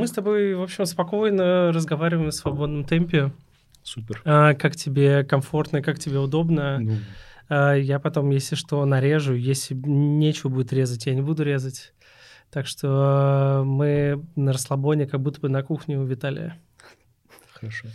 мы 0.00 0.06
с 0.06 0.12
тобой, 0.12 0.54
в 0.54 0.62
общем, 0.62 0.86
спокойно 0.86 1.72
разговариваем 1.72 2.30
в 2.30 2.34
свободном 2.34 2.84
темпе. 2.84 3.32
Супер. 3.82 4.20
А, 4.24 4.54
как 4.54 4.76
тебе 4.76 5.24
комфортно, 5.24 5.82
как 5.82 5.98
тебе 5.98 6.18
удобно. 6.18 6.78
Ну, 6.78 6.96
А, 7.48 7.74
я 7.74 7.98
потом, 7.98 8.30
если 8.30 8.54
что, 8.54 8.84
нарежу. 8.84 9.34
Если 9.34 9.74
нечего 9.74 10.48
будет 10.50 10.72
резать, 10.72 11.06
я 11.06 11.14
не 11.14 11.22
буду 11.22 11.42
резать. 11.42 11.92
Так 12.50 12.66
что 12.66 13.60
э, 13.60 13.64
мы 13.64 14.24
на 14.36 14.52
расслабоне, 14.52 15.06
как 15.06 15.20
будто 15.20 15.40
бы 15.40 15.48
на 15.48 15.62
кухне 15.62 15.98
у 15.98 16.04
Виталия. 16.04 16.58
хорошо. 17.52 17.88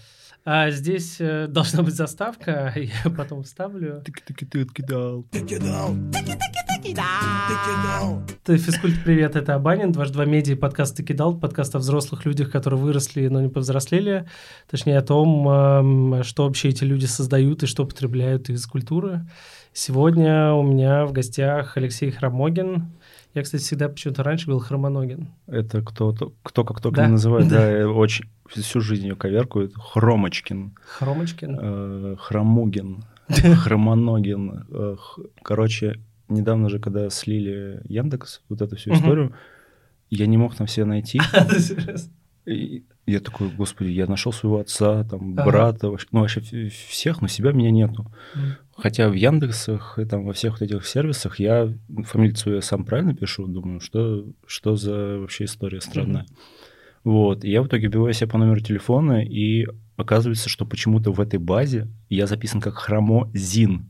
А 0.45 0.69
здесь 0.69 1.17
э, 1.19 1.47
должна 1.47 1.83
быть 1.83 1.95
заставка, 1.95 2.71
я 2.75 3.09
потом 3.11 3.43
вставлю. 3.43 4.01
Ты, 4.05 4.11
ты, 4.11 4.45
ты, 4.45 4.65
ты 4.65 4.65
откидал. 6.93 8.21
Ты, 8.43 8.57
физкульт, 8.57 8.95
привет, 9.03 9.35
это 9.35 9.55
Абанин, 9.55 9.91
дважды 9.91 10.13
два 10.13 10.25
медиа, 10.25 10.55
подкаст 10.55 10.95
«Ты 10.97 11.03
кидал», 11.03 11.35
подкаст 11.35 11.73
о 11.75 11.79
взрослых 11.79 12.25
людях, 12.25 12.51
которые 12.51 12.79
выросли, 12.79 13.27
но 13.27 13.41
не 13.41 13.49
повзрослели, 13.49 14.25
точнее 14.69 14.99
о 14.99 15.01
том, 15.01 15.47
эм, 15.49 16.23
что 16.23 16.45
вообще 16.45 16.69
эти 16.69 16.83
люди 16.83 17.05
создают 17.05 17.63
и 17.63 17.65
что 17.65 17.85
потребляют 17.85 18.49
из 18.49 18.67
культуры. 18.67 19.25
Сегодня 19.73 20.53
у 20.53 20.61
меня 20.61 21.05
в 21.05 21.11
гостях 21.11 21.75
Алексей 21.75 22.11
Хромогин. 22.11 22.91
Я, 23.33 23.41
кстати, 23.41 23.63
всегда 23.63 23.89
почему-то 23.89 24.21
раньше 24.23 24.47
был 24.47 24.59
Хромоногин. 24.59 25.29
Это 25.47 25.81
кто, 25.81 26.11
то- 26.13 26.33
кто 26.43 26.63
как 26.63 26.81
только 26.81 26.97
Да. 27.01 27.05
не 27.07 27.13
называет, 27.13 27.47
да, 27.49 27.89
очень 27.89 28.25
всю 28.47 28.79
жизнь 28.79 29.07
ее 29.07 29.15
коверкует. 29.15 29.73
Хромочкин, 29.75 30.73
Хромочкин. 30.85 31.57
э, 31.59 32.15
Хромугин, 32.19 33.03
Хромоногин. 33.27 34.65
э, 34.69 34.95
Короче, 35.41 35.99
недавно 36.29 36.69
же, 36.69 36.79
когда 36.79 37.09
слили 37.09 37.81
Яндекс, 37.85 38.41
вот 38.49 38.61
эту 38.61 38.75
всю 38.75 38.93
историю, 38.93 39.33
я 40.09 40.25
не 40.27 40.37
мог 40.37 40.55
там 40.55 40.67
все 40.67 40.85
найти. 40.85 41.19
И 42.45 42.83
я 43.07 43.19
такой, 43.21 43.49
господи, 43.49 43.89
я 43.89 44.05
нашел 44.05 44.31
своего 44.31 44.59
отца, 44.59 45.03
там, 45.03 45.33
Ага. 45.33 45.45
брата, 45.45 45.91
ну, 46.11 46.19
вообще 46.21 46.41
всех, 46.69 47.21
но 47.21 47.27
себя 47.27 47.51
меня 47.51 47.71
нету. 47.71 48.05
Хотя 48.77 49.09
в 49.09 49.13
Яндексах 49.13 49.97
и 49.97 50.05
там 50.05 50.25
во 50.25 50.33
всех 50.33 50.53
вот 50.53 50.61
этих 50.61 50.85
сервисах 50.85 51.39
я 51.39 51.73
фамилию 52.03 52.35
свою 52.35 52.61
сам 52.61 52.85
правильно 52.85 53.15
пишу, 53.15 53.47
думаю, 53.47 53.79
что, 53.79 54.25
что 54.45 54.75
за 54.75 55.17
вообще 55.19 55.45
история 55.45 55.81
странная. 55.81 56.25
Вот, 57.03 57.43
и 57.43 57.49
я 57.51 57.61
в 57.61 57.67
итоге 57.67 57.87
вбиваю 57.87 58.13
себя 58.13 58.27
по 58.27 58.37
номеру 58.37 58.59
телефона, 58.59 59.23
и 59.23 59.65
оказывается, 59.97 60.49
что 60.49 60.65
почему-то 60.65 61.11
в 61.11 61.19
этой 61.21 61.39
базе 61.39 61.87
я 62.09 62.27
записан 62.27 62.61
как 62.61 62.75
Хромозин. 62.75 63.89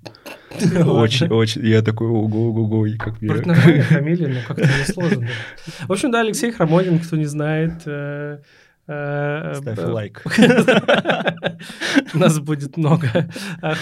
Очень, 0.86 1.28
очень. 1.28 1.66
Я 1.68 1.82
такой, 1.82 2.08
ого, 2.08 2.50
ого, 2.50 2.64
ого, 2.64 2.88
как 2.98 3.22
я... 3.22 3.34
нормальная 3.34 3.82
фамилия, 3.90 4.28
но 4.28 4.40
как-то 4.48 4.64
не 4.68 4.86
сложно. 4.86 5.28
В 5.88 5.92
общем, 5.92 6.12
да, 6.12 6.22
Алексей 6.22 6.52
Хромогин, 6.52 7.00
кто 7.00 7.18
не 7.18 7.26
знает. 7.26 7.82
э, 7.86 8.40
э, 8.88 9.54
Ставь 9.56 9.80
э, 9.80 9.86
лайк. 9.86 10.24
Нас 12.14 12.40
будет 12.40 12.78
много. 12.78 13.30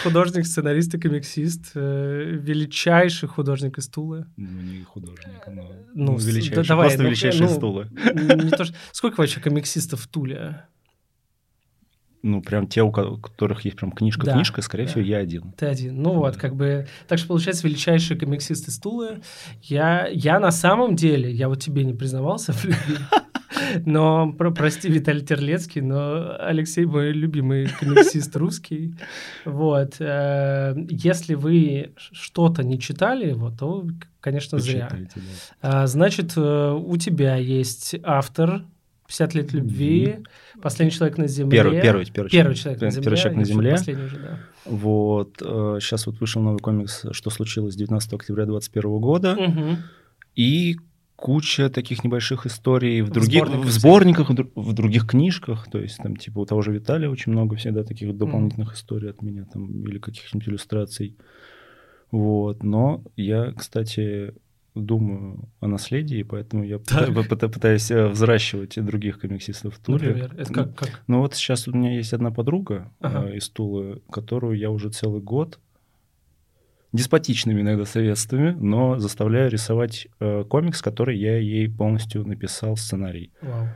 Художник, 0.04 0.46
сценарист 0.48 0.96
и 0.96 1.00
комиксист. 1.00 1.72
Величайший 1.76 3.30
художник 3.30 3.78
из 3.78 3.88
Тулы. 3.88 4.26
Ну, 4.38 4.48
не 4.62 4.84
художник, 4.84 5.46
но 5.48 5.72
Ну, 5.94 6.18
величайший. 6.18 6.66
Просто 6.66 6.98
ну, 6.98 7.08
величайший 7.08 7.48
ну, 7.48 8.50
то, 8.50 8.66
что- 8.66 8.76
Сколько 8.92 9.20
вообще 9.22 9.40
комиксистов 9.40 10.02
в 10.02 10.08
Туле? 10.08 10.66
Ну, 12.24 12.42
прям 12.42 12.68
те, 12.68 12.82
у 12.82 12.92
ко- 12.92 13.06
у 13.06 13.18
которых 13.18 13.66
есть 13.66 13.76
прям 13.78 13.92
Да, 13.92 13.98
книжка-книжка, 13.98 14.62
скорее 14.62 14.86
да. 14.86 14.90
всего, 14.92 15.04
я 15.04 15.18
один. 15.18 15.52
Ты 15.58 15.66
один. 15.66 16.02
Ну 16.02 16.14
вот, 16.14 16.38
как 16.38 16.56
бы... 16.56 16.88
Так 17.08 17.20
что, 17.20 17.28
получается, 17.28 17.68
величайший 17.68 18.18
комиксист 18.18 18.70
из 18.70 18.80
Тулы. 18.80 19.22
Я, 19.62 20.08
я 20.08 20.40
на 20.40 20.52
самом 20.52 20.96
деле, 20.96 21.30
я 21.30 21.50
вот 21.50 21.62
тебе 21.62 21.84
не 21.84 21.94
признавался 21.94 22.54
в 22.54 22.64
любви, 22.66 22.96
но, 23.86 24.32
про, 24.32 24.52
прости, 24.52 24.88
Виталий 24.90 25.22
Терлецкий, 25.26 25.82
но 25.82 26.36
Алексей 26.40 26.86
мой 26.86 27.12
любимый 27.12 27.68
комиксист 27.68 28.36
русский. 28.38 28.96
Вот. 29.46 29.96
э, 30.00 30.76
Если 30.90 31.34
вы 31.36 31.92
что-то 31.98 32.64
не 32.64 32.80
читали 32.80 33.30
его, 33.30 33.52
то, 33.52 33.86
конечно, 34.22 34.60
зря. 34.60 34.90
А, 35.62 35.88
Значит, 35.88 36.34
э, 36.38 36.72
у 36.72 36.96
тебя 36.98 37.36
есть 37.36 37.96
автор 38.04 38.64
«50 39.10 39.38
лет 39.38 39.54
любви», 39.54 40.18
«Последний 40.62 40.92
человек 40.92 41.18
на 41.18 41.28
земле». 41.28 41.52
Первый, 41.58 41.82
первый, 41.82 42.06
первый, 42.06 42.30
Первый 42.30 42.56
человек 42.56 42.82
на 42.82 42.90
Первый 42.92 43.04
земле. 43.04 43.18
человек 43.18 43.38
на 43.40 43.46
земле. 43.46 43.72
Последний 43.72 44.04
уже, 44.06 44.18
да. 44.18 44.40
Вот. 44.66 45.36
Сейчас 45.40 46.06
вот 46.08 46.20
вышел 46.20 46.42
новый 46.42 46.60
комикс 46.60 47.06
«Что 47.12 47.30
случилось 47.30 47.76
19 47.76 48.14
октября 48.14 48.46
2021 48.46 49.00
года». 49.00 49.36
Мгм. 49.36 49.78
И 50.36 50.78
куча 51.16 51.70
таких 51.70 52.04
небольших 52.04 52.46
историй 52.46 53.02
в 53.02 53.10
других 53.10 53.46
сборниках 53.46 53.66
в 53.66 53.72
сборниках, 53.72 54.30
в, 54.30 54.34
дру- 54.34 54.52
в 54.56 54.74
других 54.74 55.08
книжках. 55.08 55.70
То 55.72 55.80
есть 55.80 55.98
там 55.98 56.16
типа 56.18 56.40
у 56.40 56.46
того 56.46 56.62
же 56.62 56.72
Виталия 56.74 57.10
очень 57.10 57.32
много 57.32 57.56
всегда 57.56 57.84
таких 57.84 58.18
дополнительных 58.18 58.74
историй 58.74 59.10
от 59.12 59.22
меня 59.22 59.46
там 59.46 59.86
или 59.88 60.00
каких-нибудь 60.00 60.48
иллюстраций. 60.50 61.16
Вот. 62.12 62.64
Но 62.64 63.04
я, 63.16 63.54
кстати, 63.54 64.34
думаю 64.76 65.50
о 65.60 65.68
наследии, 65.68 66.24
поэтому 66.24 66.64
я 66.64 66.78
пыта- 66.78 67.14
пыта- 67.28 67.50
пытаюсь 67.50 67.92
э, 67.92 68.08
взращивать 68.08 68.84
других 68.84 69.20
комиксистов 69.20 69.76
в 69.76 69.80
Туле. 69.80 70.08
Например, 70.08 70.34
это 70.38 70.54
как, 70.54 70.76
как? 70.76 71.04
Ну 71.08 71.20
вот 71.20 71.36
сейчас 71.36 71.68
у 71.68 71.72
меня 71.72 71.96
есть 71.96 72.14
одна 72.14 72.32
подруга 72.32 72.92
Ага. 73.00 73.30
э, 73.30 73.38
из 73.38 73.50
Тулы, 73.50 74.02
которую 74.12 74.58
я 74.58 74.72
уже 74.72 74.90
целый 74.90 75.22
год 75.22 75.60
деспотичными 76.92 77.62
иногда 77.62 77.86
советствами, 77.86 78.52
но 78.60 79.00
заставляю 79.00 79.50
рисовать 79.50 80.08
э, 80.20 80.44
комикс, 80.44 80.82
который 80.82 81.18
я 81.18 81.38
ей 81.38 81.70
полностью 81.70 82.26
написал 82.28 82.78
сценарий. 82.78 83.32
Вау. 83.42 83.68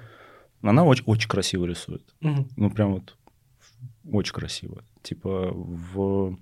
Она 0.62 0.84
очень, 0.84 1.04
очень 1.06 1.30
красиво 1.30 1.66
рисует. 1.66 2.04
Мгм. 2.22 2.48
Ну, 2.56 2.70
прям 2.72 2.94
вот 2.94 3.16
очень 4.12 4.34
красиво. 4.34 4.84
Типа 5.02 5.52
в... 5.52 6.38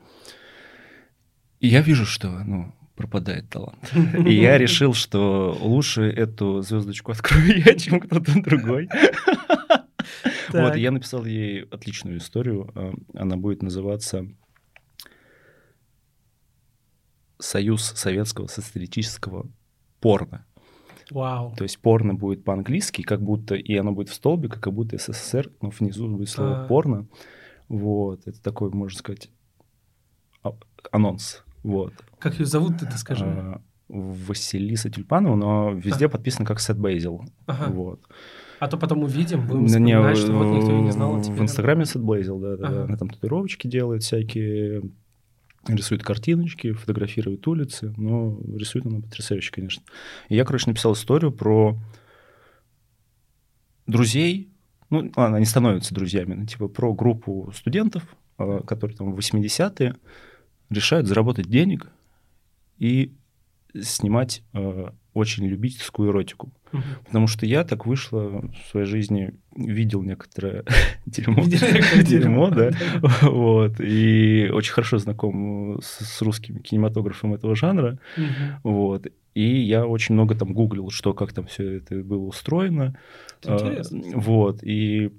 И 1.60 1.68
я 1.68 1.82
вижу, 1.82 2.06
что, 2.06 2.30
ну, 2.46 2.74
пропадает 2.96 3.50
талант. 3.50 3.92
И 4.26 4.34
я 4.34 4.58
решил, 4.58 4.94
что 4.94 5.58
лучше 5.62 6.04
эту 6.04 6.62
звездочку 6.62 7.12
открою 7.12 7.62
я, 7.66 7.76
чем 7.76 8.00
кто-то 8.00 8.32
другой. 8.42 8.90
Вот, 10.52 10.76
я 10.76 10.92
написал 10.92 11.26
ей 11.26 11.64
отличную 11.64 12.20
историю. 12.20 12.72
э, 12.76 12.94
Она 13.16 13.36
будет 13.38 13.62
называться 13.64 14.26
«Союз 17.40 17.84
советского 17.84 18.48
социалистического 18.48 19.50
порно». 20.00 20.46
Вау. 21.12 21.54
То 21.56 21.64
есть 21.64 21.80
порно 21.80 22.16
будет 22.16 22.44
по-английски, 22.44 23.04
как 23.04 23.22
будто, 23.22 23.54
и 23.56 23.76
оно 23.76 23.92
будет 23.92 24.10
в 24.10 24.14
столбике, 24.14 24.60
как 24.60 24.74
будто 24.74 24.98
СССР, 24.98 25.52
но 25.62 25.70
внизу 25.70 26.08
будет 26.08 26.30
слово 26.30 26.64
А. 26.64 26.68
порно. 26.68 27.08
Вот, 27.68 28.28
это 28.28 28.42
такой, 28.42 28.72
можно 28.72 28.98
сказать, 28.98 29.30
а- 30.44 30.58
анонс. 30.92 31.44
Вот. 31.66 31.94
Как 32.20 32.40
ее 32.40 32.46
зовут, 32.46 32.78
ты 32.80 32.98
скажи. 32.98 33.26
А, 33.26 33.62
Василиса 33.88 34.90
Тюльпанова, 34.90 35.36
но 35.36 35.72
везде 35.72 36.10
подписано 36.10 36.46
как 36.46 36.60
Сет 36.60 36.78
Бейзил. 36.78 37.24
Ага. 37.46 37.72
Вот. 37.72 38.02
А 38.60 38.68
то 38.68 38.78
потом 38.78 39.04
увидим, 39.04 39.46
будем 39.48 39.68
Да 39.68 39.80
не, 39.80 39.94
вспоминать, 39.94 40.18
что 40.18 40.32
вот 40.32 40.46
никто 40.46 40.72
и 40.72 40.82
не 40.82 40.92
знал, 40.92 41.16
а 41.16 41.20
в. 41.20 41.42
Инстаграме 41.42 41.86
Сет 41.86 42.02
Бейзил, 42.02 42.40
да, 42.40 42.58
да. 42.58 42.68
Ага. 42.68 42.84
Она 42.86 42.98
там 42.98 43.10
татуировочки 43.10 43.68
делает 43.68 44.04
всякие, 44.04 44.84
рисует 45.68 46.04
картиночки, 46.04 46.72
фотографирует 46.72 47.48
улицы, 47.48 47.94
но 47.98 48.40
рисует 48.56 48.86
она 48.86 49.02
потрясающе, 49.02 49.52
конечно. 49.52 49.84
И 50.30 50.36
я, 50.36 50.46
короче, 50.46 50.70
написал 50.70 50.94
историю 50.94 51.32
про 51.32 51.78
друзей, 53.88 54.50
ну, 54.90 55.12
ладно, 55.16 55.38
они 55.38 55.46
становятся 55.46 55.94
друзьями, 55.94 56.34
ну, 56.36 56.46
типа 56.46 56.68
про 56.68 56.94
группу 56.94 57.52
студентов, 57.56 58.04
э, 58.40 58.62
которые 58.66 58.98
там 58.98 59.14
в 59.14 59.20
80-е 59.20 59.96
решают 60.70 61.08
заработать 61.08 61.48
денег 61.48 61.90
и 62.78 63.12
снимать 63.82 64.44
э, 64.54 64.90
очень 65.14 65.46
любительскую 65.46 66.12
эротику. 66.12 66.52
Мгм. 66.72 66.84
Потому 67.06 67.28
что 67.28 67.46
я 67.46 67.64
так 67.64 67.86
вышло 67.86 68.42
в 68.42 68.70
своей 68.70 68.86
жизни, 68.86 69.34
видел 69.56 70.02
некоторое 70.04 70.64
дерьмо. 71.06 71.44
Дерьмо, 72.04 72.50
да. 72.50 72.72
Вот. 73.22 73.80
И 73.80 74.50
очень 74.54 74.74
хорошо 74.74 74.98
знаком 74.98 75.80
с, 75.82 76.06
с 76.06 76.22
русским 76.22 76.60
кинематографом 76.60 77.34
этого 77.34 77.56
жанра. 77.56 78.00
Вот. 78.64 79.08
И 79.34 79.62
я 79.62 79.86
очень 79.86 80.16
много 80.16 80.36
там 80.36 80.54
гуглил, 80.54 80.90
что, 80.90 81.14
как 81.14 81.34
там 81.34 81.46
все 81.48 81.78
это 81.78 81.96
было 81.96 82.24
устроено. 82.26 82.98
А, 83.46 83.82
Вот. 84.14 84.64
И, 84.64 85.12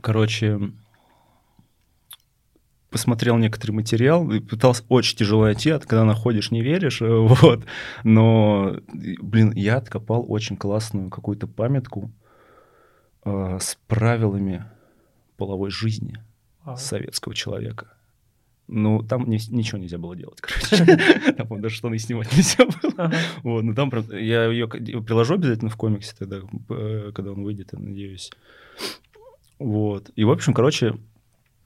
короче, 0.00 0.58
посмотрел 2.90 3.36
некоторый 3.38 3.72
материал 3.72 4.30
и 4.30 4.40
пытался 4.40 4.84
очень 4.88 5.16
тяжело 5.16 5.44
найти, 5.44 5.70
от 5.70 5.86
когда 5.86 6.04
находишь, 6.04 6.50
не 6.50 6.62
веришь, 6.62 7.00
э, 7.00 7.06
вот. 7.08 7.64
Но, 8.04 8.76
блин, 8.92 9.52
я 9.52 9.76
откопал 9.76 10.24
очень 10.28 10.56
классную 10.56 11.08
какую-то 11.10 11.46
памятку 11.46 12.10
э, 13.24 13.58
с 13.60 13.78
правилами 13.86 14.64
половой 15.36 15.70
жизни 15.70 16.18
Вау. 16.64 16.76
советского 16.76 17.34
человека. 17.34 17.94
Ну, 18.72 19.02
там 19.02 19.28
не, 19.28 19.38
ничего 19.48 19.78
нельзя 19.78 19.98
было 19.98 20.14
делать, 20.14 20.40
короче. 20.40 21.32
Там, 21.36 21.60
даже 21.60 21.74
штаны 21.74 21.98
снимать 21.98 22.30
нельзя 22.36 22.64
было. 22.64 23.12
Вот, 23.42 23.62
ну 23.62 23.74
там, 23.74 23.90
я 24.10 24.44
ее 24.46 24.68
приложу 24.68 25.34
обязательно 25.34 25.70
в 25.70 25.76
комиксе 25.76 26.14
тогда, 26.16 26.38
э, 26.68 27.10
когда 27.12 27.32
он 27.32 27.42
выйдет, 27.42 27.70
я 27.72 27.78
надеюсь. 27.80 28.30
Вот. 29.58 30.10
И, 30.14 30.24
в 30.24 30.30
общем, 30.30 30.54
короче, 30.54 30.94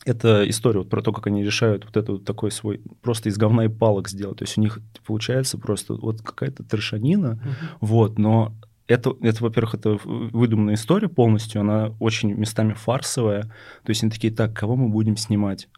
это 0.05 0.49
история 0.49 0.81
вот 0.81 0.91
про 0.91 1.03
то, 1.03 1.13
как 1.13 1.27
они 1.27 1.45
решают 1.45 1.85
вот 1.85 1.97
это 1.97 2.13
вот 2.13 2.25
такой 2.25 2.51
свой 2.51 2.81
просто 3.03 3.29
из 3.29 3.37
говна 3.37 3.65
и 3.65 3.69
палок 3.69 4.09
сделать. 4.09 4.39
То 4.39 4.45
есть 4.45 4.59
у 4.59 4.61
них 4.61 4.81
получается 5.07 5.59
просто 5.59 5.95
вот 5.95 6.23
какая-то 6.23 6.63
трешанина, 6.63 7.41
вот, 7.81 8.19
но 8.19 8.55
это, 8.87 9.15
это, 9.23 9.43
во-первых, 9.43 9.75
это 9.75 9.99
выдуманная 10.05 10.75
история 10.75 11.09
полностью, 11.09 11.63
она 11.63 11.95
очень 12.01 12.33
местами 12.33 12.75
фарсовая. 12.75 13.43
То 13.43 13.91
есть 13.91 14.03
они 14.03 14.11
такие, 14.11 14.33
так, 14.33 14.55
кого 14.55 14.77
мы 14.77 14.89
будем 14.89 15.17
снимать? 15.17 15.69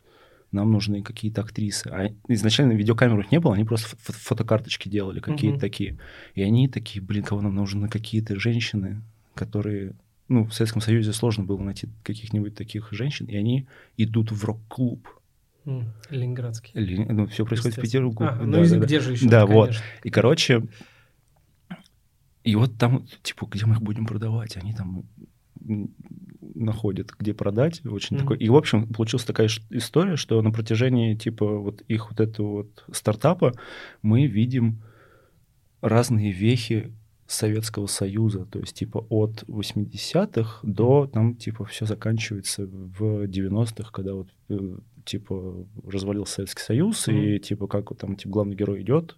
нам 0.52 0.72
нужны 0.72 1.02
какие-то 1.02 1.43
актрисы. 1.43 1.88
А 1.88 2.08
изначально 2.29 2.72
видеокамер 2.72 3.20
их 3.20 3.32
не 3.32 3.40
было, 3.40 3.55
они 3.55 3.64
просто 3.64 3.96
фотокарточки 3.99 4.88
делали 4.88 5.20
какие-то 5.20 5.58
uh-huh. 5.58 5.61
такие. 5.61 5.99
И 6.34 6.43
они 6.43 6.69
такие, 6.69 7.05
блин, 7.05 7.25
кого 7.25 7.43
нам 7.43 7.55
нужны 7.55 7.88
какие-то 7.88 8.38
женщины, 8.38 9.02
которые... 9.34 9.94
Ну, 10.28 10.44
в 10.44 10.52
Советском 10.52 10.82
Союзе 10.82 11.12
сложно 11.12 11.44
было 11.44 11.61
найти 11.62 11.88
каких-нибудь 12.02 12.55
таких 12.55 12.93
женщин, 12.93 13.26
и 13.26 13.37
они 13.37 13.69
идут 13.96 14.32
в 14.32 14.44
рок-клуб. 14.44 15.08
Ленинградский. 16.11 16.73
Ли... 16.78 17.05
Ну, 17.05 17.26
все 17.26 17.44
происходит 17.44 17.78
в 17.78 17.81
Петербурге. 17.81 18.26
А, 18.26 18.37
ну, 18.37 18.64
да, 18.64 18.78
где 18.78 18.99
да. 18.99 19.05
же 19.05 19.12
еще? 19.12 19.28
Да, 19.28 19.46
вот. 19.46 19.73
И, 20.05 20.11
короче, 20.11 20.62
и 22.44 22.55
вот 22.55 22.78
там, 22.78 23.06
типа, 23.23 23.46
где 23.50 23.67
мы 23.67 23.75
их 23.75 23.82
будем 23.82 24.06
продавать? 24.06 24.56
Они 24.56 24.73
там 24.73 25.05
находят, 26.55 27.12
где 27.19 27.34
продать. 27.34 27.84
Очень 27.84 28.17
mm-hmm. 28.17 28.20
такой. 28.20 28.38
И, 28.38 28.49
в 28.49 28.56
общем, 28.56 28.87
получилась 28.87 29.25
такая 29.25 29.49
история, 29.70 30.17
что 30.17 30.40
на 30.43 30.52
протяжении, 30.52 31.17
типа, 31.17 31.58
вот 31.58 31.82
их 31.88 32.11
вот 32.11 32.20
этого 32.20 32.49
вот 32.49 32.84
стартапа 32.93 33.52
мы 34.02 34.26
видим 34.26 34.82
разные 35.81 36.31
вехи 36.31 36.93
Советского 37.26 37.87
Союза, 37.87 38.46
то 38.46 38.58
есть 38.61 38.75
типа 38.75 39.05
от 39.08 39.43
80-х 39.44 40.61
до 40.62 41.06
там 41.06 41.34
типа 41.34 41.64
все 41.64 41.87
заканчивается 41.87 42.67
в 42.67 43.25
90-х, 43.25 43.90
когда 43.93 44.14
вот 44.14 44.28
э, 44.49 44.78
типа 45.05 45.67
развалился 45.84 46.34
Советский 46.34 46.62
Союз 46.62 47.08
mm-hmm. 47.08 47.37
и 47.37 47.38
типа 47.40 47.67
как 47.67 47.96
там 47.96 48.17
типа 48.17 48.31
главный 48.31 48.55
герой 48.55 48.82
идет 48.82 49.17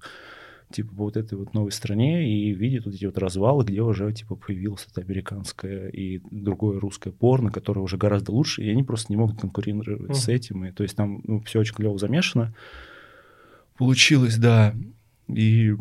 типа 0.70 0.94
по 0.94 1.04
вот 1.04 1.16
этой 1.16 1.36
вот 1.36 1.54
новой 1.54 1.72
стране 1.72 2.30
и 2.30 2.52
видит 2.52 2.84
вот 2.84 2.94
эти 2.94 3.06
вот 3.06 3.18
развалы, 3.18 3.64
где 3.64 3.80
уже 3.82 4.12
типа 4.12 4.36
появилось 4.36 4.86
это 4.90 5.00
американское 5.00 5.88
и 5.88 6.20
другое 6.30 6.78
русское 6.78 7.10
порно, 7.10 7.50
которое 7.50 7.80
уже 7.80 7.96
гораздо 7.96 8.32
лучше, 8.32 8.62
и 8.62 8.70
они 8.70 8.82
просто 8.82 9.12
не 9.12 9.16
могут 9.16 9.40
конкурировать 9.40 10.10
uh-huh. 10.10 10.14
с 10.14 10.28
этим. 10.28 10.64
И, 10.66 10.72
то 10.72 10.82
есть 10.82 10.96
там 10.96 11.22
ну, 11.24 11.40
все 11.42 11.60
очень 11.60 11.74
клево 11.74 11.98
замешано. 11.98 12.54
Получилось, 13.76 14.36
да. 14.36 14.74
И 15.28 15.74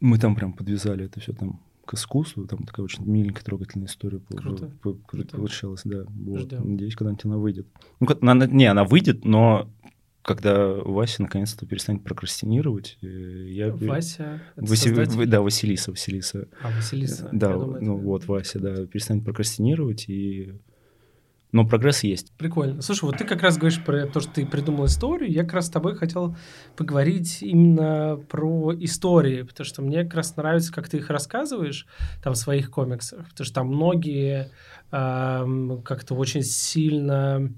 мы 0.00 0.18
там 0.18 0.34
прям 0.34 0.52
подвязали 0.52 1.04
это 1.04 1.20
все 1.20 1.32
там 1.32 1.60
к 1.84 1.94
искусству. 1.94 2.46
Там 2.46 2.64
такая 2.64 2.84
очень 2.84 3.04
миленькая, 3.04 3.44
трогательная 3.44 3.88
история 3.88 4.20
Круто. 4.28 4.70
получилась, 5.36 5.82
да. 5.84 6.04
Вот. 6.08 6.52
Надеюсь, 6.52 6.94
когда-нибудь 6.94 7.24
она 7.24 7.38
выйдет. 7.38 7.66
Ну, 8.00 8.08
она, 8.20 8.46
не, 8.46 8.66
она 8.66 8.84
выйдет, 8.84 9.24
но 9.24 9.70
когда 10.22 10.66
Вася 10.68 11.22
наконец-то 11.22 11.64
перестанет 11.64 12.04
прокрастинировать. 12.04 12.98
Э, 13.00 13.48
я... 13.48 13.72
Вася? 13.72 14.42
Васи... 14.56 14.92
Да, 15.24 15.40
Василиса, 15.40 15.90
Василиса. 15.90 16.48
А, 16.62 16.70
Василиса. 16.70 17.30
Да, 17.32 17.54
думаю, 17.54 17.82
ну 17.82 17.96
это... 17.96 18.04
вот 18.04 18.26
Вася, 18.26 18.60
да, 18.60 18.84
перестанет 18.84 19.24
прокрастинировать 19.24 20.06
и 20.08 20.52
но 21.52 21.66
прогресс 21.66 22.04
есть. 22.04 22.32
Прикольно. 22.36 22.82
Слушай, 22.82 23.04
вот 23.04 23.18
ты 23.18 23.24
как 23.24 23.42
раз 23.42 23.56
говоришь 23.56 23.82
про 23.82 24.06
то, 24.06 24.20
что 24.20 24.32
ты 24.32 24.46
придумал 24.46 24.86
историю. 24.86 25.30
Я 25.30 25.44
как 25.44 25.54
раз 25.54 25.66
с 25.66 25.70
тобой 25.70 25.96
хотел 25.96 26.36
поговорить 26.76 27.42
именно 27.42 28.18
про 28.28 28.74
истории, 28.74 29.42
потому 29.42 29.64
что 29.64 29.82
мне 29.82 30.04
как 30.04 30.14
раз 30.14 30.36
нравится, 30.36 30.72
как 30.72 30.88
ты 30.88 30.98
их 30.98 31.10
рассказываешь 31.10 31.86
там 32.22 32.34
в 32.34 32.38
своих 32.38 32.70
комиксах, 32.70 33.28
потому 33.30 33.44
что 33.44 33.54
там 33.54 33.68
многие 33.68 34.50
э, 34.92 35.78
как-то 35.84 36.14
очень 36.14 36.42
сильно 36.42 37.50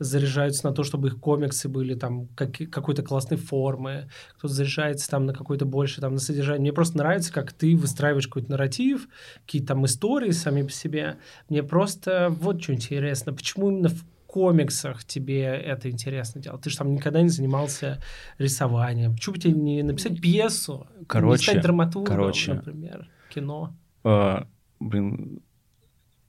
заряжаются 0.00 0.66
на 0.66 0.72
то, 0.72 0.82
чтобы 0.82 1.08
их 1.08 1.20
комиксы 1.20 1.68
были 1.68 1.94
там 1.94 2.26
как, 2.28 2.56
какой-то 2.70 3.02
классной 3.02 3.36
формы, 3.36 4.08
кто-то 4.36 4.52
заряжается 4.52 5.08
там 5.08 5.26
на 5.26 5.34
какой-то 5.34 5.66
больше 5.66 6.00
там 6.00 6.14
на 6.14 6.20
содержание. 6.20 6.62
Мне 6.62 6.72
просто 6.72 6.98
нравится, 6.98 7.32
как 7.32 7.52
ты 7.52 7.76
выстраиваешь 7.76 8.26
какой-то 8.26 8.50
нарратив, 8.50 9.08
какие-то 9.46 9.68
там 9.68 9.84
истории 9.84 10.30
сами 10.30 10.62
по 10.62 10.72
себе. 10.72 11.18
Мне 11.48 11.62
просто 11.62 12.34
вот 12.40 12.62
что 12.62 12.72
интересно, 12.72 13.34
почему 13.34 13.70
именно 13.70 13.90
в 13.90 14.04
комиксах 14.26 15.04
тебе 15.04 15.42
это 15.42 15.90
интересно 15.90 16.40
делать? 16.40 16.62
Ты 16.62 16.70
же 16.70 16.78
там 16.78 16.94
никогда 16.94 17.20
не 17.20 17.28
занимался 17.28 18.00
рисованием. 18.38 19.14
Почему 19.14 19.34
бы 19.34 19.40
тебе 19.40 19.52
не 19.52 19.82
написать 19.82 20.20
пьесу? 20.20 20.86
Короче, 21.06 21.42
не 21.42 21.42
стать 21.42 21.62
драматургом, 21.62 22.16
короче, 22.16 22.54
например, 22.54 23.08
кино? 23.28 23.76
Э, 24.04 24.44
блин, 24.78 25.42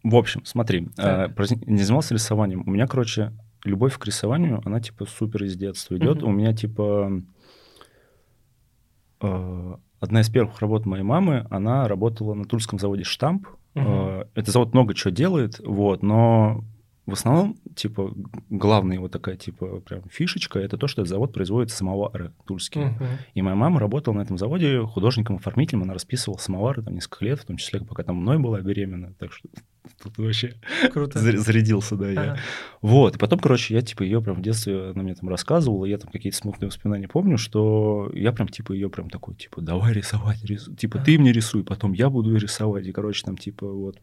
в 0.03 0.15
общем, 0.15 0.43
смотри, 0.45 0.89
э, 0.97 1.27
не 1.67 1.83
занимался 1.83 2.13
рисованием. 2.13 2.63
У 2.65 2.71
меня, 2.71 2.87
короче, 2.87 3.31
любовь 3.63 3.97
к 3.97 4.05
рисованию, 4.05 4.61
она 4.65 4.79
типа 4.79 5.05
супер 5.05 5.43
из 5.43 5.55
детства 5.55 5.97
идет. 5.97 6.17
Mm-hmm. 6.17 6.25
У 6.25 6.31
меня 6.31 6.53
типа 6.53 7.21
э, 9.21 9.75
одна 9.99 10.21
из 10.21 10.29
первых 10.29 10.59
работ 10.59 10.85
моей 10.85 11.03
мамы, 11.03 11.47
она 11.49 11.87
работала 11.87 12.33
на 12.33 12.45
тульском 12.45 12.79
заводе 12.79 13.03
«Штамп». 13.03 13.47
Mm-hmm. 13.75 14.23
Э, 14.23 14.25
этот 14.35 14.53
завод 14.53 14.73
много 14.73 14.93
чего 14.93 15.11
делает, 15.11 15.59
вот, 15.59 16.03
но 16.03 16.63
в 17.07 17.13
основном, 17.13 17.57
типа, 17.75 18.13
главная 18.49 18.95
его 18.95 19.09
такая, 19.09 19.35
типа, 19.35 19.81
прям 19.81 20.03
фишечка, 20.09 20.59
это 20.59 20.77
то, 20.77 20.87
что 20.87 21.01
этот 21.01 21.09
завод 21.09 21.33
производит 21.33 21.71
самовары 21.71 22.31
тульские. 22.45 22.95
Uh-huh. 22.99 23.07
И 23.33 23.41
моя 23.41 23.55
мама 23.55 23.79
работала 23.79 24.13
на 24.15 24.21
этом 24.21 24.37
заводе 24.37 24.81
художником-оформителем, 24.81 25.83
она 25.83 25.93
расписывала 25.93 26.37
самовары 26.37 26.83
там 26.83 26.93
несколько 26.93 27.25
лет, 27.25 27.39
в 27.39 27.45
том 27.45 27.57
числе, 27.57 27.81
пока 27.81 28.03
там 28.03 28.17
мной 28.17 28.37
была 28.37 28.61
беременна, 28.61 29.13
так 29.17 29.33
что 29.33 29.49
тут 30.01 30.17
вообще 30.17 30.55
Круто. 30.91 31.19
зарядился, 31.19 31.95
да, 31.95 32.09
я. 32.11 32.37
Вот, 32.81 33.15
и 33.15 33.19
потом, 33.19 33.39
короче, 33.39 33.73
я, 33.73 33.81
типа, 33.81 34.03
ее 34.03 34.21
прям 34.21 34.37
в 34.37 34.41
детстве, 34.41 34.91
она 34.91 35.03
мне 35.03 35.15
там 35.15 35.29
рассказывала, 35.29 35.85
я 35.85 35.97
там 35.97 36.11
какие-то 36.11 36.37
смутные 36.37 36.67
воспоминания 36.67 37.07
помню, 37.07 37.37
что 37.37 38.11
я 38.13 38.31
прям, 38.31 38.47
типа, 38.47 38.73
ее 38.73 38.89
прям 38.89 39.09
такой, 39.09 39.35
типа, 39.35 39.61
давай 39.61 39.93
рисовать, 39.93 40.43
рису... 40.43 40.75
типа, 40.75 40.99
ты 40.99 41.17
мне 41.17 41.31
рисуй, 41.31 41.63
потом 41.63 41.93
я 41.93 42.09
буду 42.09 42.35
рисовать, 42.35 42.85
и, 42.87 42.91
короче, 42.91 43.23
там, 43.23 43.37
типа, 43.37 43.67
вот. 43.67 43.99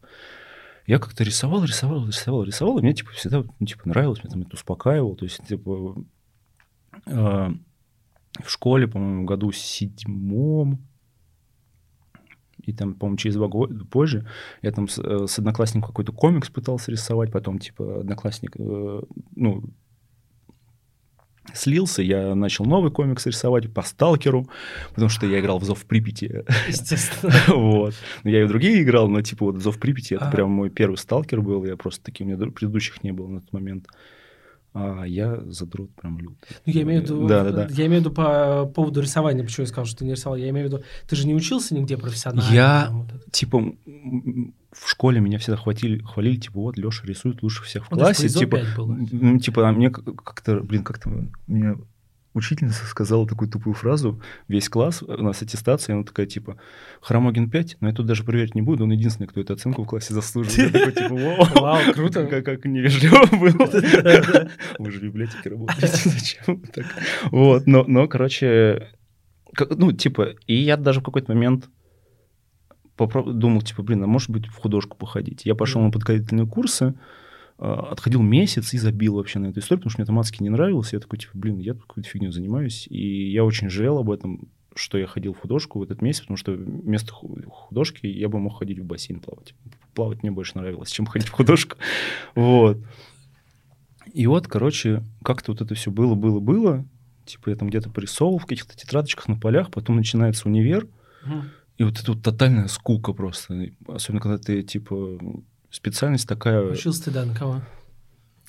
Я 0.87 0.97
как-то 0.97 1.23
рисовал, 1.23 1.63
рисовал, 1.63 2.07
рисовал, 2.07 2.43
рисовал, 2.43 2.79
и 2.79 2.81
мне 2.81 2.93
типа 2.93 3.11
всегда 3.11 3.43
ну, 3.59 3.65
типа 3.67 3.87
нравилось, 3.87 4.23
меня 4.23 4.31
там 4.31 4.41
это 4.41 4.55
успокаивало, 4.55 5.15
то 5.15 5.23
есть 5.23 5.39
типа 5.47 6.03
э, 7.05 7.49
в 8.43 8.49
школе, 8.49 8.87
по-моему, 8.87 9.25
году 9.25 9.51
седьмом 9.51 10.88
и 12.63 12.73
там, 12.73 12.93
по-моему, 12.93 13.17
через 13.17 13.35
два 13.35 13.47
года 13.47 13.85
позже 13.85 14.27
я 14.61 14.71
там 14.71 14.87
с, 14.87 14.99
э, 14.99 15.27
с 15.27 15.39
одноклассником 15.39 15.87
какой-то 15.87 16.11
комикс 16.11 16.49
пытался 16.49 16.91
рисовать, 16.91 17.31
потом 17.31 17.59
типа 17.59 18.01
одноклассник, 18.01 18.55
э, 18.57 19.01
ну 19.35 19.63
слился, 21.53 22.01
я 22.01 22.35
начал 22.35 22.65
новый 22.65 22.91
комикс 22.91 23.25
рисовать 23.25 23.73
по 23.73 23.81
Сталкеру, 23.81 24.47
потому 24.89 25.09
что 25.09 25.25
я 25.25 25.39
играл 25.39 25.59
в 25.59 25.63
Зов 25.63 25.85
Припяти. 25.85 26.43
Естественно. 26.67 27.33
вот. 27.47 27.95
Я 28.23 28.41
и 28.41 28.45
в 28.45 28.49
другие 28.49 28.83
играл, 28.83 29.07
но 29.07 29.21
типа 29.21 29.45
вот 29.45 29.57
Зов 29.57 29.79
Припяти, 29.79 30.15
это 30.15 30.29
прям 30.29 30.51
мой 30.51 30.69
первый 30.69 30.97
Сталкер 30.97 31.41
был, 31.41 31.65
я 31.65 31.77
просто 31.77 32.03
таких, 32.03 32.27
у 32.27 32.29
меня 32.29 32.51
предыдущих 32.51 33.03
не 33.03 33.11
было 33.11 33.27
на 33.27 33.41
тот 33.41 33.53
момент. 33.53 33.87
А 34.81 35.03
я 35.03 35.41
задрот 35.47 35.89
прям 35.95 36.19
лютый. 36.19 36.55
Ну, 36.65 36.73
я 36.73 36.83
имею 36.83 37.01
в 37.01 37.03
виду, 37.03 37.27
да, 37.27 37.43
да, 37.43 37.51
да. 37.51 37.67
я 37.69 37.87
имею 37.87 38.01
в 38.01 38.05
виду 38.05 38.11
по 38.11 38.65
поводу 38.65 39.01
рисования, 39.01 39.43
почему 39.43 39.63
я 39.63 39.67
сказал, 39.67 39.85
что 39.85 39.97
ты 39.97 40.05
не 40.05 40.11
рисовал. 40.11 40.37
Я 40.37 40.49
имею 40.49 40.69
в 40.69 40.71
виду, 40.71 40.83
ты 41.07 41.15
же 41.15 41.27
не 41.27 41.35
учился 41.35 41.75
нигде 41.75 41.97
профессионально. 41.97 42.53
Я, 42.53 42.85
там, 42.87 43.01
вот 43.01 43.31
типа, 43.31 43.73
в 44.71 44.89
школе 44.89 45.19
меня 45.19 45.37
всегда 45.39 45.57
хватили, 45.57 46.01
хвалили, 46.01 46.37
типа, 46.37 46.59
вот, 46.59 46.77
Леша 46.77 47.05
рисует 47.05 47.43
лучше 47.43 47.63
всех 47.63 47.85
в 47.85 47.89
классе. 47.89 48.29
Типа, 48.29 48.59
типа, 49.41 49.67
а 49.67 49.71
мне 49.71 49.89
как-то, 49.89 50.61
блин, 50.61 50.83
как-то 50.83 51.09
мне 51.47 51.75
учительница 52.39 52.85
сказала 52.85 53.27
такую 53.27 53.49
тупую 53.49 53.73
фразу, 53.73 54.21
весь 54.47 54.69
класс, 54.69 55.03
у 55.03 55.23
нас 55.23 55.41
аттестация, 55.41 55.95
она 55.95 56.03
такая, 56.03 56.25
типа, 56.25 56.57
Хромогин 57.01 57.49
5, 57.49 57.77
но 57.79 57.89
я 57.89 57.93
тут 57.93 58.05
даже 58.05 58.23
проверить 58.23 58.55
не 58.55 58.61
буду, 58.61 58.83
он 58.83 58.91
единственный, 58.91 59.27
кто 59.27 59.41
эту 59.41 59.53
оценку 59.53 59.83
в 59.83 59.87
классе 59.87 60.13
заслуживает. 60.13 60.73
Я 60.73 60.79
такой, 60.79 60.91
типа, 60.93 61.15
вау, 61.15 61.47
вау 61.61 61.93
круто. 61.93 62.25
Как, 62.25 62.45
как 62.45 62.65
невежливо 62.65 63.25
было. 63.31 64.49
Вы 64.79 64.91
же 64.91 64.99
в 64.99 65.03
библиотеке 65.03 65.49
работаете, 65.49 66.09
зачем 66.09 66.61
так? 66.73 66.85
Вот, 67.31 67.67
но, 67.67 67.83
но, 67.85 68.07
короче, 68.07 68.89
ну, 69.69 69.91
типа, 69.91 70.35
и 70.47 70.55
я 70.55 70.77
даже 70.77 71.01
в 71.01 71.03
какой-то 71.03 71.33
момент 71.33 71.69
думал, 73.07 73.61
типа, 73.61 73.83
блин, 73.83 74.03
а 74.03 74.07
может 74.07 74.29
быть 74.29 74.47
в 74.47 74.55
художку 74.55 74.97
походить. 74.97 75.45
Я 75.45 75.55
пошел 75.55 75.81
на 75.81 75.91
подготовительные 75.91 76.47
курсы, 76.47 76.95
отходил 77.59 78.21
месяц 78.21 78.73
и 78.73 78.77
забил 78.77 79.15
вообще 79.15 79.39
на 79.39 79.47
эту 79.47 79.59
историю, 79.59 79.81
потому 79.81 79.91
что 79.91 80.01
мне 80.01 80.05
там 80.05 80.19
адски 80.19 80.41
не 80.41 80.49
нравилось. 80.49 80.93
Я 80.93 80.99
такой, 80.99 81.19
типа, 81.19 81.31
блин, 81.33 81.59
я 81.59 81.73
тут 81.73 81.83
какой-то 81.83 82.07
фигню 82.07 82.31
занимаюсь. 82.31 82.87
И 82.89 83.31
я 83.31 83.43
очень 83.43 83.69
жалел 83.69 83.97
об 83.97 84.09
этом, 84.11 84.47
что 84.75 84.97
я 84.97 85.07
ходил 85.07 85.33
в 85.33 85.39
художку 85.39 85.79
в 85.79 85.83
этот 85.83 86.01
месяц, 86.01 86.21
потому 86.21 86.37
что 86.37 86.53
вместо 86.53 87.11
художки 87.13 88.07
я 88.07 88.29
бы 88.29 88.39
мог 88.39 88.59
ходить 88.59 88.79
в 88.79 88.85
бассейн 88.85 89.19
плавать. 89.19 89.53
Плавать 89.93 90.23
мне 90.23 90.31
больше 90.31 90.57
нравилось, 90.57 90.89
чем 90.89 91.05
ходить 91.05 91.27
в 91.27 91.33
художку. 91.33 91.77
Вот. 92.35 92.77
И 94.13 94.25
вот, 94.25 94.47
короче, 94.47 95.03
как-то 95.23 95.51
вот 95.51 95.61
это 95.61 95.75
все 95.75 95.91
было, 95.91 96.15
было, 96.15 96.39
было. 96.39 96.85
Типа 97.25 97.49
я 97.49 97.55
там 97.55 97.67
где-то 97.67 97.89
порисовывал 97.89 98.39
в 98.39 98.45
каких-то 98.45 98.75
тетрадочках 98.75 99.27
на 99.27 99.37
полях, 99.37 99.69
потом 99.69 99.97
начинается 99.97 100.47
универ, 100.47 100.87
и 101.77 101.83
вот 101.83 101.99
это 101.99 102.13
вот 102.13 102.23
тотальная 102.23 102.67
скука 102.67 103.13
просто. 103.13 103.71
Особенно, 103.87 104.21
когда 104.21 104.37
ты, 104.37 104.63
типа, 104.63 105.19
специальность 105.69 106.27
такая, 106.27 106.61
Учился 106.63 107.05
ты, 107.05 107.11
да, 107.11 107.25
на 107.25 107.33
кого? 107.33 107.61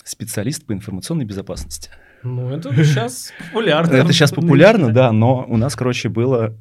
специалист 0.05 0.65
по 0.65 0.73
информационной 0.73 1.25
безопасности. 1.25 1.91
Ну, 2.23 2.51
это 2.51 2.73
сейчас 2.85 3.33
популярно. 3.47 3.95
Это 3.95 4.13
сейчас 4.13 4.33
популярно, 4.33 4.93
да, 4.93 5.13
но 5.13 5.45
у 5.49 5.57
нас, 5.57 5.77
короче, 5.77 6.09
было 6.09 6.57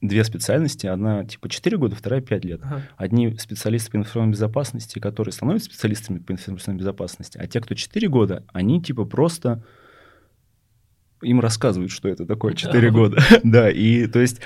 две 0.00 0.24
специальности. 0.24 0.86
Одна, 0.86 1.24
типа, 1.24 1.48
4 1.48 1.76
года, 1.78 1.96
вторая 1.96 2.20
5 2.20 2.44
лет. 2.44 2.60
Ага. 2.64 2.82
Одни 2.96 3.36
специалисты 3.38 3.90
по 3.92 3.96
информационной 3.96 4.32
безопасности, 4.32 4.98
которые 4.98 5.32
становятся 5.32 5.70
специалистами 5.70 6.18
по 6.18 6.32
информационной 6.32 6.78
безопасности, 6.78 7.38
а 7.38 7.46
те, 7.46 7.60
кто 7.60 7.74
4 7.74 8.08
года, 8.08 8.44
они, 8.52 8.82
типа, 8.82 9.04
просто 9.04 9.62
им 11.22 11.40
рассказывают, 11.40 11.90
что 11.90 12.08
это 12.08 12.26
такое 12.26 12.54
4 12.54 12.90
года. 12.90 13.22
Да, 13.44 13.70
и, 13.70 14.06
то 14.06 14.20
есть, 14.20 14.40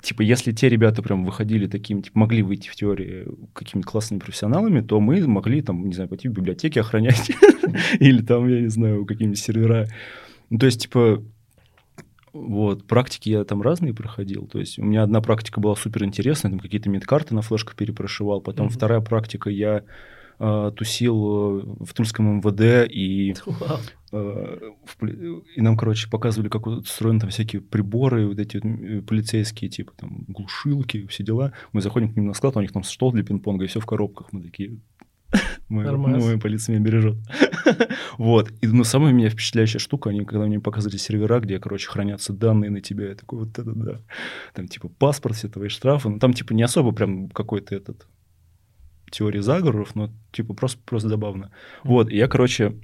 типа, 0.00 0.22
если 0.22 0.52
те 0.52 0.68
ребята 0.68 1.02
прям 1.02 1.24
выходили 1.24 1.66
такими, 1.66 2.00
типа, 2.00 2.18
могли 2.18 2.42
выйти 2.42 2.68
в 2.68 2.76
теории 2.76 3.26
какими-то 3.52 3.88
классными 3.88 4.20
профессионалами, 4.20 4.80
то 4.80 5.00
мы 5.00 5.26
могли, 5.26 5.62
там, 5.62 5.86
не 5.86 5.94
знаю, 5.94 6.08
пойти 6.08 6.28
в 6.28 6.32
библиотеки 6.32 6.78
охранять 6.78 7.30
или 8.00 8.22
там, 8.22 8.48
я 8.48 8.60
не 8.60 8.68
знаю, 8.68 9.04
какие-нибудь 9.04 9.38
сервера. 9.38 9.88
Ну, 10.48 10.58
то 10.58 10.66
есть, 10.66 10.82
типа, 10.82 11.22
вот, 12.32 12.86
практики 12.86 13.28
я 13.30 13.44
там 13.44 13.60
разные 13.60 13.92
проходил. 13.92 14.46
То 14.46 14.60
есть 14.60 14.78
у 14.78 14.84
меня 14.84 15.02
одна 15.02 15.20
практика 15.20 15.60
была 15.60 15.74
супер 15.74 16.04
интересная, 16.04 16.50
там 16.50 16.60
какие-то 16.60 16.88
медкарты 16.88 17.34
на 17.34 17.42
флешках 17.42 17.74
перепрошивал. 17.74 18.40
Потом 18.40 18.68
вторая 18.68 19.00
практика 19.00 19.50
я 19.50 19.82
э, 20.40 20.72
тусил 20.74 21.60
э, 21.60 21.84
в 21.84 21.94
Тульском 21.94 22.38
МВД 22.38 22.90
и, 22.90 23.34
э, 24.12 24.56
в 24.84 25.06
и 25.06 25.60
нам, 25.60 25.76
короче, 25.76 26.10
показывали, 26.10 26.48
как 26.48 26.66
устроены 26.66 27.20
там 27.20 27.30
всякие 27.30 27.62
приборы, 27.62 28.26
вот 28.26 28.38
эти 28.38 28.60
вот, 28.62 29.06
полицейские, 29.06 29.70
типа 29.70 29.92
там 29.96 30.24
глушилки, 30.26 31.06
все 31.06 31.22
дела. 31.22 31.52
Мы 31.72 31.82
заходим 31.82 32.12
к 32.12 32.16
ним 32.16 32.26
на 32.26 32.34
склад, 32.34 32.56
у 32.56 32.60
них 32.60 32.72
там 32.72 32.82
стол 32.82 33.12
для 33.12 33.22
пинг-понга, 33.22 33.64
и 33.64 33.68
все 33.68 33.78
в 33.78 33.86
коробках. 33.86 34.32
Мы 34.32 34.42
такие, 34.42 34.78
Нормас. 35.68 36.24
моя 36.24 36.38
полиция 36.38 36.74
меня 36.74 36.84
бережет. 36.84 37.16
вот. 38.18 38.50
И 38.60 38.66
ну, 38.66 38.82
самая 38.84 39.12
меня 39.12 39.30
впечатляющая 39.30 39.78
штука, 39.78 40.10
они 40.10 40.24
когда 40.24 40.46
мне 40.46 40.58
показывали 40.58 40.96
сервера, 40.96 41.38
где, 41.38 41.60
короче, 41.60 41.88
хранятся 41.88 42.32
данные 42.32 42.70
на 42.70 42.80
тебя, 42.80 43.10
я 43.10 43.14
такой, 43.14 43.40
вот 43.40 43.58
это 43.58 43.72
да. 43.72 44.00
Там 44.54 44.66
типа 44.66 44.88
паспорт, 44.88 45.36
все 45.36 45.48
твои 45.48 45.68
штрафы. 45.68 46.08
Ну, 46.08 46.18
там 46.18 46.32
типа 46.32 46.52
не 46.52 46.62
особо 46.62 46.92
прям 46.92 47.28
какой-то 47.28 47.74
этот 47.74 48.06
теории 49.10 49.40
заговоров, 49.40 49.94
но 49.94 50.10
типа 50.32 50.54
просто, 50.54 50.80
просто 50.84 51.08
забавно. 51.08 51.50
Вот, 51.84 52.10
и 52.10 52.16
я, 52.16 52.28
короче, 52.28 52.74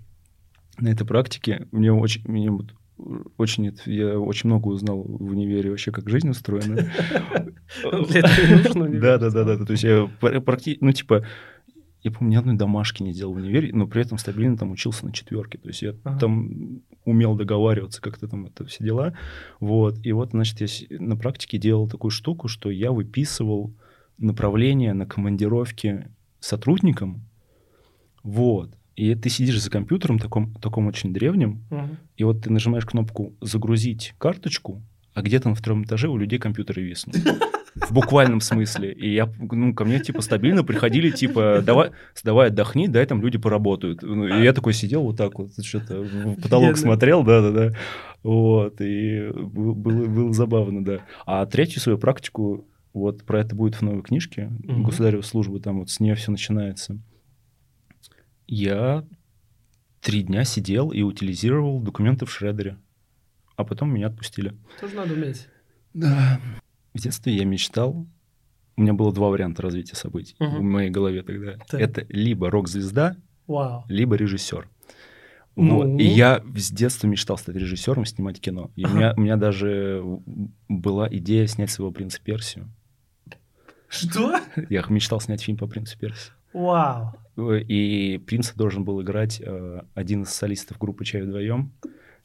на 0.78 0.88
этой 0.88 1.06
практике, 1.06 1.68
мне 1.72 1.92
очень, 1.92 2.22
мне 2.28 2.50
вот 2.50 2.74
очень, 3.36 3.76
я 3.84 4.18
очень 4.18 4.48
много 4.48 4.68
узнал 4.68 5.02
в 5.02 5.30
универе 5.30 5.70
вообще, 5.70 5.92
как 5.92 6.08
жизнь 6.08 6.30
устроена. 6.30 6.90
Универ. 7.84 9.00
Да, 9.00 9.18
да, 9.18 9.30
да, 9.30 9.44
да. 9.44 9.64
То 9.64 9.72
есть 9.72 9.84
я 9.84 10.10
практически, 10.18 10.82
ну, 10.82 10.92
типа, 10.92 11.24
я, 12.02 12.10
помню, 12.10 12.32
ни 12.32 12.36
одной 12.36 12.56
домашки 12.56 13.02
не 13.02 13.12
делал 13.12 13.34
в 13.34 13.36
универе, 13.36 13.70
но 13.72 13.86
при 13.86 14.02
этом 14.02 14.16
стабильно 14.16 14.56
там 14.56 14.70
учился 14.70 15.04
на 15.04 15.12
четверке. 15.12 15.58
То 15.58 15.68
есть 15.68 15.82
я 15.82 15.94
Ага. 16.04 16.18
там 16.20 16.82
умел 17.04 17.34
договариваться, 17.34 18.00
как-то 18.00 18.28
там 18.28 18.46
это 18.46 18.64
все 18.64 18.84
дела. 18.84 19.14
Вот. 19.60 19.98
И 20.04 20.12
вот, 20.12 20.30
значит, 20.30 20.60
я 20.60 20.98
на 20.98 21.16
практике 21.16 21.58
делал 21.58 21.88
такую 21.88 22.10
штуку, 22.10 22.48
что 22.48 22.70
я 22.70 22.92
выписывал 22.92 23.74
направление 24.18 24.94
на 24.94 25.04
командировки 25.04 26.08
сотрудникам. 26.46 27.22
Вот. 28.22 28.70
И 28.96 29.14
ты 29.14 29.28
сидишь 29.28 29.60
за 29.62 29.70
компьютером, 29.70 30.18
таком, 30.18 30.54
таком 30.54 30.86
очень 30.86 31.12
древнем, 31.12 31.64
Мгм. 31.70 31.98
и 32.16 32.24
вот 32.24 32.42
ты 32.42 32.50
нажимаешь 32.50 32.86
кнопку 32.86 33.34
«Загрузить 33.42 34.14
карточку», 34.18 34.82
а 35.14 35.22
где-то 35.22 35.48
на 35.50 35.54
втором 35.54 35.84
этаже 35.84 36.08
у 36.08 36.16
людей 36.16 36.38
компьютеры 36.38 36.82
виснут. 36.82 37.16
В 37.74 37.92
буквальном 37.92 38.40
смысле. 38.40 38.92
И 38.94 39.12
я, 39.12 39.30
ну, 39.38 39.74
ко 39.74 39.84
мне, 39.84 40.00
типа, 40.00 40.22
стабильно 40.22 40.64
приходили, 40.64 41.10
типа, 41.10 41.60
давай, 41.62 41.90
давай 42.24 42.48
отдохни, 42.48 42.88
дай 42.88 43.04
там 43.04 43.20
люди 43.20 43.36
поработают. 43.36 44.00
Ну, 44.00 44.26
И 44.26 44.42
я 44.42 44.54
такой 44.54 44.72
сидел 44.72 45.02
вот 45.02 45.18
так 45.18 45.38
вот, 45.38 45.50
что-то 45.62 46.00
в 46.00 46.40
потолок 46.40 46.78
смотрел, 46.78 47.22
да-да-да. 47.22 47.72
Вот, 48.22 48.80
и 48.80 49.28
был- 49.30 49.74
было, 49.74 50.06
было 50.06 50.32
забавно, 50.32 50.82
да. 50.84 51.00
А 51.26 51.44
третью 51.44 51.82
свою 51.82 51.98
практику, 51.98 52.64
вот 53.00 53.24
про 53.24 53.40
это 53.40 53.54
будет 53.54 53.76
в 53.76 53.82
новой 53.82 54.02
книжке 54.02 54.46
Мгм. 54.64 54.84
«Государевы 54.84 55.22
службы», 55.22 55.60
там 55.60 55.80
вот 55.80 55.90
с 55.90 56.00
нее 56.00 56.14
все 56.14 56.30
начинается. 56.30 56.98
Я 58.46 59.04
три 60.00 60.22
дня 60.22 60.44
сидел 60.44 60.90
и 60.90 61.02
утилизировал 61.02 61.80
документы 61.80 62.26
в 62.26 62.30
шредере. 62.32 62.78
А 63.56 63.64
потом 63.64 63.92
меня 63.92 64.08
отпустили. 64.08 64.54
Тоже 64.80 64.94
надо 64.94 65.14
уметь. 65.14 65.48
Да. 65.94 66.40
В 66.94 67.00
детстве 67.00 67.34
я 67.34 67.44
мечтал. 67.44 68.06
У 68.76 68.82
меня 68.82 68.92
было 68.92 69.12
два 69.12 69.28
варианта 69.30 69.62
развития 69.62 69.96
событий 69.96 70.36
Мгм. 70.38 70.56
в 70.58 70.62
моей 70.62 70.90
голове 70.90 71.22
тогда. 71.22 71.56
Так. 71.68 71.80
Это 71.80 72.06
либо 72.10 72.50
рок-звезда, 72.50 73.16
Вау. 73.46 73.84
либо 73.88 74.14
режиссер. 74.16 74.68
Ну. 75.56 75.74
Вот. 75.76 76.00
И 76.00 76.04
я 76.04 76.42
с 76.54 76.70
детства 76.70 77.06
мечтал 77.06 77.38
стать 77.38 77.56
режиссером, 77.56 78.04
снимать 78.04 78.38
кино. 78.40 78.70
И 78.76 78.84
у, 78.84 78.88
Ага. 78.88 78.96
меня, 78.96 79.14
у 79.16 79.20
меня 79.22 79.36
даже 79.38 80.04
была 80.68 81.08
идея 81.10 81.46
снять 81.46 81.70
своего 81.70 81.90
принца 81.92 82.20
Персию. 82.22 82.70
Что? 83.96 84.40
Я 84.70 84.84
мечтал 84.88 85.20
снять 85.20 85.42
фильм 85.42 85.56
по 85.58 85.66
принцу 85.66 85.98
Персии. 85.98 86.32
Вау. 86.52 87.14
И 87.36 88.20
принца 88.26 88.54
должен 88.56 88.84
был 88.84 89.02
играть 89.02 89.42
э, 89.44 89.82
один 89.94 90.22
из 90.22 90.30
солистов 90.30 90.78
группы 90.78 91.04
«Чай 91.04 91.22
вдвоем». 91.22 91.70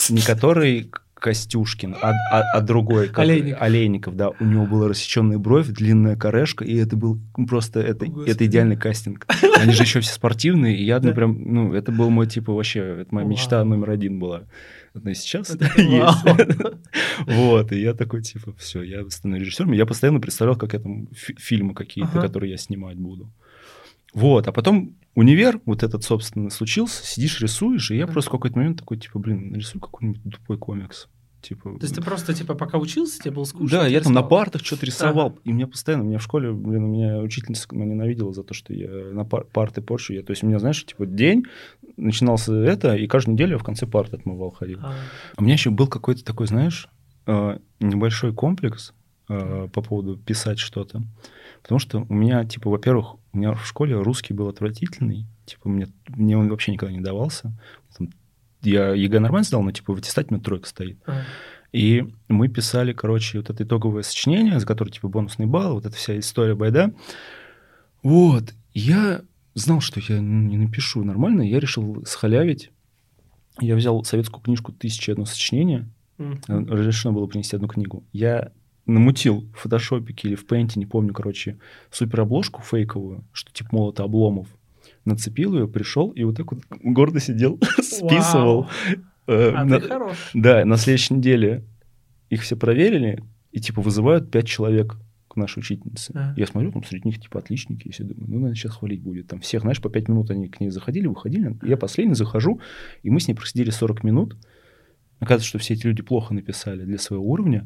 Не 0.10 0.22
который 0.22 0.90
Костюшкин, 1.14 1.96
а, 2.02 2.14
а- 2.32 2.44
а 2.58 2.62
другой. 2.62 3.08
как- 3.10 3.20
Олейников. 3.20 3.62
Олейников, 3.62 4.16
да. 4.16 4.30
У 4.40 4.44
него 4.44 4.66
была 4.66 4.88
рассеченная 4.88 5.38
бровь, 5.38 5.68
длинная 5.68 6.16
корешка, 6.16 6.66
и 6.66 6.76
это 6.76 6.96
был 6.96 7.20
просто... 7.48 7.80
Это, 7.80 8.06
О, 8.06 8.24
это 8.26 8.46
идеальный 8.48 8.76
кастинг. 8.76 9.28
Они 9.60 9.72
же 9.74 9.84
еще 9.84 10.00
все 10.00 10.14
спортивные, 10.14 10.76
и 10.76 10.84
я, 10.84 10.98
ну, 11.00 11.10
Да. 11.10 11.14
прям... 11.14 11.38
Ну, 11.54 11.74
это 11.76 11.92
был 11.92 12.10
мой, 12.10 12.26
типа, 12.26 12.52
вообще... 12.54 13.02
Это 13.02 13.14
моя 13.14 13.28
мечта 13.28 13.64
номер 13.64 13.92
один 13.92 14.18
была. 14.18 14.44
И 14.94 15.14
сейчас 15.14 15.50
Это 15.50 15.66
есть. 15.82 16.78
Вот, 17.28 17.72
и 17.72 17.80
я 17.80 17.94
такой, 17.94 18.22
типа, 18.22 18.54
все, 18.58 18.82
я 18.82 19.08
становлюсь 19.10 19.48
режиссером. 19.48 19.72
Я 19.72 19.86
постоянно 19.86 20.20
представлял, 20.20 20.56
как 20.58 20.74
я 20.74 20.80
там 20.80 21.08
фи- 21.14 21.38
фильмы 21.40 21.74
какие-то, 21.74 22.12
которые 22.22 22.52
я 22.52 22.58
снимать 22.58 22.98
буду. 22.98 23.32
Вот, 24.14 24.48
а 24.48 24.52
потом 24.52 24.98
универ, 25.16 25.62
вот 25.66 25.84
этот, 25.84 26.04
собственно, 26.04 26.50
случился, 26.50 27.06
сидишь, 27.06 27.40
рисуешь, 27.40 27.92
и 27.92 27.96
я 27.98 28.08
просто 28.08 28.30
в 28.30 28.34
какой-то 28.34 28.58
момент 28.58 28.80
такой, 28.80 28.98
типа, 28.98 29.20
блин, 29.20 29.52
нарисуй 29.52 29.80
какой-нибудь 29.80 30.22
тупой 30.34 30.58
комикс. 30.58 31.08
Типа, 31.42 31.72
То 31.72 31.80
есть 31.86 31.96
ты 31.96 32.02
просто, 32.02 32.34
типа, 32.34 32.54
пока 32.54 32.78
учился, 32.78 33.20
тебе 33.20 33.32
было 33.32 33.46
скучно? 33.46 33.80
да, 33.80 33.88
я 33.88 34.00
там 34.02 34.14
на 34.14 34.20
рисовал? 34.20 34.30
партах 34.30 34.64
что-то 34.66 34.86
рисовал. 34.86 35.40
И 35.44 35.52
меня 35.52 35.66
постоянно, 35.68 36.04
меня 36.04 36.20
в 36.20 36.24
школе, 36.24 36.52
блин, 36.52 36.84
у 36.84 36.88
меня 36.88 37.18
учительница 37.20 37.68
меня 37.72 37.86
ненавидела 37.86 38.32
за 38.34 38.44
то, 38.44 38.54
что 38.54 38.74
я 38.74 38.90
на 39.12 39.26
пар- 39.26 39.46
парты 39.52 39.82
порчу. 39.82 40.14
Я, 40.14 40.22
то 40.24 40.32
есть 40.32 40.44
у 40.44 40.48
меня, 40.48 40.60
знаешь, 40.60 40.86
типа 40.86 41.06
день 41.06 41.46
начинался 41.98 42.54
это, 42.54 42.96
и 42.96 43.08
каждую 43.08 43.34
неделю 43.34 43.54
я 43.54 43.58
в 43.58 43.64
конце 43.64 43.88
парты 43.88 44.18
отмывал, 44.18 44.52
ходил. 44.52 44.80
А, 44.84 44.94
У 45.38 45.44
меня 45.44 45.54
еще 45.54 45.70
был 45.72 45.88
какой-то 45.88 46.24
такой, 46.24 46.48
знаешь, 46.48 46.88
э, 47.26 47.58
небольшой 47.80 48.34
комплекс 48.34 48.94
э, 49.30 49.68
по 49.74 49.82
поводу 49.82 50.18
писать 50.18 50.60
что-то. 50.60 51.02
Потому 51.64 51.80
что 51.80 52.06
у 52.08 52.14
меня, 52.14 52.44
типа, 52.46 52.70
во-первых, 52.70 53.16
у 53.34 53.38
меня 53.38 53.54
в 53.54 53.66
школе 53.66 53.96
русский 54.00 54.34
был 54.34 54.48
отвратительный. 54.48 55.26
Типа, 55.46 55.70
мне, 55.70 55.88
мне 56.08 56.38
он 56.38 56.50
вообще 56.50 56.72
никогда 56.72 56.94
не 56.94 57.02
давался. 57.02 57.52
Там, 57.98 58.10
я 58.64 58.94
ЕГЭ 58.94 59.20
нормально 59.20 59.46
сдал, 59.46 59.64
но, 59.64 59.72
типа, 59.72 59.94
в 59.94 59.98
аттестате 59.98 60.30
у 60.30 60.34
меня 60.34 60.44
тройка 60.44 60.68
стоит. 60.68 60.98
а. 61.06 61.24
И 61.72 62.06
мы 62.28 62.50
писали, 62.50 62.92
короче, 62.92 63.38
вот 63.38 63.50
это 63.50 63.64
итоговое 63.64 64.04
сочинение, 64.04 64.60
за 64.60 64.66
которое, 64.66 64.92
типа, 64.92 65.08
бонусный 65.08 65.46
балл, 65.46 65.76
вот 65.76 65.86
эта 65.86 65.96
вся 65.96 66.20
история 66.20 66.54
байда. 66.54 66.94
Вот. 68.04 68.54
Я 68.74 69.22
знал, 69.54 69.80
что 69.80 70.02
я 70.02 70.20
не 70.20 70.58
напишу 70.58 71.04
нормально, 71.04 71.42
я 71.42 71.60
решил 71.60 72.04
схалявить. 72.06 72.72
Я 73.60 73.76
взял 73.76 74.04
советскую 74.04 74.44
книжку 74.44 74.72
«Тысяча 74.72 75.14
одно 75.14 75.26
сочинение». 75.26 75.88
Э, 76.18 76.34
разрешено 76.48 77.14
было 77.14 77.26
принести 77.28 77.56
одну 77.56 77.68
книгу. 77.68 78.04
Я 78.12 78.52
намутил 78.86 79.46
в 79.56 79.60
фотошопике 79.60 80.30
или 80.30 80.36
в 80.36 80.46
Paint 80.46 80.70
е, 80.70 80.80
не 80.80 80.86
помню, 80.86 81.14
короче, 81.14 81.58
суперобложку 81.90 82.62
фейковую, 82.62 83.24
что 83.32 83.52
типа, 83.52 83.70
мол, 83.72 83.92
это 83.92 84.04
обломов. 84.04 84.48
Нацепил 85.06 85.56
ее, 85.56 85.68
пришел 85.68 86.12
и 86.12 86.24
вот 86.24 86.38
так 86.38 86.52
вот 86.52 86.62
гордо 86.70 87.20
сидел, 87.20 87.60
списывал. 87.82 88.68
Э, 89.28 89.52
А 89.56 89.66
на- 89.66 89.80
ты 89.80 89.88
хорош. 89.88 90.18
Да, 90.34 90.64
на 90.66 90.78
следующей 90.78 91.16
неделе 91.16 91.64
их 92.30 92.42
все 92.44 92.56
проверили, 92.56 93.24
и 93.52 93.60
типа 93.60 93.82
вызывают 93.82 94.32
пять 94.32 94.48
человек 94.48 94.98
к 95.28 95.36
нашей 95.38 95.60
учительнице. 95.60 96.12
А. 96.14 96.34
Я 96.38 96.46
смотрю, 96.46 96.72
там 96.72 96.84
среди 96.84 97.08
них 97.10 97.20
типа 97.22 97.40
отличники, 97.40 97.88
и 97.88 97.92
все 97.92 98.04
думаю, 98.04 98.26
ну, 98.28 98.34
наверное, 98.36 98.56
сейчас 98.56 98.74
хвалить 98.76 99.02
будет. 99.02 99.28
Там 99.28 99.40
всех, 99.40 99.62
знаешь, 99.62 99.82
по 99.82 99.90
пять 99.90 100.08
минут 100.10 100.30
они 100.30 100.48
к 100.50 100.60
ней 100.60 100.70
заходили, 100.70 101.08
выходили. 101.08 101.58
Я 101.64 101.78
последний 101.78 102.16
захожу, 102.16 102.60
и 103.02 103.10
мы 103.10 103.20
с 103.20 103.28
ней 103.28 103.34
просидели 103.34 103.70
40 103.70 104.04
минут. 104.04 104.36
Оказывается, 105.20 105.48
что 105.50 105.58
все 105.60 105.74
эти 105.76 105.88
люди 105.88 106.02
плохо 106.02 106.34
написали 106.34 106.84
для 106.84 106.98
своего 106.98 107.24
уровня. 107.26 107.66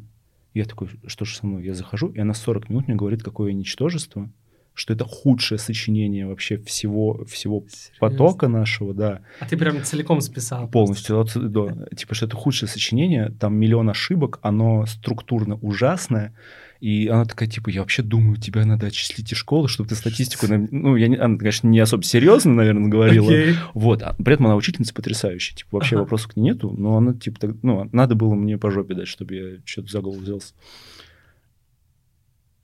Я 0.53 0.65
такой, 0.65 0.89
что 1.07 1.25
же 1.25 1.35
со 1.35 1.45
мной? 1.47 1.65
Я 1.65 1.73
захожу, 1.73 2.09
и 2.09 2.19
она 2.19 2.33
40 2.33 2.69
минут 2.69 2.87
мне 2.87 2.95
говорит, 2.95 3.23
какое 3.23 3.49
я 3.51 3.55
ничтожество, 3.57 4.29
что 4.75 4.93
это 4.93 5.05
худшее 5.05 5.57
сочинение 5.57 6.27
вообще 6.27 6.57
всего, 6.57 7.25
всего 7.25 7.63
потока 7.99 8.47
нашего, 8.47 8.93
да. 8.93 9.21
А 9.39 9.45
ты 9.45 9.57
прям 9.57 9.83
целиком 9.83 10.21
списал? 10.21 10.67
Полностью, 10.67 11.19
от, 11.19 11.33
до. 11.35 11.87
Типа, 11.95 12.13
что 12.13 12.25
это 12.25 12.35
худшее 12.35 12.69
сочинение, 12.69 13.33
там 13.39 13.55
миллион 13.55 13.89
ошибок, 13.89 14.39
оно 14.43 14.85
структурно 14.85 15.55
ужасное, 15.55 16.35
и 16.81 17.07
она 17.07 17.25
такая, 17.25 17.49
типа, 17.49 17.69
я 17.69 17.81
вообще 17.81 18.03
думаю, 18.03 18.37
тебя 18.37 18.65
надо 18.65 18.87
отчислить 18.87 19.31
из 19.31 19.37
школы, 19.37 19.67
чтобы 19.69 19.89
ты 19.89 19.95
статистику... 19.95 20.45
Ну, 20.47 20.95
я, 20.97 21.07
не, 21.07 21.15
она, 21.15 21.37
конечно, 21.37 21.67
не 21.67 21.79
особо 21.79 22.03
серьезно, 22.03 22.53
наверное, 22.53 22.89
говорила. 22.89 23.29
Okay. 23.29 23.55
Вот. 23.73 24.03
А 24.03 24.13
при 24.13 24.33
этом 24.33 24.47
она 24.47 24.55
учительница 24.55 24.93
потрясающая. 24.93 25.55
Типа, 25.55 25.69
вообще 25.71 25.95
ага. 25.95 26.03
вопросов 26.03 26.33
к 26.33 26.35
ней 26.35 26.51
нету, 26.51 26.75
но 26.77 26.97
она, 26.97 27.13
типа, 27.13 27.39
так, 27.39 27.51
ну, 27.63 27.89
надо 27.91 28.15
было 28.15 28.35
мне 28.35 28.57
по 28.57 28.69
жопе 28.71 28.93
дать, 28.93 29.07
чтобы 29.07 29.35
я 29.35 29.43
что-то 29.65 29.89
за 29.89 30.01
голову 30.01 30.19
взялся. 30.19 30.53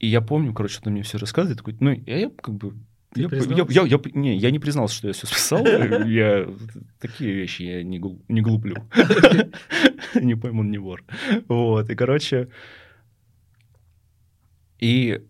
И 0.02 0.08
я 0.08 0.20
помню, 0.20 0.52
короче, 0.52 0.80
она 0.84 0.92
мне 0.92 1.04
все 1.04 1.20
рассказывает, 1.20 1.60
такой, 1.60 1.78
ну, 1.80 1.92
я, 1.92 2.18
я 2.18 2.32
как 2.32 2.56
бы 2.56 2.74
я, 3.14 3.30
я, 3.32 3.66
я, 3.70 3.84
я, 3.84 4.00
не, 4.16 4.36
я 4.36 4.50
не 4.50 4.58
признался, 4.58 4.96
что 4.96 5.08
я 5.08 5.14
все 5.14 5.28
списал. 5.28 5.64
Я 6.08 6.48
такие 7.00 7.34
вещи 7.34 7.64
я 7.64 7.84
не, 7.84 8.02
не 8.30 8.42
глуплю. 8.42 8.76
Не 10.16 10.36
пойму, 10.36 10.64
не 10.64 10.78
вор. 10.78 11.04
Вот. 11.48 11.90
И, 11.90 11.96
короче, 11.96 12.50
и 14.80 15.22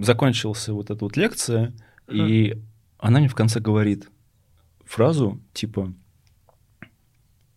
закончился 0.00 0.74
вот 0.74 0.90
эта 0.90 1.04
вот 1.04 1.16
лекция, 1.16 1.72
и 2.08 2.60
она 2.98 3.20
мне 3.20 3.28
в 3.28 3.34
конце 3.34 3.60
говорит 3.60 4.08
фразу 4.84 5.40
типа 5.52 5.94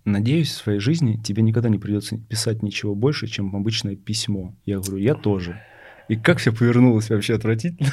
«Надеюсь, 0.05 0.51
в 0.51 0.57
своей 0.57 0.79
жизни 0.79 1.19
тебе 1.23 1.41
никогда 1.41 1.69
не 1.69 1.79
придется 1.79 2.17
писать 2.17 2.63
ничего 2.63 2.95
больше, 2.95 3.27
чем 3.27 3.55
обычное 3.55 3.95
письмо». 3.95 4.55
Я 4.65 4.79
говорю 4.79 4.97
«Я 4.97 5.15
тоже». 5.15 5.59
И 6.11 6.17
как 6.17 6.39
все 6.39 6.51
повернулось 6.51 7.09
вообще 7.09 7.35
отвратительно. 7.35 7.89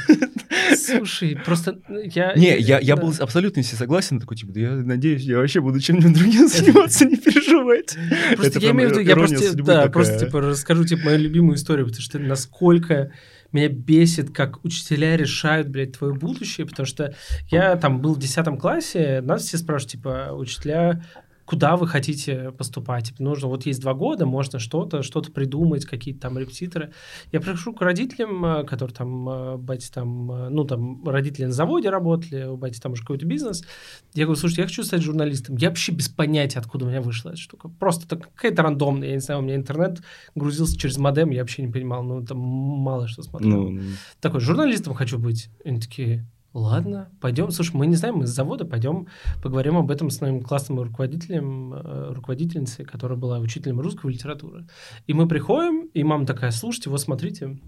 Слушай, 0.77 1.39
просто 1.45 1.79
я... 1.89 2.35
Не, 2.35 2.59
я, 2.59 2.81
я 2.81 2.97
да. 2.97 3.03
был 3.03 3.15
абсолютно 3.17 3.63
все 3.63 3.77
согласен, 3.77 4.19
такой, 4.19 4.37
типа, 4.37 4.51
да 4.53 4.61
я 4.61 4.71
надеюсь, 4.71 5.23
я 5.23 5.39
вообще 5.39 5.61
буду 5.61 5.79
чем-нибудь 5.79 6.15
другим 6.15 6.49
заниматься, 6.49 7.05
не 7.05 7.15
переживайте. 7.15 7.97
Просто 8.37 8.59
я 8.59 8.73
имею 8.73 8.89
в 8.89 8.93
виду, 8.93 9.03
я 9.03 9.15
просто, 9.15 9.55
да, 9.63 9.87
просто, 9.87 10.27
типа, 10.27 10.41
расскажу, 10.41 10.85
типа, 10.85 11.05
мою 11.05 11.19
любимую 11.21 11.55
историю, 11.55 11.87
потому 11.87 12.03
что 12.03 12.19
насколько 12.19 13.13
меня 13.53 13.69
бесит, 13.69 14.35
как 14.35 14.65
учителя 14.65 15.17
решают, 15.17 15.69
блядь, 15.69 15.97
твое 15.97 16.13
будущее, 16.13 16.67
потому 16.67 16.87
что 16.87 17.15
я 17.53 17.77
там 17.77 18.01
был 18.01 18.15
в 18.15 18.19
10 18.19 18.59
классе, 18.59 19.21
нас 19.23 19.45
все 19.45 19.59
спрашивают, 19.59 19.93
типа, 19.93 20.31
учителя 20.33 21.05
куда 21.49 21.77
вы 21.77 21.89
хотите 21.89 22.53
поступать. 22.53 23.07
Типа, 23.07 23.23
нужно, 23.23 23.49
вот 23.49 23.65
есть 23.65 23.81
два 23.81 23.95
года, 23.95 24.27
можно 24.27 24.59
что-то, 24.59 25.03
что-то 25.03 25.33
придумать, 25.33 25.87
какие-то 25.87 26.21
там 26.21 26.37
репетиторы. 26.37 26.93
Я 27.33 27.41
прихожу 27.41 27.73
к 27.73 27.81
родителям, 27.81 28.45
э, 28.45 28.65
которые 28.65 28.95
там, 28.95 29.29
э, 29.31 29.57
бати 29.57 29.91
там, 29.91 30.31
э, 30.31 30.49
ну, 30.51 30.65
там, 30.65 31.03
родители 31.09 31.47
на 31.47 31.53
заводе 31.53 31.89
работали, 31.89 32.45
у 32.45 32.59
бати 32.59 32.79
там 32.79 32.93
уже 32.93 33.01
какой-то 33.01 33.25
бизнес. 33.25 33.65
Я 34.13 34.27
говорю, 34.27 34.39
слушайте, 34.39 34.61
я 34.61 34.69
хочу 34.69 34.83
стать 34.83 35.01
журналистом. 35.01 35.57
Я 35.57 35.71
вообще 35.71 35.93
без 35.93 36.11
понятия, 36.11 36.59
откуда 36.59 36.85
у 36.85 36.89
меня 36.91 37.01
вышла 37.01 37.31
эта 37.31 37.39
штука. 37.39 37.71
Просто 37.71 38.07
так, 38.07 38.31
какая-то 38.35 38.63
рандомная, 38.63 39.09
я 39.09 39.15
не 39.15 39.21
знаю, 39.21 39.41
у 39.41 39.43
меня 39.43 39.57
интернет 39.57 40.03
грузился 40.35 40.77
через 40.77 40.99
модем, 40.99 41.31
я 41.31 41.41
вообще 41.41 41.63
не 41.63 41.73
понимал, 41.73 42.03
ну, 42.03 42.23
там 42.27 42.37
мало 42.39 43.09
что 43.09 43.23
смотрел. 43.23 43.71
Ну... 43.71 43.81
Такой, 44.21 44.41
журналистом 44.41 44.93
хочу 44.93 45.19
быть. 45.19 45.49
они 45.65 45.81
такие, 45.81 46.27
Ладно, 46.59 47.09
пойдем. 47.21 47.53
Слушай, 47.53 47.77
мы 47.77 47.87
не 47.87 47.95
знаем, 47.95 48.17
мы 48.17 48.27
с 48.27 48.31
завода 48.31 48.65
пойдем 48.65 49.07
поговорим 49.41 49.77
об 49.77 49.93
этом 49.93 50.11
с 50.11 50.21
моим 50.21 50.43
классным 50.43 50.81
руководителем, 50.81 51.73
э, 51.73 52.13
руководительницей, 52.13 52.85
которая 52.85 53.17
была 53.17 53.39
учителем 53.39 53.81
русской 53.81 54.11
литературы. 54.11 54.67
И 55.07 55.15
мы 55.15 55.29
приходим, 55.29 55.87
и 55.95 56.03
мама 56.03 56.27
такая, 56.27 56.51
слушайте, 56.51 56.91
вот 56.91 57.01
смотрите, 57.01 57.61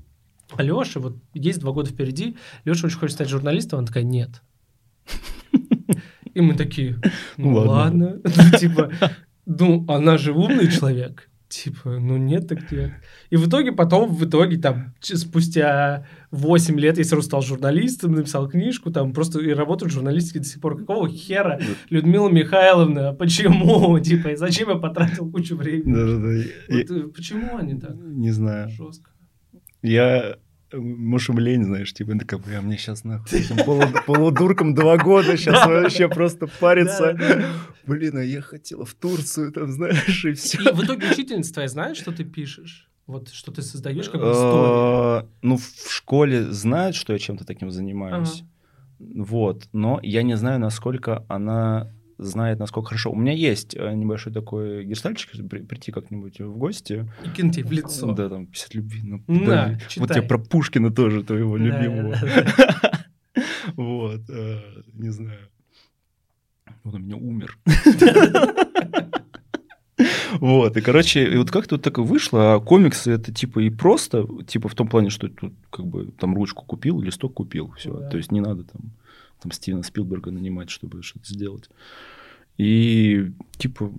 Леша, 0.59 0.99
вот 0.99 1.16
есть 1.35 1.61
два 1.61 1.70
года 1.70 1.90
впереди, 1.90 2.37
Леша 2.64 2.88
очень 2.88 2.99
хочет 2.99 3.14
стать 3.14 3.28
журналистом, 3.28 3.78
она 3.78 3.87
такая, 3.87 4.02
нет. 4.02 4.42
И 6.35 6.40
мы 6.40 6.54
такие, 6.54 7.00
ну 7.37 7.54
ладно. 7.54 8.20
Типа, 8.59 8.90
ну, 9.47 9.85
она 9.88 10.18
же 10.18 10.32
умный 10.32 10.68
человек. 10.68 11.30
Типа, 11.50 11.99
ну 11.99 12.16
нет, 12.16 12.47
так 12.47 12.71
нет. 12.71 12.92
И 13.30 13.37
в 13.37 13.49
итоге 13.49 13.73
потом, 13.73 14.14
в 14.14 14.25
итоге, 14.25 14.57
там, 14.57 14.95
спустя 15.00 16.07
8 16.30 16.78
лет 16.78 16.97
я 16.97 17.02
сразу 17.02 17.23
стал 17.23 17.42
журналистом, 17.42 18.12
написал 18.12 18.49
книжку, 18.49 18.92
там, 18.92 19.12
просто 19.12 19.40
и 19.40 19.52
работаю 19.52 19.90
в 19.90 19.92
журналистике 19.92 20.38
до 20.38 20.45
сих 20.45 20.61
пор. 20.61 20.78
Какого 20.78 21.09
хера, 21.09 21.59
Людмила 21.88 22.28
Михайловна, 22.28 23.14
почему? 23.14 23.99
Типа, 24.00 24.37
зачем 24.37 24.68
я 24.68 24.77
потратил 24.77 25.29
кучу 25.29 25.57
времени? 25.57 25.92
Да-да-да. 25.92 26.29
Вот, 26.68 26.96
я... 26.96 27.09
Почему 27.09 27.57
они 27.57 27.81
так? 27.81 27.96
Не 27.96 28.31
знаю. 28.31 28.70
Жестко. 28.70 29.11
Я 29.83 30.37
лень, 30.72 31.64
знаешь, 31.64 31.92
типа, 31.92 32.18
такая, 32.18 32.40
бля, 32.40 32.61
мне 32.61 32.76
сейчас 32.76 33.04
нахуй 33.04 33.42
полу, 33.64 33.83
полудурком 34.06 34.74
два 34.74 34.96
года, 34.96 35.37
сейчас 35.37 35.66
вообще 35.66 36.09
просто 36.09 36.46
париться. 36.46 37.16
Блин, 37.87 38.18
а 38.18 38.22
я 38.22 38.40
хотела 38.40 38.85
в 38.85 38.94
Турцию, 38.94 39.52
там, 39.52 39.70
знаешь, 39.70 40.24
и 40.24 40.33
все. 40.33 40.59
И 40.59 40.72
в 40.72 40.85
итоге 40.85 41.11
учительница 41.11 41.52
твоя 41.52 41.68
знает, 41.68 41.96
что 41.96 42.12
ты 42.12 42.24
пишешь? 42.24 42.88
Вот 43.06 43.28
что 43.30 43.50
ты 43.50 43.62
создаешь 43.62 44.09
как 44.09 44.20
бы 44.20 44.30
историю? 44.30 45.28
Ну, 45.42 45.56
в 45.56 45.92
школе 45.92 46.44
знают, 46.52 46.94
что 46.94 47.12
я 47.12 47.18
чем-то 47.18 47.44
таким 47.44 47.70
занимаюсь. 47.70 48.44
Вот, 48.98 49.66
но 49.72 49.98
я 50.02 50.22
не 50.22 50.37
знаю, 50.37 50.61
насколько 50.61 51.24
она 51.28 51.90
знает, 52.20 52.59
насколько 52.59 52.88
хорошо. 52.88 53.11
У 53.11 53.16
меня 53.16 53.33
есть 53.33 53.74
э, 53.74 53.92
небольшой 53.94 54.33
такой 54.33 54.85
гештальчик, 54.85 55.30
прийти 55.48 55.92
как-нибудь 55.92 56.40
в 56.40 56.56
гости. 56.56 57.09
И 57.24 57.28
кинуть 57.30 57.59
в 57.59 57.72
лицо. 57.72 58.12
Да, 58.12 58.28
там, 58.28 58.46
50 58.46 58.74
любви. 58.74 59.00
Ну, 59.02 59.22
На, 59.26 59.78
вот 59.96 60.14
я 60.14 60.22
про 60.22 60.38
Пушкина 60.38 60.90
тоже, 60.90 61.22
твоего 61.24 61.59
да, 61.59 61.64
любимого. 61.64 62.16
Вот, 63.76 64.22
э, 64.28 64.59
не 64.94 65.11
знаю. 65.11 65.48
Он 66.85 66.94
у 66.94 66.98
меня 66.98 67.16
умер. 67.16 67.56
Вот, 70.40 70.76
и, 70.76 70.80
короче, 70.80 71.24
и 71.24 71.37
вот 71.37 71.50
как-то 71.50 71.74
вот 71.74 71.83
так 71.83 71.98
и 71.98 72.00
вышло, 72.00 72.54
а 72.54 72.61
комиксы 72.61 73.11
это 73.11 73.33
типа 73.33 73.61
и 73.61 73.68
просто, 73.68 74.26
типа 74.46 74.68
в 74.68 74.74
том 74.74 74.88
плане, 74.88 75.11
что 75.11 75.28
тут 75.28 75.52
как 75.68 75.87
бы 75.87 76.11
там 76.18 76.35
ручку 76.35 76.64
купил, 76.64 77.00
листок 77.00 77.35
купил, 77.35 77.74
все, 77.76 77.92
да. 77.92 78.09
то 78.09 78.16
есть 78.16 78.33
не 78.33 78.40
надо 78.40 78.64
там, 78.64 78.92
там 79.40 79.53
Стивена 79.53 79.83
Спилберга 79.83 80.31
нанимать, 80.31 80.70
чтобы 80.70 81.03
что-то 81.03 81.33
сделать. 81.33 81.70
И 82.57 83.33
типа 83.59 83.92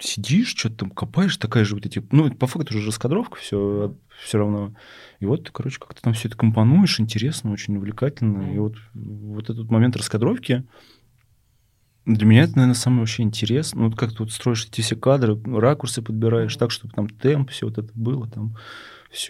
сидишь, 0.00 0.54
что-то 0.56 0.76
там 0.76 0.90
копаешь, 0.90 1.36
такая 1.36 1.64
же 1.64 1.74
вот 1.74 1.86
эти, 1.86 2.02
ну, 2.10 2.30
по 2.32 2.46
факту 2.46 2.76
уже 2.76 2.86
раскадровка, 2.86 3.36
все, 3.36 3.96
все 4.22 4.38
равно. 4.38 4.74
И 5.20 5.26
вот 5.26 5.50
короче, 5.50 5.78
как-то 5.78 6.02
там 6.02 6.14
все 6.14 6.28
это 6.28 6.36
компонуешь, 6.36 7.00
интересно, 7.00 7.52
очень 7.52 7.76
увлекательно. 7.76 8.54
И 8.54 8.58
вот, 8.58 8.76
вот 8.94 9.50
этот 9.50 9.70
момент 9.70 9.96
раскадровки, 9.96 10.64
для 12.06 12.26
меня 12.26 12.42
это, 12.44 12.56
наверное, 12.56 12.74
самое 12.74 13.00
вообще 13.00 13.22
интересное. 13.22 13.82
Ну, 13.82 13.92
как 13.92 14.12
ты 14.12 14.18
вот 14.20 14.32
строишь 14.32 14.66
эти 14.66 14.80
все 14.80 14.96
кадры, 14.96 15.38
ракурсы 15.44 16.00
подбираешь 16.00 16.56
так, 16.56 16.70
чтобы 16.70 16.94
там 16.94 17.08
темп, 17.08 17.50
все 17.50 17.66
вот 17.66 17.76
это 17.76 17.90
было 17.94 18.26
там. 18.28 18.56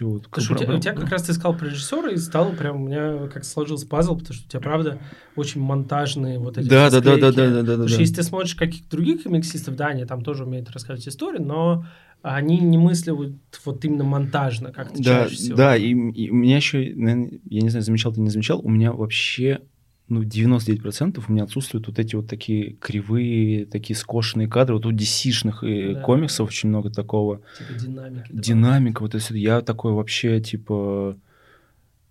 Вот, 0.01 0.27
Слушай, 0.33 0.55
у, 0.55 0.59
тебя, 0.59 0.75
у 0.75 0.79
тебя 0.79 0.93
как 0.93 1.09
раз 1.09 1.23
ты 1.23 1.31
искал 1.31 1.57
режиссера 1.57 2.09
и 2.11 2.17
стал 2.17 2.51
прям 2.51 2.83
у 2.83 2.87
меня 2.87 3.27
как 3.27 3.45
сложился 3.45 3.87
пазл, 3.87 4.17
потому 4.17 4.33
что 4.33 4.45
у 4.45 4.49
тебя 4.49 4.59
правда 4.59 4.99
очень 5.37 5.61
монтажные 5.61 6.37
вот 6.37 6.57
эти 6.57 6.67
да, 6.67 6.89
да, 6.89 6.99
да, 6.99 7.15
да, 7.17 7.31
да, 7.31 7.49
да, 7.49 7.49
да, 7.49 7.59
Потому 7.61 7.83
да, 7.83 7.87
что 7.87 7.97
да. 7.97 8.01
если 8.01 8.15
ты 8.15 8.23
смотришь 8.23 8.55
каких-то 8.55 8.89
других 8.89 9.23
комиксистов, 9.23 9.77
да, 9.77 9.87
они 9.87 10.03
там 10.03 10.21
тоже 10.21 10.43
умеют 10.43 10.69
рассказывать 10.71 11.07
истории, 11.07 11.39
но 11.39 11.85
они 12.21 12.59
не 12.59 12.77
мыслят 12.77 13.17
вот 13.65 13.85
именно 13.85 14.03
монтажно, 14.03 14.73
как 14.73 14.91
то 14.91 14.97
да, 14.97 15.23
чаще 15.23 15.35
всего. 15.35 15.57
Да, 15.57 15.77
и, 15.77 15.91
и 15.91 16.29
у 16.29 16.35
меня 16.35 16.57
еще, 16.57 16.79
наверное, 16.95 17.39
я 17.45 17.61
не 17.61 17.69
знаю, 17.69 17.83
замечал 17.83 18.11
ты 18.11 18.19
не 18.19 18.29
замечал, 18.29 18.59
у 18.59 18.69
меня 18.69 18.91
вообще 18.91 19.61
ну, 20.09 20.23
99% 20.23 21.23
у 21.27 21.31
меня 21.31 21.43
отсутствуют 21.43 21.87
вот 21.87 21.99
эти 21.99 22.15
вот 22.15 22.27
такие 22.27 22.73
кривые, 22.73 23.65
такие 23.65 23.95
скошенные 23.95 24.47
кадры. 24.47 24.75
Вот 24.75 24.85
у 24.87 24.91
DC-шных 24.91 25.63
э, 25.63 25.93
да. 25.93 26.01
комиксов 26.01 26.47
очень 26.47 26.69
много 26.69 26.89
такого. 26.89 27.41
Типа 27.57 27.79
динамики. 27.79 28.31
Динамика, 28.31 29.01
вот 29.01 29.15
это 29.15 29.37
Я 29.37 29.61
такой 29.61 29.93
вообще, 29.93 30.41
типа, 30.41 31.15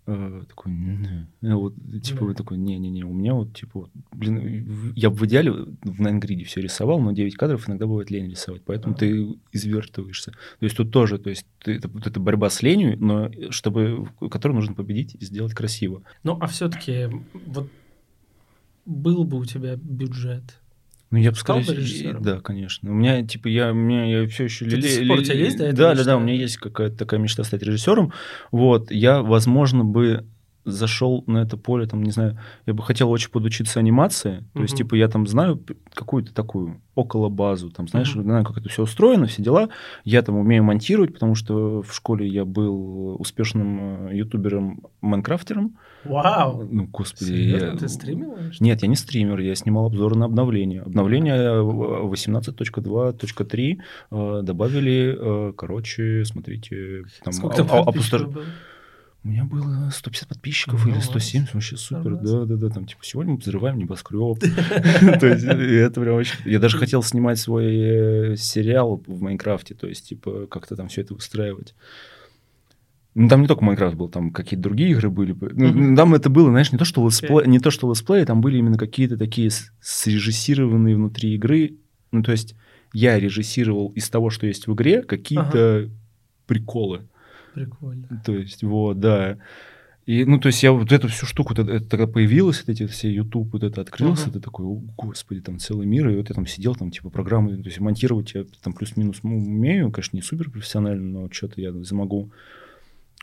э, 0.07 0.43
такой, 0.47 0.71
э, 0.71 1.53
вот, 1.53 1.73
типа, 2.01 2.27
да. 2.27 2.33
такой, 2.33 2.57
не-не-не, 2.57 3.03
у 3.03 3.13
меня 3.13 3.33
вот, 3.33 3.53
типа, 3.53 3.89
блин, 4.13 4.93
я 4.95 5.09
бы 5.09 5.17
в 5.17 5.25
идеале 5.25 5.51
в 5.51 6.01
Найнгриде 6.01 6.45
все 6.45 6.61
рисовал, 6.61 7.01
но 7.01 7.11
9 7.11 7.35
кадров 7.35 7.67
иногда 7.67 7.85
бывает 7.85 8.09
лень 8.11 8.29
рисовать, 8.29 8.61
поэтому 8.65 8.93
ага. 8.93 8.99
ты 8.99 9.35
извертываешься. 9.51 10.31
То 10.31 10.63
есть 10.63 10.77
тут 10.77 10.91
тоже, 10.91 11.17
то 11.17 11.29
есть 11.29 11.45
ты, 11.61 11.75
это, 11.75 11.89
вот 11.89 12.07
это 12.07 12.17
борьба 12.21 12.49
с 12.49 12.61
ленью, 12.61 12.97
но 12.97 13.29
чтобы, 13.49 14.07
которую 14.31 14.55
нужно 14.55 14.73
победить 14.73 15.17
и 15.19 15.25
сделать 15.25 15.53
красиво. 15.53 16.01
Ну, 16.23 16.37
а 16.39 16.47
все-таки 16.47 17.09
вот 17.33 17.69
был 18.85 19.23
бы 19.23 19.39
у 19.39 19.45
тебя 19.45 19.75
бюджет, 19.75 20.59
ну, 21.11 21.17
я 21.17 21.31
бы 21.31 21.37
сказал, 21.37 21.63
да, 22.19 22.39
конечно. 22.39 22.91
У 22.91 22.93
меня, 22.93 23.25
типа, 23.25 23.47
я, 23.47 23.71
у 23.71 23.73
меня, 23.73 24.05
я 24.05 24.27
все 24.27 24.43
еще... 24.43 24.65
Ты 24.65 24.75
лили, 24.75 25.07
до 25.07 25.13
у 25.15 25.23
тебя 25.23 25.33
есть, 25.33 25.57
да? 25.57 25.71
Да, 25.71 25.95
да, 25.95 26.03
да, 26.03 26.17
у 26.17 26.19
меня 26.19 26.35
есть 26.35 26.57
какая-то 26.57 26.95
такая 26.97 27.19
мечта 27.19 27.43
стать 27.43 27.63
режиссером. 27.63 28.13
Вот, 28.51 28.91
я, 28.91 29.23
возможно, 29.23 29.83
бы 29.83 30.27
зашел 30.71 31.23
на 31.27 31.39
это 31.39 31.57
поле, 31.57 31.85
там, 31.85 32.03
не 32.03 32.11
знаю, 32.11 32.37
я 32.65 32.73
бы 32.73 32.83
хотел 32.83 33.09
очень 33.11 33.29
подучиться 33.31 33.79
анимации, 33.79 34.43
то 34.53 34.61
есть, 34.61 34.73
Мгм. 34.73 34.77
типа, 34.77 34.95
я 34.95 35.07
там 35.07 35.27
знаю 35.27 35.61
какую-то 35.93 36.33
такую 36.33 36.81
около 36.95 37.29
базу, 37.29 37.69
там, 37.71 37.87
знаешь, 37.87 38.13
Мгм. 38.15 38.23
знаю, 38.23 38.43
как 38.45 38.57
это 38.57 38.69
все 38.69 38.83
устроено, 38.83 39.25
все 39.27 39.41
дела, 39.41 39.69
я 40.03 40.21
там 40.21 40.35
умею 40.37 40.63
монтировать, 40.63 41.13
потому 41.13 41.35
что 41.35 41.81
в 41.81 41.93
школе 41.93 42.27
я 42.27 42.45
был 42.45 43.15
успешным 43.19 44.07
э, 44.09 44.15
ютубером-майнкрафтером, 44.17 45.77
Вау! 46.05 46.67
ну, 46.71 46.85
господи, 46.87 47.29
Серьезно? 47.29 47.65
я- 47.67 47.75
Ты 47.77 47.89
стримил? 47.89 48.37
Нет, 48.59 48.81
я 48.81 48.87
не 48.87 48.95
стример, 48.95 49.39
я 49.39 49.55
снимал 49.55 49.85
обзоры 49.87 50.15
на 50.17 50.25
обновления. 50.25 50.81
Обновление 50.81 51.35
э, 51.35 51.61
18.2.3 51.61 53.79
э, 54.11 54.39
добавили, 54.43 55.17
э, 55.19 55.53
короче, 55.57 56.23
смотрите, 56.25 57.03
там 57.23 57.33
Сколько 57.33 57.63
а- 57.63 57.65
там 57.65 57.79
а- 57.79 57.83
опустож- 57.91 58.25
было? 58.27 58.43
У 59.23 59.27
меня 59.27 59.43
было 59.43 59.89
150 59.91 60.29
подписчиков 60.29 60.85
Ну, 60.85 60.91
или 60.91 60.95
ладно. 60.95 61.09
170, 61.09 61.53
вообще 61.53 61.75
супер, 61.75 62.11
Нормально. 62.11 62.45
да, 62.45 62.45
да, 62.45 62.55
да, 62.55 62.69
там 62.73 62.85
типа 62.85 63.03
сегодня 63.03 63.33
мы 63.33 63.39
взрываем 63.39 63.77
небоскреб. 63.77 64.39
То 65.19 65.27
есть 65.27 65.43
это 65.45 65.99
прям 65.99 66.15
очень... 66.15 66.35
Я 66.45 66.59
даже 66.59 66.77
хотел 66.77 67.03
снимать 67.03 67.37
свой 67.37 67.65
э, 67.65 68.35
сериал 68.37 69.03
в 69.05 69.21
Minecraft 69.21 69.65
е, 69.65 69.75
то 69.75 69.87
есть 69.87 70.07
типа 70.07 70.47
как-то 70.47 70.77
там 70.77 70.87
все 70.87 71.01
это 71.01 71.15
выстраивать. 71.15 71.75
Ну, 73.13 73.27
там 73.27 73.41
не 73.41 73.47
только 73.47 73.65
Minecraft 73.65 73.97
был, 73.97 74.07
там 74.07 74.31
какие-то 74.31 74.63
другие 74.63 74.91
игры 74.91 75.09
были. 75.09 75.35
Ну. 75.41 75.95
Там 75.97 76.13
это 76.13 76.29
было, 76.29 76.49
знаешь, 76.49 76.71
не 76.71 76.77
то, 76.77 76.85
что 76.85 77.05
let's 77.05 77.25
play, 77.25 77.45
не 77.47 77.59
то, 77.59 77.71
что 77.71 77.89
let's 77.89 78.06
play, 78.06 78.23
там 78.23 78.39
были 78.39 78.57
именно 78.57 78.77
какие-то 78.77 79.17
такие 79.17 79.49
срежиссированные 79.81 80.95
внутри 80.95 81.35
игры. 81.35 81.75
Ну, 82.11 82.23
то 82.23 82.31
есть 82.31 82.55
я 82.93 83.19
режиссировал 83.19 83.89
из 83.89 84.09
того, 84.09 84.29
что 84.29 84.47
есть 84.47 84.67
в 84.67 84.73
игре, 84.73 85.01
какие-то 85.01 85.89
приколы. 86.47 87.07
Прикольно. 87.65 88.21
То 88.25 88.35
есть, 88.35 88.63
вот, 88.63 88.99
да. 88.99 89.37
И, 90.05 90.25
ну, 90.25 90.39
то 90.39 90.47
есть 90.47 90.63
я 90.63 90.71
вот 90.71 90.91
эту 90.91 91.07
всю 91.07 91.27
штуку, 91.27 91.53
это, 91.53 91.61
это 91.61 91.85
когда 91.87 92.07
появилось, 92.07 92.63
вот 92.65 92.69
эти 92.69 92.87
все 92.87 93.13
YouTube, 93.13 93.53
вот 93.53 93.63
это 93.63 93.81
открылся, 93.81 94.23
Мгм. 94.23 94.33
ты 94.33 94.39
такой, 94.39 94.65
о, 94.65 94.81
господи, 94.97 95.39
там 95.41 95.59
целый 95.59 95.85
мир, 95.85 96.09
и 96.09 96.15
вот 96.15 96.29
я 96.29 96.35
там 96.35 96.47
сидел, 96.47 96.73
там, 96.73 96.89
типа, 96.89 97.09
программы, 97.11 97.55
то 97.57 97.67
есть 97.67 97.79
монтировать 97.79 98.33
я 98.33 98.43
там 98.63 98.73
плюс-минус 98.73 99.19
ну, 99.21 99.37
умею, 99.37 99.91
конечно, 99.91 100.15
не 100.15 100.23
супер 100.23 100.49
профессионально, 100.49 101.21
но 101.21 101.31
что-то 101.31 101.61
я 101.61 101.71
смогу. 101.83 102.31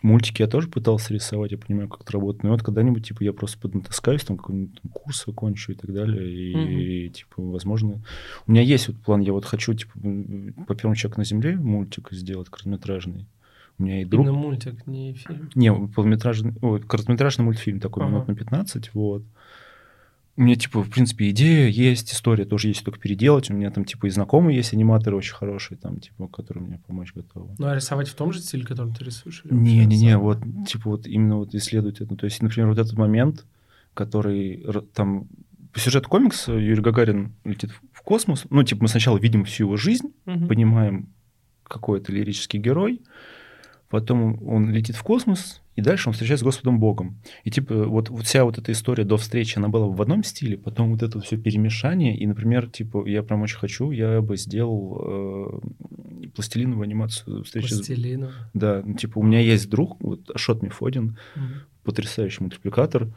Мультики 0.03 0.43
я 0.43 0.47
тоже 0.47 0.69
пытался 0.69 1.15
рисовать, 1.15 1.53
я 1.53 1.59
понимаю, 1.59 1.89
как 1.89 2.03
это 2.03 2.13
работает. 2.13 2.45
Но 2.45 2.51
вот 2.51 2.63
когда-нибудь, 2.63 3.09
типа, 3.09 3.25
я 3.25 3.33
просто 3.33 3.59
поднатаскаюсь, 3.59 4.25
там, 4.25 4.37
какой-нибудь 4.37 4.81
там 4.83 4.93
курс 4.93 5.27
окончу 5.27 5.73
и 5.73 5.75
так 5.75 5.93
далее. 5.93 7.07
И, 7.07 7.09
типа, 7.09 7.43
возможно... 7.43 8.03
У 8.47 8.53
меня 8.53 8.61
есть 8.61 8.89
вот 8.89 8.99
план, 8.99 9.23
я 9.23 9.33
вот 9.33 9.47
хочу, 9.47 9.73
типа, 9.73 9.93
по 10.69 10.75
первому 10.75 10.95
человеку 10.95 11.19
на 11.21 11.25
земле 11.25 11.57
мультик 11.57 12.11
сделать 12.13 12.49
короткометражный. 12.49 13.27
У 13.79 13.83
меня 13.83 14.01
и 14.03 14.05
друг... 14.05 14.25
Именно 14.25 14.39
мультик, 14.39 14.87
не 14.87 15.13
фильм. 15.15 15.51
Не, 15.55 15.73
полнометражный, 15.73 16.55
ой, 16.63 16.81
короткометражный 16.81 17.45
мультфильм 17.45 17.79
такой, 17.81 18.05
Ага. 18.05 18.13
минут 18.13 18.29
на 18.29 18.35
15, 18.35 18.95
вот. 18.95 19.23
У 20.39 20.43
меня, 20.43 20.55
типа, 20.57 20.83
в 20.83 20.91
принципе, 20.91 21.31
идея 21.31 21.67
есть, 21.69 22.13
история 22.13 22.45
тоже 22.45 22.69
есть, 22.69 22.85
только 22.85 22.99
переделать. 23.01 23.51
У 23.51 23.55
меня 23.55 23.71
там, 23.71 23.87
типа, 23.87 24.07
и 24.07 24.11
знакомые 24.11 24.57
есть 24.57 24.75
аниматоры 24.75 25.17
очень 25.17 25.35
хорошие, 25.35 25.79
там, 25.79 25.99
типа, 25.99 26.29
которые 26.29 26.63
мне 26.65 26.81
помочь 26.87 27.13
готовы. 27.15 27.55
Ну, 27.59 27.67
а 27.69 27.75
рисовать 27.75 28.09
в 28.09 28.15
том 28.15 28.33
же 28.33 28.41
стиле, 28.41 28.65
которым 28.67 28.93
ты 28.95 29.05
рисуешь? 29.05 29.43
Не-не-не, 29.45 30.19
вот, 30.19 30.39
типа, 30.69 30.91
вот 30.91 31.07
именно 31.07 31.37
вот 31.37 31.55
исследовать 31.55 32.03
это. 32.03 32.17
То 32.17 32.27
есть, 32.27 32.43
например, 32.43 32.69
вот 32.69 32.79
этот 32.79 32.93
момент, 32.95 33.47
который 33.95 34.63
там... 34.95 35.27
По 35.73 35.81
сюжету 35.81 36.09
комикса 36.09 36.53
Юрий 36.55 36.81
Гагарин 36.83 37.33
летит 37.45 37.71
в- 37.93 38.01
космос. 38.03 38.45
Ну, 38.49 38.63
типа, 38.63 38.83
мы 38.85 38.89
сначала 38.89 39.19
видим 39.19 39.45
всю 39.45 39.65
его 39.65 39.77
жизнь, 39.77 40.09
Мгм. 40.27 40.49
понимаем, 40.49 41.09
какой 41.65 41.99
это 42.01 42.13
лирический 42.13 42.59
герой, 42.59 43.01
потом 43.91 44.43
он 44.49 44.71
летит 44.73 44.97
в 44.97 45.03
космос, 45.03 45.63
и 45.77 45.83
дальше 45.83 46.09
он 46.09 46.13
встречается 46.15 46.43
с 46.43 46.47
Господом 46.47 46.81
Богом. 46.81 47.19
И 47.45 47.51
типа 47.51 47.85
вот, 47.85 48.09
вот 48.09 48.25
вся 48.25 48.45
вот 48.45 48.59
эта 48.59 48.73
история 48.73 49.05
до 49.05 49.17
встречи, 49.17 49.59
она 49.59 49.69
была 49.69 49.87
в 49.87 50.01
одном 50.01 50.25
стиле, 50.25 50.57
потом 50.57 50.93
вот 50.93 51.03
это 51.03 51.21
все 51.21 51.37
перемешание, 51.37 52.17
и, 52.17 52.27
например, 52.27 52.69
типа, 52.69 53.07
я 53.07 53.23
прям 53.23 53.43
очень 53.43 53.59
хочу, 53.59 53.91
я 53.91 54.21
бы 54.23 54.37
сделал 54.37 55.61
э, 56.23 56.29
пластилиновую 56.35 56.85
анимацию 56.85 57.45
встречи 57.45 57.73
с... 57.73 57.77
Пластилину. 57.77 58.31
Да, 58.55 58.83
ну, 58.85 58.95
типа, 58.95 59.19
у 59.19 59.23
меня 59.23 59.41
есть 59.41 59.69
друг, 59.69 60.03
вот 60.03 60.31
Ашот 60.35 60.63
Мефодин, 60.63 61.19
Мгм. 61.35 61.49
потрясающий 61.85 62.43
мультипликатор. 62.43 63.09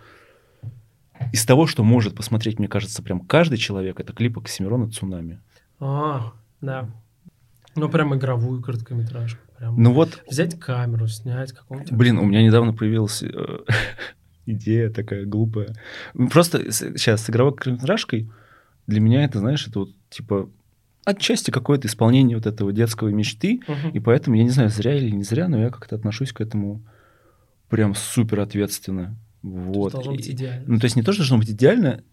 Из 1.34 1.46
того, 1.46 1.68
что 1.68 1.84
может 1.84 2.16
посмотреть, 2.16 2.60
мне 2.60 2.68
кажется, 2.70 3.04
прям 3.04 3.20
каждый 3.20 3.58
человек, 3.58 4.00
это 4.00 4.14
клип 4.14 4.38
Оксимирона 4.38 4.90
«Цунами». 4.90 5.40
А, 5.80 6.34
да. 6.62 6.90
Ну, 7.76 7.90
прям 7.90 8.16
игровую 8.16 8.62
короткометражку. 8.62 9.40
Прям 9.60 9.76
Ну 9.82 9.94
вот, 9.94 10.24
взять 10.30 10.58
камеру, 10.60 11.08
снять 11.08 11.52
какого-нибудь... 11.52 11.92
Блин, 11.92 12.18
у 12.18 12.26
меня 12.26 12.42
недавно 12.42 12.74
появилась 12.74 13.22
э, 13.22 13.60
идея 14.46 14.90
такая 14.90 15.26
глупая. 15.26 15.76
Просто 16.32 16.72
сейчас 16.72 17.26
с 17.26 17.30
игровой 17.30 17.54
короткометражкой 17.54 18.32
для 18.88 19.02
меня 19.02 19.24
это, 19.26 19.40
знаешь, 19.40 19.68
это 19.68 19.80
вот 19.80 19.90
типа 20.10 20.50
отчасти 21.06 21.52
какое-то 21.52 21.88
исполнение 21.88 22.38
вот 22.38 22.46
этого 22.48 22.72
детского 22.72 23.10
мечты, 23.10 23.60
Мгм. 23.68 23.90
и 23.92 24.00
поэтому, 24.00 24.36
я 24.38 24.44
не 24.44 24.50
знаю, 24.50 24.70
зря 24.70 24.96
или 24.96 25.10
не 25.12 25.24
зря, 25.24 25.48
но 25.50 25.60
я 25.60 25.70
как-то 25.70 25.96
отношусь 25.96 26.32
к 26.32 26.40
этому 26.42 26.82
прям 27.68 27.96
супер 27.96 28.40
ответственно. 28.40 29.16
То 29.42 29.48
Вот. 29.50 29.92
должно 29.94 30.14
быть 30.14 30.28
И- 30.28 30.32
идеально. 30.32 30.64
Ну, 30.68 30.80
то 30.80 30.86
есть 30.86 30.96
не 30.96 31.02
то, 31.04 31.12
что 31.12 31.22
должно 31.22 31.38
быть 31.38 31.50
идеально, 31.52 32.04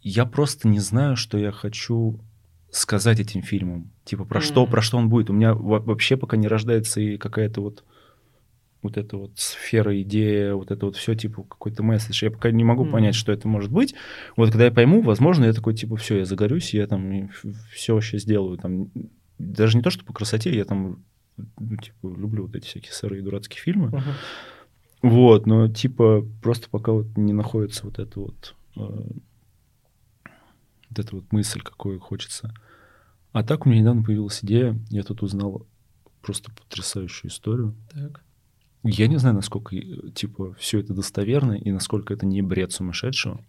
я 0.00 0.24
просто 0.26 0.68
не 0.68 0.78
знаю, 0.80 1.16
что 1.16 1.38
я 1.38 1.50
хочу 1.52 2.20
сказать 2.70 3.20
этим 3.20 3.42
фильмом. 3.42 3.90
Типа, 4.04 4.24
про 4.24 4.40
что, 4.40 4.62
Мгм. 4.62 4.70
про 4.70 4.82
что 4.82 4.98
он 4.98 5.08
будет. 5.08 5.30
У 5.30 5.32
меня 5.32 5.54
во- 5.54 5.80
вообще 5.80 6.16
пока 6.16 6.36
не 6.36 6.48
рождается 6.48 7.00
и 7.00 7.16
какая-то 7.16 7.60
вот 7.60 7.84
вот 8.80 8.96
эта 8.96 9.16
вот 9.16 9.32
сфера, 9.34 10.00
идея, 10.02 10.54
вот 10.54 10.70
это 10.70 10.86
вот 10.86 10.94
все, 10.94 11.16
типа, 11.16 11.42
какой-то 11.42 11.82
месседж. 11.82 12.22
Я 12.24 12.30
пока 12.30 12.52
не 12.52 12.62
могу 12.62 12.84
Мгм. 12.84 12.92
понять, 12.92 13.16
что 13.16 13.32
это 13.32 13.48
может 13.48 13.72
быть. 13.72 13.96
Вот 14.36 14.50
когда 14.52 14.66
я 14.66 14.70
пойму, 14.70 15.00
возможно, 15.02 15.46
я 15.46 15.52
такой, 15.52 15.74
типа, 15.74 15.96
все, 15.96 16.18
я 16.18 16.24
загорюсь, 16.24 16.72
я 16.74 16.86
там 16.86 17.28
все 17.72 17.94
вообще 17.94 18.18
сделаю. 18.18 18.56
Там, 18.56 18.90
даже 19.38 19.76
не 19.76 19.82
то, 19.82 19.90
что 19.90 20.04
по 20.04 20.12
красоте, 20.12 20.54
я 20.54 20.64
там, 20.64 21.02
ну, 21.36 21.76
типа, 21.76 22.06
люблю 22.06 22.46
вот 22.46 22.54
эти 22.54 22.66
всякие 22.66 22.92
сырые 22.92 23.20
дурацкие 23.20 23.60
фильмы. 23.60 23.88
Мгм. 23.88 24.02
Вот, 25.02 25.46
но 25.46 25.68
типа 25.68 26.24
просто 26.42 26.68
пока 26.70 26.92
вот 26.92 27.06
не 27.16 27.32
находится 27.32 27.84
вот 27.84 27.98
эта 27.98 28.20
вот 28.20 28.54
э, 28.76 28.80
вот 30.90 30.98
эта 30.98 31.14
вот 31.14 31.32
мысль, 31.32 31.60
какой 31.60 31.98
хочется. 31.98 32.52
А 33.32 33.42
так 33.42 33.66
у 33.66 33.68
меня 33.68 33.82
недавно 33.82 34.02
появилась 34.02 34.42
идея, 34.42 34.78
я 34.90 35.02
тут 35.02 35.22
узнал 35.22 35.66
просто 36.22 36.50
потрясающую 36.50 37.30
историю. 37.30 37.74
Так. 37.92 38.22
Я 38.82 39.08
не 39.08 39.16
знаю, 39.18 39.34
насколько 39.36 39.76
э, 39.76 40.10
типа 40.14 40.54
все 40.58 40.80
это 40.80 40.94
достоверно 40.94 41.52
и 41.52 41.70
насколько 41.70 42.14
это 42.14 42.26
не 42.26 42.42
бред 42.42 42.72
сумасшедшего. 42.72 43.40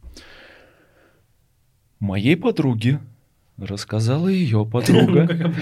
Моей 2.00 2.38
подруге 2.38 3.02
рассказала 3.58 4.28
ее 4.28 4.66
подруга, 4.66 5.54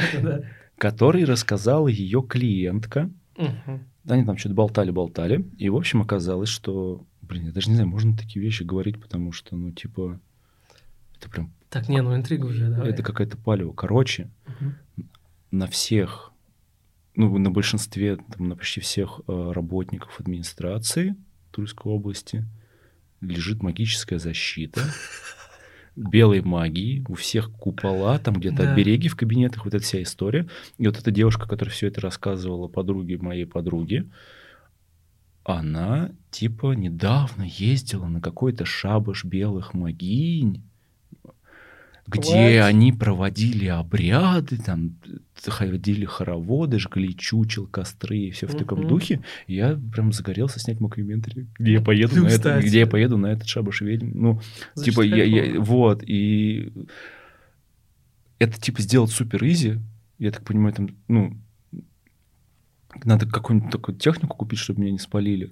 которой 0.77 1.23
рассказала 1.25 1.87
ее 1.87 2.23
клиентка. 2.27 3.09
Они 4.07 4.23
там 4.23 4.37
что-то 4.37 4.55
болтали-болтали, 4.55 5.45
и, 5.57 5.69
в 5.69 5.75
общем, 5.75 6.01
оказалось, 6.01 6.49
что... 6.49 7.05
Блин, 7.21 7.47
я 7.47 7.51
даже 7.51 7.69
не 7.69 7.75
знаю, 7.75 7.89
можно 7.89 8.15
такие 8.15 8.43
вещи 8.43 8.63
говорить, 8.63 9.01
потому 9.01 9.33
что, 9.33 9.55
ну, 9.57 9.71
типа... 9.71 10.19
Это 11.19 11.29
прям... 11.29 11.51
Так, 11.69 11.89
не, 11.89 12.01
ну 12.01 12.15
интригу 12.15 12.47
уже, 12.47 12.69
давай. 12.69 12.89
Это 12.89 13.03
какая-то 13.03 13.37
палево. 13.37 13.73
Короче, 13.73 14.29
Мгм. 14.59 14.75
на 15.51 15.67
всех... 15.67 16.31
Ну, 17.15 17.35
на 17.39 17.49
большинстве, 17.49 18.17
там, 18.17 18.47
на 18.49 18.55
почти 18.55 18.79
всех 18.79 19.21
э, 19.27 19.51
работников 19.53 20.19
администрации 20.19 21.15
Тульской 21.51 21.91
области 21.91 22.45
лежит 23.21 23.63
магическая 23.63 24.19
защита 24.19 24.81
белой 25.95 26.41
магии, 26.41 27.03
у 27.09 27.15
всех 27.15 27.51
купола, 27.51 28.19
там 28.19 28.35
где-то 28.35 28.63
Да. 28.63 28.73
обереги 28.73 29.07
в 29.09 29.15
кабинетах, 29.15 29.65
вот 29.65 29.73
эта 29.73 29.83
вся 29.83 30.01
история. 30.03 30.47
И 30.77 30.85
вот 30.85 30.99
эта 30.99 31.09
девушка, 31.09 31.47
которая 31.47 31.73
все 31.73 31.87
это 31.87 32.01
рассказывала 32.01 32.67
подруге 32.67 33.17
моей 33.17 33.45
подруги, 33.47 34.07
она 35.43 36.11
типа 36.29 36.73
недавно 36.73 37.43
ездила 37.43 38.05
на 38.07 38.21
какой-то 38.21 38.65
шабаш 38.65 39.25
белых 39.25 39.73
магинь, 39.73 40.63
где 42.07 42.59
What? 42.59 42.67
они 42.67 42.93
проводили 42.93 43.67
обряды, 43.67 44.57
там 44.57 44.95
ходили 45.45 46.05
хороводы, 46.05 46.79
жгли 46.79 47.15
чучел, 47.15 47.67
костры 47.67 48.17
и 48.17 48.31
все 48.31 48.47
в 48.47 48.55
таком 48.55 48.79
Мгм. 48.79 48.87
духе. 48.87 49.21
Я 49.47 49.79
прям 49.93 50.11
загорелся 50.13 50.59
снять 50.59 50.79
мокюментари, 50.79 51.47
где 51.59 51.73
я 51.73 51.81
поеду 51.81 52.15
Ну, 52.15 52.23
на 52.23 52.27
это, 52.29 52.61
где 52.61 52.79
я 52.79 52.87
поеду 52.87 53.17
на 53.17 53.27
этот 53.27 53.47
шабаш 53.47 53.81
ведьм. 53.81 54.11
Ну, 54.13 54.41
Значит, 54.73 54.93
типа, 54.93 55.01
я, 55.03 55.23
я- 55.23 55.59
вот, 55.59 56.01
и 56.03 56.71
это, 58.39 58.59
типа, 58.59 58.81
сделать 58.81 59.11
супер 59.11 59.43
easy, 59.45 59.79
я 60.19 60.31
так 60.31 60.43
понимаю, 60.43 60.73
там, 60.73 60.89
ну, 61.07 61.37
надо 63.03 63.27
какую-нибудь 63.27 63.71
такую 63.71 63.97
технику 63.97 64.35
купить, 64.37 64.59
чтобы 64.59 64.81
меня 64.81 64.91
не 64.91 64.99
спалили. 64.99 65.51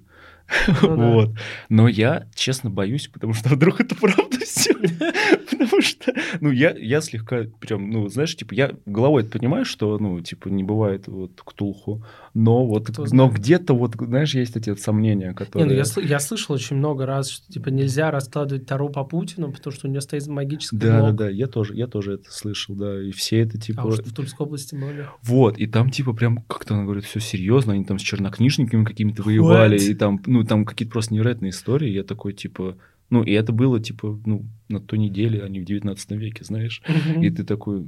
Ну 0.82 0.96
да. 0.96 0.96
Вот. 1.12 1.38
Но 1.70 1.88
я, 1.88 2.28
честно, 2.36 2.70
боюсь, 2.70 3.08
потому 3.08 3.34
что 3.34 3.50
вдруг 3.50 3.82
это 3.82 3.96
правда 3.96 4.38
все. 4.46 4.74
Потому 5.52 5.82
что, 5.82 6.14
ну, 6.42 6.52
я, 6.52 6.76
я 6.78 7.02
слегка 7.02 7.44
прям, 7.60 7.90
ну, 7.90 8.08
знаешь, 8.08 8.36
типа, 8.36 8.54
я 8.54 8.72
головой 8.86 9.24
понимаю, 9.26 9.66
что, 9.66 9.98
ну, 10.00 10.20
типа, 10.22 10.50
не 10.50 10.64
бывает 10.64 11.08
вот 11.08 11.42
ктулху, 11.44 12.04
но 12.34 12.66
вот, 12.66 12.90
Кто 12.90 13.06
но 13.12 13.30
где-то 13.30 13.74
вот, 13.74 13.96
знаешь, 13.96 14.36
есть 14.36 14.56
эти 14.58 14.76
сомнения, 14.76 15.30
Не, 15.30 15.34
которые... 15.34 15.68
ну 15.68 15.74
я, 15.74 16.08
я 16.08 16.20
слышал 16.20 16.56
очень 16.56 16.76
много 16.76 17.06
раз, 17.06 17.30
что 17.30 17.52
типа 17.52 17.70
нельзя 17.70 18.12
раскладывать 18.12 18.66
Таро 18.66 18.90
по 18.90 19.04
Путину, 19.04 19.52
потому 19.52 19.74
что 19.74 19.88
у 19.88 19.90
него 19.90 20.02
стоит 20.02 20.28
магический 20.28 20.78
Да, 20.78 20.88
да, 20.88 21.00
блок. 21.00 21.16
да, 21.16 21.30
я 21.30 21.48
тоже, 21.48 21.76
я 21.76 21.88
тоже 21.88 22.16
это 22.16 22.32
слышал, 22.32 22.76
да, 22.76 23.02
и 23.02 23.12
все 23.12 23.40
это 23.40 23.58
типа... 23.58 23.84
А 23.84 23.86
уж 23.86 24.00
в 24.00 24.14
Тульской 24.14 24.46
области 24.46 24.76
были. 24.76 25.08
Вот, 25.24 25.58
и 25.58 25.68
там 25.68 25.90
типа 25.90 26.14
прям 26.14 26.40
как-то 26.48 26.74
она 26.74 26.84
говорит, 26.84 27.06
все 27.06 27.20
серьезно, 27.20 27.74
они 27.74 27.86
там 27.86 28.00
с 28.00 28.02
чернокнижниками 28.02 28.84
какими-то 28.84 29.24
воевали, 29.24 29.80
и 29.80 29.94
там, 29.94 30.22
ну, 30.26 30.44
там 30.44 30.66
какие-то 30.66 30.92
просто 30.92 31.14
невероятные 31.14 31.52
истории, 31.52 31.90
я 31.90 32.04
такой, 32.04 32.34
типа, 32.34 32.78
ну, 33.10 33.24
и 33.24 33.32
это 33.32 33.52
было, 33.54 33.80
типа, 33.80 34.20
ну, 34.26 34.46
на 34.70 34.80
той 34.80 35.00
неделе, 35.00 35.44
а 35.44 35.50
не 35.50 35.60
в 35.60 35.66
19 35.66 36.12
веке, 36.12 36.44
знаешь, 36.44 36.82
и 37.22 37.30
ты 37.30 37.44
такой... 37.44 37.88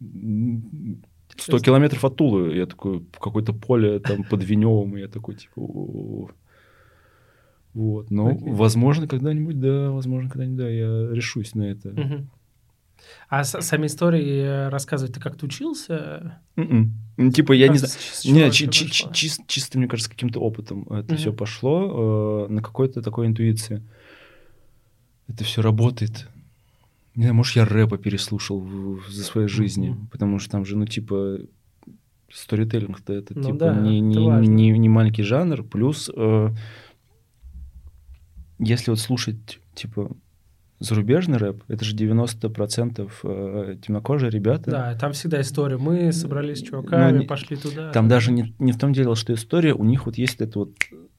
м, 0.00 1.02
100 1.36 1.42
Интересно. 1.52 1.64
километров 1.64 2.04
от 2.04 2.16
Тулы, 2.16 2.54
я 2.56 2.66
такой, 2.66 3.04
какое-то 3.20 3.52
поле 3.52 3.98
там 3.98 4.22
под 4.24 4.44
Веневым, 4.44 4.96
и 4.96 5.00
я 5.00 5.08
такой, 5.08 5.34
типа, 5.34 5.60
вот, 7.74 8.10
но, 8.10 8.28
Окей. 8.28 8.52
возможно, 8.52 9.08
когда-нибудь, 9.08 9.58
да, 9.58 9.90
возможно, 9.90 10.30
когда-нибудь, 10.30 10.58
да, 10.58 10.68
я 10.68 11.08
решусь 11.12 11.54
на 11.56 11.62
это. 11.62 11.88
Мгм. 11.90 12.30
А 13.28 13.42
сами 13.44 13.86
истории 13.86 14.68
рассказывать 14.70 15.14
ты 15.14 15.20
как-то 15.20 15.46
учился? 15.46 16.38
М-м. 16.56 16.92
Ну, 17.16 17.30
Типа, 17.32 17.52
я 17.52 17.66
не 17.68 17.78
Как 17.78 17.88
знаю, 17.88 18.46
Не, 18.46 18.50
чи- 18.52 18.68
чи- 18.70 18.86
чис- 18.86 19.40
чисто, 19.46 19.78
мне 19.78 19.88
кажется, 19.88 20.10
каким-то 20.10 20.40
опытом 20.40 20.84
это 20.84 21.08
Мгм. 21.12 21.16
все 21.16 21.32
пошло, 21.32 22.46
э, 22.48 22.52
на 22.52 22.62
какой-то 22.62 23.02
такой 23.02 23.26
интуиции. 23.26 23.82
Это 25.28 25.44
все 25.44 25.62
работает. 25.62 26.28
Не 27.14 27.22
знаю, 27.22 27.34
может, 27.34 27.56
я 27.56 27.64
рэпа 27.64 27.96
переслушал 27.98 28.60
в- 28.60 29.00
в- 29.00 29.08
за 29.08 29.22
своей 29.24 29.48
жизни, 29.48 29.90
Мгм. 29.90 30.06
потому 30.08 30.38
что 30.38 30.50
там 30.50 30.64
же, 30.64 30.76
ну, 30.76 30.84
типа, 30.86 31.38
сторителлинг-то 32.32 33.12
это, 33.12 33.32
Ну 33.38 33.42
типа, 33.44 33.58
да, 33.58 33.80
не, 33.80 34.00
не, 34.00 34.26
важно. 34.26 34.50
не, 34.50 34.70
не 34.76 34.88
маленький 34.88 35.22
жанр. 35.22 35.62
Плюс, 35.62 36.10
э, 36.14 36.48
если 38.58 38.90
вот 38.90 38.98
слушать, 39.00 39.60
типа, 39.74 40.10
зарубежный 40.80 41.38
рэп, 41.38 41.62
это 41.68 41.84
же 41.84 41.94
90% 41.96 43.08
э, 43.22 43.76
темнокожие 43.80 44.30
ребята. 44.30 44.70
Да, 44.70 44.94
там 44.96 45.12
всегда 45.12 45.40
история. 45.40 45.78
Мы 45.78 46.12
собрались 46.12 46.58
с 46.58 46.62
чуваками, 46.62 47.18
Ну, 47.18 47.26
пошли 47.26 47.56
туда. 47.56 47.92
Там 47.92 48.08
даже 48.08 48.32
не, 48.32 48.54
не 48.58 48.72
в 48.72 48.78
том 48.78 48.92
дело, 48.92 49.14
что 49.16 49.32
история, 49.34 49.72
у 49.74 49.84
них 49.84 50.06
вот 50.06 50.18
есть 50.18 50.40
это 50.40 50.58
вот 50.58 50.72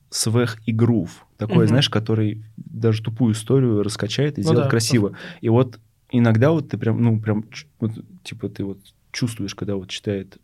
свех 0.10 0.58
и 0.68 0.72
грув, 0.72 1.26
такой, 1.38 1.58
Мгм. 1.66 1.68
знаешь, 1.68 1.90
который 1.90 2.46
даже 2.58 3.02
тупую 3.04 3.34
историю 3.34 3.84
раскачает 3.84 4.38
и 4.38 4.42
Ну 4.42 4.48
сделает 4.48 4.66
да, 4.66 4.70
красиво. 4.70 5.18
И 5.42 5.50
вот 5.50 5.80
иногда 6.12 6.52
вот 6.52 6.70
ты 6.70 6.78
прям, 6.78 7.02
ну, 7.02 7.20
прям, 7.20 7.46
вот, 7.80 7.92
типа, 8.24 8.50
ты 8.50 8.64
вот 8.64 8.80
чувствуешь, 9.12 9.56
когда 9.56 9.76
вот 9.76 9.90
читает 9.90 10.38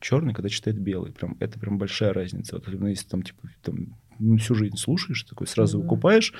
черный, 0.00 0.32
когда 0.32 0.48
читает 0.48 0.78
белый. 0.80 1.12
Прям, 1.12 1.36
это 1.40 1.58
прям 1.58 1.78
большая 1.78 2.12
разница. 2.12 2.56
Вот, 2.56 2.66
особенно 2.66 2.88
если 2.88 3.06
там, 3.08 3.22
типа, 3.22 3.48
там, 3.62 3.96
ну, 4.18 4.36
всю 4.38 4.54
жизнь 4.54 4.76
слушаешь, 4.76 5.22
такой 5.24 5.46
сразу 5.46 5.76
Ну 5.78 5.82
да. 5.82 5.88
выкупаешь. 5.88 6.32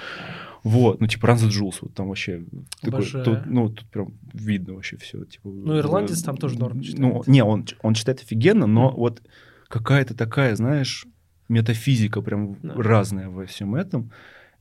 Вот, 0.62 1.00
ну, 1.00 1.06
типа, 1.06 1.26
Ранза 1.26 1.48
Джулс, 1.48 1.82
вот 1.82 1.94
там 1.94 2.08
вообще 2.08 2.44
такой, 2.82 3.06
тут, 3.06 3.46
ну, 3.46 3.68
тут 3.68 3.86
прям 3.90 4.18
видно 4.32 4.74
вообще 4.74 4.96
все. 4.96 5.24
Типа, 5.24 5.48
Ну, 5.48 5.78
ирландец 5.78 6.22
там 6.22 6.36
тоже 6.36 6.58
норм 6.58 6.80
читает. 6.80 7.00
Ну, 7.00 7.22
не, 7.26 7.42
он, 7.44 7.66
он 7.82 7.94
читает 7.94 8.20
офигенно, 8.22 8.66
но 8.66 8.88
Мгм. 8.88 8.96
вот 8.96 9.22
какая-то 9.68 10.14
такая, 10.14 10.56
знаешь, 10.56 11.06
метафизика 11.50 12.22
прям 12.22 12.56
Да. 12.62 12.74
разная 12.76 13.28
во 13.28 13.44
всем 13.46 13.74
этом. 13.74 14.10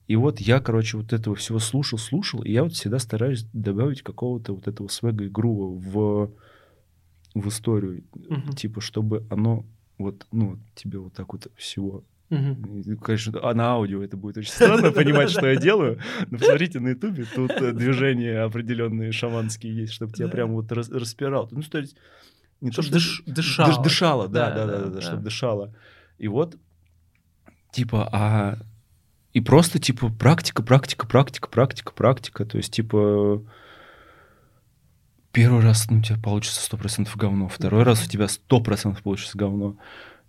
И 0.07 0.15
вот 0.15 0.39
я, 0.41 0.59
короче, 0.59 0.97
вот 0.97 1.13
этого 1.13 1.35
всего 1.35 1.59
слушал, 1.59 1.99
слушал, 1.99 2.41
и 2.41 2.51
я 2.51 2.63
вот 2.63 2.73
всегда 2.73 2.97
стараюсь 2.99 3.45
добавить 3.53 4.01
какого-то 4.01 4.53
вот 4.53 4.67
этого 4.67 4.87
свега 4.87 5.25
и 5.25 5.29
грува 5.29 5.67
в, 5.79 6.31
в 7.35 7.47
историю. 7.47 8.03
Мгм. 8.15 8.53
Типа, 8.53 8.81
чтобы 8.81 9.23
оно 9.29 9.65
вот, 9.99 10.25
ну, 10.31 10.57
тебе 10.75 10.97
вот 10.99 11.13
так 11.13 11.31
вот 11.33 11.47
всего 11.55 12.03
и, 12.31 12.95
Конечно, 13.01 13.39
а 13.41 13.55
на 13.55 13.69
аудио 13.71 14.03
это 14.03 14.15
будет 14.15 14.37
очень 14.37 14.51
странно 14.51 14.91
понимать, 14.91 15.31
что 15.31 15.47
я 15.47 15.55
делаю. 15.55 15.97
Но 16.29 16.37
посмотрите 16.37 16.79
на 16.79 16.89
Ютубе, 16.89 17.25
тут 17.35 17.49
э, 17.51 17.71
движения 17.73 18.41
определенные 18.43 19.11
шаманские 19.11 19.75
есть, 19.75 19.93
чтобы 19.93 20.13
тебя 20.13 20.27
прям 20.27 20.51
вот 20.53 20.71
рас- 20.71 20.91
распирал. 20.91 21.47
Ну, 21.51 21.63
то 21.63 21.79
есть 21.79 21.95
не 22.61 22.69
то, 22.69 22.83
что 22.83 22.97
дыш- 22.97 23.23
дыш- 23.25 23.33
дышало. 23.33 23.83
дышало, 23.83 24.27
да, 24.27 24.51
Да, 24.51 24.55
да, 24.55 24.65
да, 24.65 24.71
да, 24.77 24.85
да, 24.85 24.89
да. 24.91 25.01
чтобы 25.01 25.23
дышало. 25.23 25.73
И 26.19 26.27
вот, 26.27 26.55
типа, 27.71 28.09
а 28.11 28.57
и 29.33 29.41
просто 29.41 29.79
типа 29.79 30.09
практика, 30.09 30.63
практика, 30.63 31.05
практика, 31.05 31.47
практика, 31.47 31.91
практика. 31.91 32.45
То 32.45 32.57
есть 32.57 32.73
типа 32.73 33.43
первый 35.31 35.61
раз 35.61 35.89
ну, 35.89 35.99
у 35.99 36.01
тебя 36.01 36.17
получится 36.17 36.61
сто 36.61 36.77
процентов 36.77 37.15
говно, 37.15 37.47
второй 37.47 37.83
раз 37.83 38.05
у 38.05 38.09
тебя 38.09 38.27
сто 38.27 38.59
процентов 38.61 39.03
получится 39.03 39.37
говно. 39.37 39.77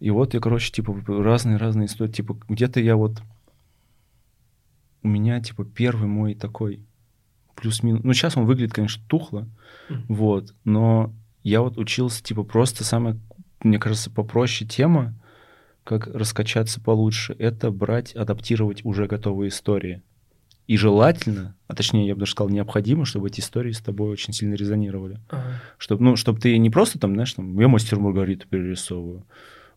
И 0.00 0.11
вот 0.11 0.35
я, 0.35 0.40
короче, 0.40 0.72
типа 0.72 0.96
разные-разные 1.07 1.87
истории. 1.87 2.12
Типа 2.12 2.38
где-то 2.48 2.81
я 2.81 2.96
вот 2.96 3.22
у 5.03 5.09
меня 5.09 5.40
типа 5.40 5.64
первый 5.64 6.09
мой 6.09 6.35
такой 6.35 6.81
плюс-минус. 7.55 8.03
Ну 8.05 8.12
сейчас 8.12 8.37
он 8.37 8.46
выглядит, 8.46 8.74
конечно, 8.74 9.03
тухло, 9.07 9.46
вот, 10.09 10.55
но 10.64 11.12
я 11.42 11.62
вот 11.62 11.79
учился 11.79 12.22
типа 12.22 12.42
просто 12.42 12.85
самая, 12.85 13.18
мне 13.62 13.79
кажется, 13.79 14.11
попроще 14.11 14.68
тема, 14.68 15.14
как 15.84 16.06
раскачаться 16.06 16.80
получше, 16.80 17.34
это 17.38 17.70
брать, 17.70 18.14
адаптировать 18.14 18.84
уже 18.84 19.06
готовые 19.06 19.48
истории. 19.48 20.02
И 20.66 20.76
желательно, 20.76 21.56
а 21.66 21.74
точнее, 21.74 22.06
я 22.06 22.14
бы 22.14 22.20
даже 22.20 22.32
сказал, 22.32 22.48
необходимо, 22.50 23.04
чтобы 23.04 23.26
эти 23.28 23.40
истории 23.40 23.72
с 23.72 23.80
тобой 23.80 24.10
очень 24.10 24.32
сильно 24.32 24.54
резонировали. 24.54 25.18
Ага. 25.28 25.60
Чтобы, 25.78 26.04
ну, 26.04 26.14
чтобы 26.16 26.38
ты 26.38 26.56
не 26.58 26.70
просто 26.70 27.00
там, 27.00 27.14
знаешь, 27.14 27.32
там, 27.34 27.58
я 27.58 27.66
мастер 27.66 27.98
Маргариту 27.98 28.46
перерисовываю. 28.46 29.24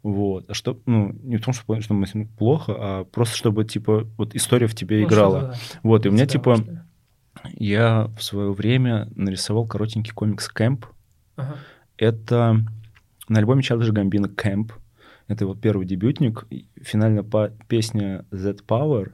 Вот. 0.04 0.48
А 0.50 0.54
чтобы, 0.54 0.82
ну, 0.86 1.16
не 1.24 1.38
в 1.38 1.42
том, 1.44 1.54
что, 1.54 1.82
что 1.82 1.94
мастер 1.96 2.28
плохо, 2.38 2.76
а 2.78 3.04
просто 3.06 3.36
чтобы, 3.36 3.66
типа, 3.66 4.06
вот 4.18 4.36
история 4.36 4.68
в 4.68 4.76
тебе 4.76 5.00
Ну, 5.02 5.08
играла. 5.08 5.42
да, 5.42 5.54
Вот, 5.82 6.06
и 6.06 6.10
у 6.10 6.12
меня, 6.12 6.28
типа, 6.28 6.52
важно. 6.58 6.86
я 7.58 8.12
в 8.16 8.22
свое 8.24 8.52
время 8.52 9.08
нарисовал 9.16 9.66
коротенький 9.66 10.14
комикс 10.14 10.48
«Кэмп». 10.50 10.86
Ага. 11.38 11.56
Это 11.98 12.64
на 13.30 13.40
альбоме 13.40 13.62
Childish 13.64 13.90
Gambino 13.90 14.28
«Кэмп». 14.28 14.74
Это 15.28 15.48
вот 15.48 15.62
первый 15.62 15.86
дебютник. 15.86 16.46
Финальная 16.82 17.24
песня 17.68 18.26
«That 18.32 18.66
Power». 18.68 19.14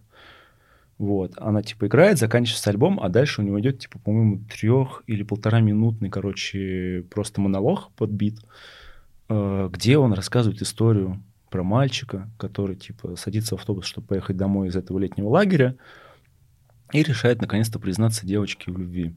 Вот, 0.97 1.33
она 1.37 1.61
типа 1.61 1.87
играет, 1.87 2.19
заканчивается 2.19 2.69
альбом, 2.71 2.99
а 3.01 3.07
дальше 3.07 3.39
у 3.39 3.45
него 3.45 3.57
идет, 3.61 3.79
типа, 3.79 3.99
по-моему, 3.99 4.41
трех 4.51 5.01
или 5.07 5.23
полтора 5.23 5.61
минутный, 5.61 6.09
короче, 6.09 7.05
просто 7.09 7.39
монолог 7.39 7.89
под 7.95 8.09
бит, 8.09 8.39
э, 9.29 9.69
где 9.71 9.97
он 9.97 10.11
рассказывает 10.11 10.61
историю 10.61 11.23
про 11.49 11.63
мальчика, 11.63 12.29
который, 12.37 12.75
типа, 12.75 13.15
садится 13.15 13.55
в 13.55 13.59
автобус, 13.59 13.85
чтобы 13.85 14.07
поехать 14.07 14.35
домой 14.35 14.67
из 14.67 14.75
этого 14.75 14.99
летнего 14.99 15.29
лагеря, 15.29 15.77
и 16.91 17.01
решает 17.01 17.39
наконец-то 17.39 17.79
признаться 17.79 18.27
девочке 18.27 18.69
в 18.69 18.77
любви. 18.77 19.15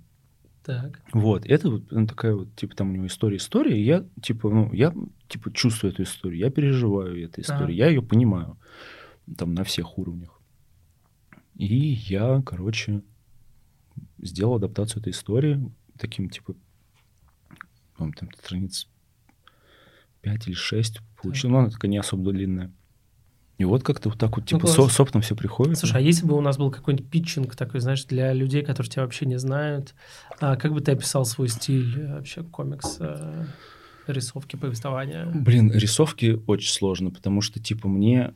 Так. 0.65 1.03
Вот, 1.13 1.45
это 1.47 1.71
вот 1.71 1.91
ну, 1.91 2.07
такая 2.07 2.35
вот, 2.35 2.55
типа, 2.55 2.77
там 2.77 2.91
у 2.91 2.93
него 2.93 3.07
история, 3.07 3.37
история, 3.37 3.77
и 3.77 3.85
я, 3.85 4.07
типа, 4.23 4.49
ну, 4.49 4.73
я, 4.73 4.95
типа, 5.29 5.53
чувствую 5.53 5.93
эту 5.93 6.05
историю, 6.05 6.39
я 6.39 6.51
переживаю 6.51 7.25
эту 7.25 7.41
историю, 7.41 7.65
Ага. 7.65 7.73
я 7.73 7.89
ее 7.89 8.03
понимаю, 8.03 8.59
там, 9.37 9.55
на 9.55 9.65
всех 9.65 9.99
уровнях. 9.99 10.41
И 11.57 11.75
я, 11.75 12.43
короче, 12.47 13.03
сделал 14.19 14.57
адаптацию 14.57 15.01
этой 15.01 15.11
истории 15.11 15.69
таким, 15.99 16.31
типа, 16.31 16.55
по-моему, 17.97 18.15
там 18.19 18.31
страниц 18.39 18.89
5 20.23 20.47
или 20.47 20.55
6 20.55 21.01
получил, 21.21 21.51
но 21.51 21.59
она 21.59 21.71
такая 21.71 21.91
не 21.91 21.99
особо 21.99 22.33
длинная. 22.33 22.73
И 23.63 23.65
вот 23.65 23.85
как-то 23.85 24.09
вот 24.09 24.19
так 24.19 24.37
вот, 24.37 24.45
типа, 24.47 24.63
класс. 24.63 24.75
со- 24.75 24.89
с 24.89 24.99
опытом 25.01 25.23
все 25.23 25.37
приходит. 25.37 25.79
Слушай, 25.79 25.99
а 25.99 26.01
если 26.01 26.27
бы 26.27 26.37
у 26.37 26.41
нас 26.41 26.59
был 26.59 26.71
какой-нибудь 26.73 27.09
питчинг 27.09 27.55
такой, 27.55 27.79
знаешь, 27.81 28.05
для 28.07 28.33
людей, 28.33 28.63
которые 28.63 28.91
тебя 28.91 29.03
вообще 29.05 29.25
не 29.25 29.39
знают, 29.39 29.95
а 30.41 30.57
как 30.57 30.73
бы 30.73 30.81
ты 30.81 30.91
описал 30.93 31.25
свой 31.25 31.47
стиль 31.49 31.97
э, 32.01 32.15
вообще 32.15 32.43
комикс, 32.43 32.97
э, 32.99 33.45
рисовки, 34.09 34.57
повествования? 34.57 35.27
Блин, 35.33 35.71
рисовки 35.71 36.43
очень 36.49 36.73
сложно, 36.73 37.11
потому 37.13 37.41
что, 37.41 37.61
типа, 37.61 37.87
мне... 37.89 38.35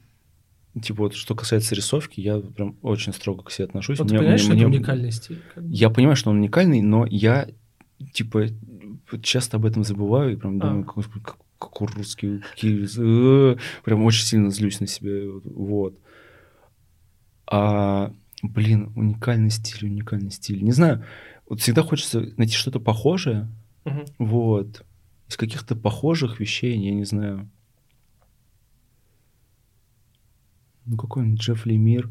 Типа, 0.81 1.05
вот 1.05 1.15
что 1.15 1.35
касается 1.35 1.75
рисовки, 1.75 2.21
я 2.21 2.39
прям 2.39 2.77
очень 2.83 3.13
строго 3.13 3.43
к 3.43 3.51
себе 3.51 3.65
отношусь. 3.65 3.99
Вот 3.99 4.07
ты 4.09 4.13
Мне- 4.15 4.21
понимаешь, 4.21 4.43
мне- 4.43 4.47
что 4.51 4.57
это 4.59 4.69
мне- 4.69 4.77
уникальный 4.79 5.11
стиль? 5.11 5.43
Я 5.57 5.91
понимаю, 5.91 6.15
что 6.17 6.31
он 6.31 6.37
уникальный, 6.37 6.83
но 6.83 7.05
я, 7.07 7.49
типа, 8.13 8.47
часто 9.23 9.57
об 9.57 9.65
этом 9.67 9.83
забываю 9.85 10.35
и 10.35 10.37
прям 10.37 10.59
А. 10.59 10.61
думаю, 10.61 10.85
как, 10.85 11.05
как, 11.23 11.37
какой 11.59 11.89
русский, 11.89 12.41
какие- 12.41 12.87
э, 13.55 13.57
прям 13.85 14.03
очень 14.05 14.25
сильно 14.25 14.51
злюсь 14.51 14.81
на 14.81 14.87
себя. 14.87 15.13
Вот. 15.45 15.99
А, 17.47 18.13
блин, 18.43 18.93
уникальный 18.97 19.51
стиль, 19.51 19.89
уникальный 19.89 20.31
стиль. 20.31 20.63
Не 20.63 20.73
знаю, 20.73 21.05
вот 21.49 21.61
всегда 21.61 21.83
хочется 21.83 22.21
найти 22.37 22.55
что-то 22.55 22.81
похожее, 22.81 23.49
Мгм. 23.85 24.05
вот. 24.19 24.85
Из 25.29 25.37
каких-то 25.37 25.75
похожих 25.77 26.41
вещей, 26.41 26.77
я 26.79 26.93
не 26.95 27.05
знаю. 27.05 27.49
ну 30.89 30.97
какой-нибудь 30.97 31.41
Джефф 31.41 31.67
Лемир. 31.67 32.09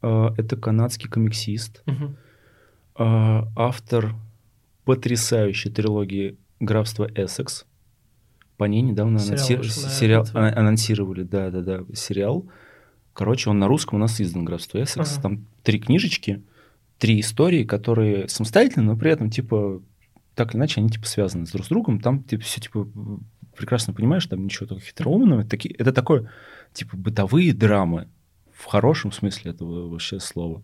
А, 0.00 0.32
это 0.38 0.56
канадский 0.56 1.08
комиксист, 1.08 1.82
а, 2.94 3.48
автор 3.56 4.14
потрясающей 4.84 5.70
трилогии 5.70 6.38
«Графство 6.60 7.08
Эссекс». 7.14 7.66
По 8.56 8.64
ней 8.64 8.82
недавно 8.82 9.18
Сериал 9.20 9.38
анонси- 9.38 9.56
вышел 9.56 9.88
сериал- 9.88 10.26
анонсировали, 10.34 11.22
да-да-да, 11.22 11.84
сериал. 11.94 12.46
Короче, 13.12 13.50
он 13.50 13.58
на 13.58 13.68
русском 13.68 13.98
у 13.98 14.00
нас 14.00 14.20
издан 14.20 14.44
«Графство 14.44 14.82
Эссекс». 14.82 15.12
Ага. 15.14 15.22
Там 15.22 15.46
три 15.62 15.78
книжечки, 15.78 16.42
три 16.98 17.20
истории, 17.20 17.64
которые 17.64 18.28
самостоятельны, 18.28 18.84
но 18.84 18.96
при 18.96 19.10
этом, 19.12 19.30
типа, 19.30 19.80
так 20.34 20.50
или 20.50 20.58
иначе, 20.58 20.80
они, 20.80 20.90
типа, 20.90 21.06
связаны 21.06 21.46
друг 21.46 21.64
с 21.66 21.68
другом. 21.68 22.00
Там, 22.00 22.22
типа, 22.24 22.42
все, 22.42 22.60
типа, 22.60 22.88
прекрасно 23.56 23.92
понимаешь, 23.92 24.26
там 24.26 24.44
ничего 24.44 24.66
такого 24.66 24.80
хитроумного. 24.80 25.44
Таки- 25.44 25.74
это 25.78 25.92
такое, 25.92 26.30
типа, 26.72 26.96
бытовые 26.96 27.52
драмы 27.52 28.08
в 28.52 28.64
хорошем 28.64 29.12
смысле 29.12 29.52
этого 29.52 29.88
вообще 29.88 30.18
слова. 30.18 30.62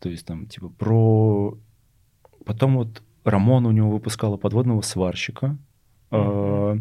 То 0.00 0.10
есть 0.10 0.26
там, 0.26 0.46
типа, 0.46 0.68
про... 0.68 1.58
Потом 2.44 2.76
вот 2.76 3.02
Рамон 3.24 3.66
у 3.66 3.70
него 3.70 3.90
выпускала 3.90 4.36
«Подводного 4.36 4.80
сварщика», 4.80 5.56
а, 6.10 6.76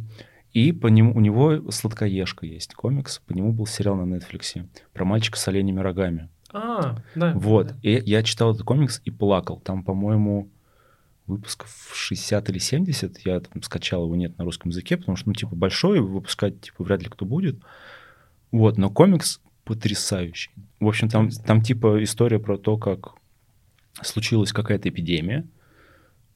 и 0.53 0.71
по 0.71 0.87
нему, 0.87 1.15
у 1.15 1.19
него 1.19 1.71
«Сладкоежка» 1.71 2.45
есть 2.45 2.73
комикс, 2.73 3.19
по 3.19 3.33
нему 3.33 3.51
был 3.51 3.65
сериал 3.65 3.95
на 3.95 4.15
Netflix 4.15 4.65
про 4.93 5.05
мальчика 5.05 5.37
с 5.37 5.47
оленями 5.47 5.79
рогами. 5.79 6.29
А, 6.51 6.97
да. 7.15 7.33
Вот, 7.35 7.67
да. 7.67 7.75
и 7.83 8.01
я 8.09 8.23
читал 8.23 8.53
этот 8.53 8.63
комикс 8.63 9.01
и 9.05 9.11
плакал. 9.11 9.59
Там, 9.59 9.83
по-моему, 9.83 10.49
выпусков 11.27 11.91
60 11.93 12.49
или 12.49 12.57
70, 12.57 13.19
я 13.25 13.39
там 13.39 13.61
скачал 13.61 14.05
его, 14.05 14.15
нет 14.15 14.37
на 14.37 14.45
русском 14.45 14.71
языке, 14.71 14.97
потому 14.97 15.15
что, 15.15 15.29
ну, 15.29 15.35
типа, 15.35 15.55
большой, 15.55 15.99
выпускать, 15.99 16.59
типа, 16.61 16.83
вряд 16.83 17.03
ли 17.03 17.09
кто 17.09 17.25
будет. 17.25 17.59
Вот, 18.51 18.77
но 18.77 18.89
комикс 18.89 19.39
потрясающий. 19.63 20.51
В 20.79 20.87
общем, 20.87 21.09
там, 21.09 21.29
там 21.29 21.61
типа, 21.61 22.03
история 22.03 22.39
про 22.39 22.57
то, 22.57 22.77
как 22.77 23.13
случилась 24.01 24.51
какая-то 24.51 24.89
эпидемия, 24.89 25.45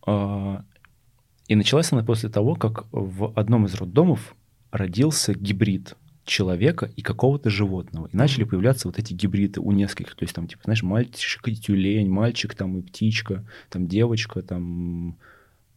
и 0.05 1.55
началась 1.55 1.91
она 1.91 2.03
после 2.03 2.29
того, 2.29 2.55
как 2.55 2.85
в 2.91 3.31
одном 3.37 3.65
из 3.65 3.75
роддомов 3.75 4.35
родился 4.71 5.33
гибрид 5.33 5.95
человека 6.25 6.89
и 6.95 7.01
какого-то 7.01 7.49
животного. 7.49 8.07
И 8.07 8.15
начали 8.15 8.43
появляться 8.45 8.87
вот 8.87 8.97
эти 8.97 9.13
гибриды 9.13 9.59
у 9.59 9.71
нескольких. 9.71 10.15
То 10.15 10.23
есть 10.23 10.33
там, 10.33 10.47
типа, 10.47 10.61
знаешь, 10.63 10.83
мальчик 10.83 11.47
и 11.47 11.55
тюлень, 11.55 12.09
мальчик 12.09 12.55
там 12.55 12.77
и 12.77 12.81
птичка, 12.81 13.45
там 13.69 13.87
девочка, 13.87 14.41
там, 14.41 15.17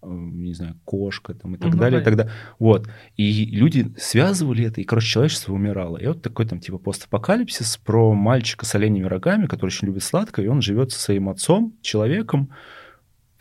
э, 0.03 0.07
не 0.09 0.55
знаю, 0.55 0.77
кошка 0.85 1.35
там 1.35 1.57
и 1.57 1.59
так 1.59 1.71
Мгм, 1.71 1.79
далее. 1.79 2.01
И 2.01 2.05
тогда, 2.05 2.31
вот. 2.61 2.89
И 3.17 3.47
люди 3.47 3.93
связывали 3.99 4.67
это, 4.67 4.81
и, 4.81 4.85
короче, 4.85 5.09
человечество 5.09 5.53
умирало. 5.53 5.97
И 5.97 6.07
вот 6.07 6.23
такой 6.23 6.47
там 6.47 6.61
типа 6.61 6.79
постапокалипсис 6.79 7.79
про 7.79 8.15
мальчика 8.15 8.65
с 8.67 8.75
оленями 8.77 9.05
рогами, 9.05 9.47
который 9.47 9.71
очень 9.71 9.89
любит 9.89 10.05
сладкое, 10.05 10.45
и 10.45 10.49
он 10.49 10.63
живет 10.63 10.93
со 10.93 11.01
своим 11.01 11.29
отцом, 11.29 11.75
человеком, 11.83 12.51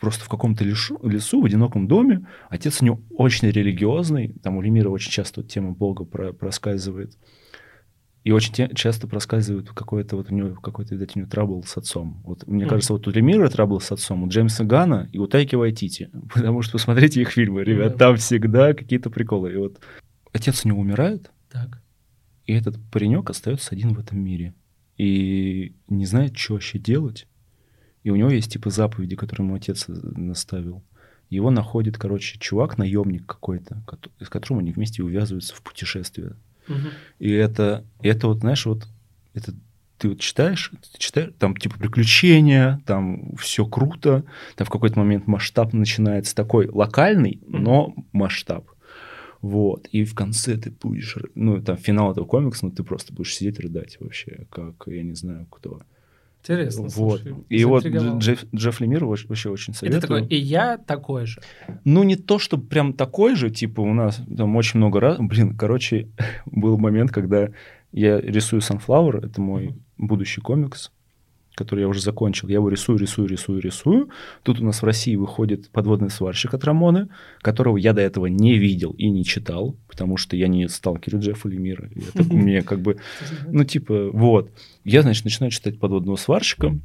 просто 0.00 0.24
в 0.24 0.28
каком-то 0.28 0.64
лесу, 0.64 0.98
лесу, 1.02 1.40
в 1.40 1.44
одиноком 1.44 1.88
доме. 1.88 2.26
Отец 2.50 2.82
у 2.82 2.84
него 2.84 3.00
очень 3.10 3.48
религиозный, 3.48 4.34
там 4.42 4.56
у 4.56 4.62
Лемира 4.62 4.90
очень 4.90 5.10
часто 5.10 5.40
вот 5.40 5.50
тема 5.50 5.72
Бога 5.72 6.04
про- 6.04 6.32
проскальзывает. 6.32 7.16
И 8.24 8.32
очень 8.32 8.52
те- 8.52 8.70
часто 8.74 9.06
проскальзывает 9.06 9.68
какой-то 9.70 10.16
вот 10.16 10.32
у 10.32 10.34
него 10.34 10.54
какой-то, 10.60 10.96
видать, 10.96 11.14
у 11.14 11.20
него 11.20 11.28
трабл 11.30 11.62
с 11.62 11.76
отцом. 11.76 12.20
Вот 12.24 12.44
мне 12.48 12.64
Мгм. 12.64 12.70
кажется, 12.70 12.92
вот 12.92 13.06
у 13.06 13.12
Лемира 13.12 13.48
трабл 13.48 13.80
с 13.80 13.92
отцом, 13.92 14.24
у 14.24 14.28
Джеймса 14.28 14.64
Гана 14.64 15.08
и 15.12 15.18
у 15.18 15.28
Тайки 15.28 15.54
Вайтити. 15.54 16.10
Потому 16.34 16.62
что 16.62 16.72
посмотрите 16.72 17.20
их 17.22 17.30
фильмы, 17.30 17.62
ребят, 17.62 17.92
Да. 17.92 17.98
там 17.98 18.16
всегда 18.16 18.74
какие-то 18.74 19.10
приколы. 19.10 19.52
И 19.52 19.56
вот 19.56 19.78
отец 20.32 20.64
у 20.64 20.68
него 20.68 20.80
умирает, 20.80 21.30
Так. 21.52 21.80
и 22.46 22.52
этот 22.52 22.76
паренек 22.90 23.30
остается 23.30 23.74
один 23.76 23.94
в 23.94 24.00
этом 24.00 24.18
мире. 24.18 24.54
И 24.98 25.76
не 25.88 26.04
знает, 26.04 26.36
что 26.36 26.54
вообще 26.54 26.78
делать. 26.80 27.28
И 28.06 28.10
у 28.10 28.14
него 28.14 28.30
есть 28.30 28.52
типа 28.52 28.70
заповеди, 28.70 29.16
которые 29.16 29.44
ему 29.44 29.56
отец 29.56 29.86
наставил. 29.88 30.80
Его 31.28 31.50
находит, 31.50 31.98
короче, 31.98 32.38
чувак, 32.38 32.78
наемник 32.78 33.26
какой-то, 33.26 33.82
с 34.20 34.28
которым 34.28 34.60
они 34.60 34.70
вместе 34.70 35.02
увязываются 35.02 35.56
в 35.56 35.62
путешествие. 35.62 36.36
Мгм. 36.68 36.90
И 37.18 37.32
это, 37.32 37.84
это 38.00 38.28
вот, 38.28 38.38
знаешь, 38.38 38.64
вот 38.64 38.86
это 39.34 39.54
ты 39.98 40.10
вот 40.10 40.20
читаешь, 40.20 40.70
ты 40.92 40.98
читаешь, 41.00 41.32
там 41.40 41.56
типа 41.56 41.80
приключения, 41.80 42.80
там 42.86 43.34
все 43.38 43.66
круто, 43.66 44.22
там 44.54 44.68
в 44.68 44.70
какой-то 44.70 45.00
момент 45.00 45.26
масштаб 45.26 45.72
начинается 45.72 46.32
такой 46.36 46.68
локальный, 46.68 47.40
но 47.48 47.92
масштаб. 48.12 48.70
Вот. 49.40 49.88
И 49.88 50.04
в 50.04 50.14
конце 50.14 50.56
ты 50.56 50.70
будешь, 50.70 51.16
ну, 51.34 51.60
там 51.60 51.76
финал 51.76 52.12
этого 52.12 52.24
комикса, 52.24 52.66
ну, 52.66 52.70
ты 52.70 52.84
просто 52.84 53.12
будешь 53.12 53.34
сидеть 53.34 53.58
рыдать 53.58 53.96
вообще, 53.98 54.46
как, 54.48 54.84
я 54.86 55.02
не 55.02 55.14
знаю, 55.14 55.48
кто. 55.50 55.80
Интересно, 56.46 56.84
вот. 56.84 57.20
слушай, 57.20 57.34
И 57.48 57.64
вот. 57.64 57.84
Джефф, 57.84 58.44
Джефф 58.54 58.80
Лемир 58.80 59.04
вообще, 59.04 59.50
очень 59.50 59.74
советую. 59.74 60.00
такой, 60.00 60.26
и 60.26 60.36
я 60.36 60.78
такой 60.78 61.26
же. 61.26 61.40
Ну, 61.84 62.04
не 62.04 62.14
то, 62.14 62.38
что 62.38 62.56
прям 62.56 62.92
такой 62.92 63.34
же, 63.34 63.50
типа 63.50 63.80
у 63.80 63.92
нас 63.92 64.20
там 64.36 64.54
очень 64.54 64.78
много 64.78 65.00
раз. 65.00 65.18
Блин, 65.18 65.56
короче, 65.56 66.08
был 66.46 66.78
момент, 66.78 67.10
когда 67.10 67.48
я 67.92 68.20
рисую 68.20 68.60
Sunflower, 68.60 69.26
это 69.26 69.40
мой 69.40 69.74
будущий 69.98 70.40
комикс, 70.40 70.92
который 71.56 71.80
я 71.80 71.88
уже 71.88 72.00
закончил. 72.00 72.48
Я 72.48 72.56
его 72.56 72.68
рисую, 72.68 72.98
рисую, 72.98 73.26
рисую, 73.26 73.60
рисую. 73.60 74.10
Тут 74.44 74.60
у 74.60 74.64
нас 74.64 74.82
в 74.82 74.84
России 74.84 75.16
выходит 75.16 75.70
подводный 75.70 76.10
сварщик 76.10 76.54
от 76.54 76.62
Рамоны, 76.64 77.08
которого 77.40 77.78
я 77.78 77.92
до 77.92 78.02
этого 78.02 78.26
не 78.26 78.58
видел 78.58 78.92
и 78.92 79.08
не 79.08 79.24
читал, 79.24 79.76
потому 79.88 80.18
что 80.18 80.36
я 80.36 80.46
не 80.46 80.68
сталкер 80.68 81.16
Джеффа 81.16 81.48
Лемира. 81.48 81.90
Это 81.96 82.22
мне 82.32 82.62
как 82.62 82.80
бы 82.80 82.98
ну, 83.48 83.64
типа, 83.64 84.10
вот. 84.12 84.52
Я, 84.84 85.02
значит, 85.02 85.24
начинаю 85.24 85.50
читать 85.50 85.80
подводного 85.80 86.16
сварщика. 86.16 86.78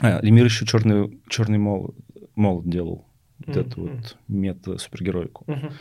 А, 0.00 0.20
Лемир 0.22 0.44
еще 0.44 0.64
черный, 0.64 1.20
черный 1.28 1.58
молот, 1.58 1.96
молот 2.36 2.68
делал. 2.68 3.06
Вот 3.44 3.56
эту 3.56 3.82
вот 3.82 4.16
мета-супергеройку. 4.28 5.44
Мгм. 5.46 5.72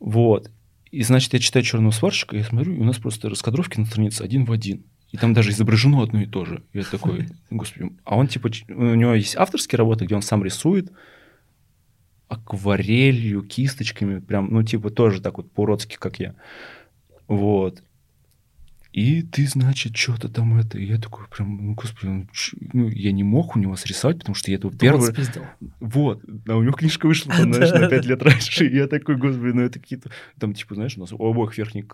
Вот. 0.00 0.50
И, 0.90 1.02
значит, 1.02 1.32
я 1.32 1.38
читаю 1.38 1.64
черного 1.64 1.92
сварщика, 1.92 2.36
я 2.36 2.44
смотрю, 2.44 2.74
и 2.74 2.78
у 2.78 2.84
нас 2.84 2.98
просто 2.98 3.28
раскадровки 3.28 3.78
на 3.78 3.86
странице 3.86 4.22
один 4.22 4.44
в 4.44 4.52
один. 4.52 4.84
И 5.14 5.16
там 5.16 5.32
даже 5.32 5.50
изображено 5.50 6.02
одно 6.02 6.22
и 6.22 6.26
то 6.26 6.44
же. 6.44 6.64
Я 6.72 6.82
такой, 6.82 7.28
господи. 7.48 7.92
А 8.02 8.16
он, 8.16 8.26
типа, 8.26 8.50
у 8.68 8.94
него 8.96 9.14
есть 9.14 9.36
авторские 9.36 9.78
работы, 9.78 10.06
где 10.06 10.16
он 10.16 10.22
сам 10.22 10.42
рисует 10.42 10.90
акварелью, 12.26 13.42
кисточками, 13.42 14.18
прям, 14.18 14.48
ну, 14.50 14.64
типа, 14.64 14.90
тоже 14.90 15.22
так 15.22 15.36
вот 15.36 15.52
по-уродски, 15.52 15.98
как 16.00 16.18
я. 16.18 16.34
Вот. 17.28 17.80
И 18.90 19.22
ты, 19.22 19.46
значит, 19.46 19.96
что-то 19.96 20.28
там 20.28 20.58
это. 20.58 20.78
И 20.78 20.84
я 20.84 20.98
такой 20.98 21.28
прям, 21.28 21.64
ну, 21.64 21.74
господи, 21.74 22.06
ну, 22.06 22.26
ч- 22.32 22.56
ну, 22.72 22.88
я 22.88 23.12
не 23.12 23.22
мог 23.22 23.54
у 23.54 23.60
него 23.60 23.76
срисовать, 23.76 24.18
потому 24.18 24.34
что 24.34 24.50
я 24.50 24.56
этого 24.56 24.76
первый... 24.76 25.12
спиздил. 25.12 25.44
Вот, 25.78 26.24
а 26.48 26.56
у 26.56 26.62
него 26.64 26.72
книжка 26.72 27.06
вышла, 27.06 27.32
там, 27.36 27.54
знаешь, 27.54 27.70
на 27.70 27.88
5 27.88 28.04
лет 28.04 28.20
раньше, 28.20 28.66
и 28.66 28.74
я 28.74 28.88
такой, 28.88 29.14
господи, 29.14 29.52
ну 29.52 29.62
это 29.62 29.78
какие-то... 29.78 30.10
Там, 30.40 30.54
типа, 30.54 30.74
знаешь, 30.74 30.96
у 30.96 31.00
нас 31.00 31.12
у 31.12 31.24
обоих 31.24 31.56
верхних 31.56 31.86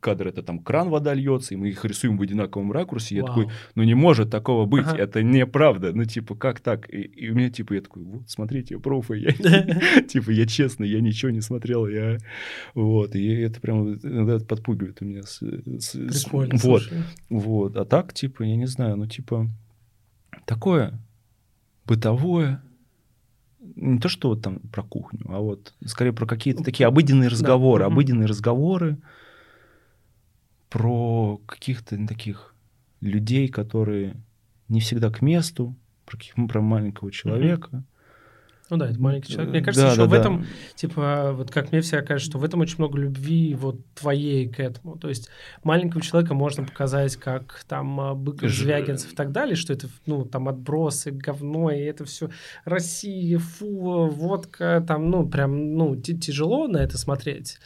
кадр 0.00 0.28
это 0.28 0.42
там 0.42 0.58
кран, 0.58 0.88
вода 0.90 1.14
льется, 1.14 1.54
и 1.54 1.56
мы 1.56 1.68
их 1.68 1.84
рисуем 1.84 2.16
в 2.18 2.22
одинаковом 2.22 2.72
ракурсе, 2.72 3.14
и 3.14 3.18
я 3.18 3.22
Вау. 3.24 3.28
такой, 3.34 3.48
ну 3.74 3.82
не 3.84 3.94
может 3.94 4.30
такого 4.30 4.66
быть, 4.66 4.86
Ага. 4.86 4.98
это 4.98 5.22
неправда, 5.22 5.92
ну 5.92 6.04
типа, 6.04 6.34
как 6.34 6.60
так? 6.60 6.92
И, 6.92 7.02
и 7.02 7.30
у 7.30 7.34
меня, 7.34 7.50
типа, 7.50 7.74
я 7.74 7.80
такой, 7.80 8.02
вот, 8.04 8.28
смотрите, 8.28 8.78
пруфы, 8.78 9.16
я, 9.18 9.32
типа, 10.08 10.30
я 10.30 10.46
честно, 10.46 10.84
я 10.84 11.00
ничего 11.00 11.30
не 11.30 11.40
смотрел, 11.40 11.86
я... 11.86 12.18
Вот, 12.74 13.14
и 13.14 13.26
это 13.28 13.60
прям 13.60 13.94
иногда 13.94 14.38
подпугивает 14.44 15.00
у 15.00 15.04
меня. 15.04 15.22
с- 15.22 15.40
с- 15.40 15.94
с- 15.94 16.24
Прикольно, 16.24 16.56
Вот, 16.62 16.82
вот, 17.30 17.76
а 17.76 17.84
так, 17.84 18.12
типа, 18.12 18.42
я 18.42 18.56
не 18.56 18.66
знаю, 18.66 18.96
ну, 18.96 19.06
типа, 19.06 19.48
такое 20.46 20.98
бытовое, 21.86 22.62
не 23.76 23.98
то, 23.98 24.08
что 24.08 24.28
вот 24.28 24.42
там 24.42 24.58
про 24.72 24.82
кухню, 24.82 25.20
а 25.28 25.40
вот 25.40 25.72
скорее 25.84 26.12
про 26.12 26.26
какие-то 26.26 26.62
такие 26.62 26.86
обыденные 26.86 27.28
разговоры, 27.28 27.84
обыденные 27.84 28.26
разговоры 28.26 28.98
про 30.74 31.40
каких-то 31.46 31.96
таких 32.08 32.52
людей, 33.00 33.46
которые 33.46 34.16
не 34.68 34.80
всегда 34.80 35.08
к 35.08 35.22
месту, 35.22 35.76
про, 36.04 36.18
про 36.48 36.60
маленького 36.62 37.12
человека. 37.12 37.84
Ну 38.70 38.78
да, 38.78 38.88
это 38.88 38.98
маленький 38.98 39.32
человек. 39.32 39.50
Мне 39.52 39.60
Э, 39.60 39.64
кажется, 39.64 39.84
да, 39.86 39.92
еще 39.92 40.00
да, 40.02 40.06
в 40.06 40.10
да. 40.10 40.16
этом, 40.18 40.46
типа, 40.74 41.32
вот 41.34 41.50
как 41.50 41.70
мне 41.70 41.82
всегда 41.82 42.00
кажется, 42.02 42.30
что 42.30 42.38
в 42.38 42.44
этом 42.44 42.60
очень 42.60 42.76
много 42.78 42.98
любви 42.98 43.54
вот 43.54 43.76
твоей 43.94 44.48
к 44.48 44.58
этому. 44.58 44.96
То 44.96 45.10
есть 45.10 45.28
маленького 45.64 46.00
человека 46.02 46.32
можно 46.32 46.64
показать 46.64 47.16
как 47.16 47.62
там 47.68 48.00
а, 48.00 48.14
Быков, 48.14 48.48
Ж- 48.48 48.62
Звягинцев 48.62 49.12
и 49.12 49.14
так 49.14 49.32
далее, 49.32 49.54
что 49.54 49.74
это, 49.74 49.88
ну, 50.06 50.24
там 50.24 50.48
отбросы, 50.48 51.10
говно, 51.10 51.70
и 51.70 51.80
это 51.80 52.06
все 52.06 52.30
Россия, 52.64 53.38
фу, 53.38 54.06
водка, 54.08 54.82
там, 54.88 55.10
ну, 55.10 55.28
прям, 55.28 55.74
ну, 55.76 55.94
тяжело 55.96 56.66
на 56.66 56.78
это 56.78 56.96
смотреть. 56.96 57.58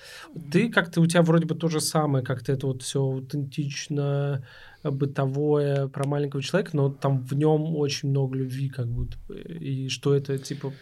Ты 0.50 0.68
как-то, 0.68 1.00
у 1.00 1.06
тебя 1.06 1.22
вроде 1.22 1.46
бы 1.46 1.54
то 1.54 1.68
же 1.68 1.80
самое, 1.80 2.24
как-то 2.24 2.50
это 2.52 2.66
вот 2.66 2.82
все 2.82 3.00
аутентично, 3.00 4.44
бытовое 4.90 5.88
про 5.88 6.06
маленького 6.06 6.42
человека, 6.42 6.76
но 6.76 6.90
там 6.90 7.20
в 7.22 7.34
нем 7.34 7.76
очень 7.76 8.10
много 8.10 8.36
любви, 8.36 8.68
как 8.68 8.88
будто 8.88 9.16
бы. 9.26 9.40
И 9.40 9.88
что 9.88 10.14
это, 10.14 10.38
типа, 10.38 10.72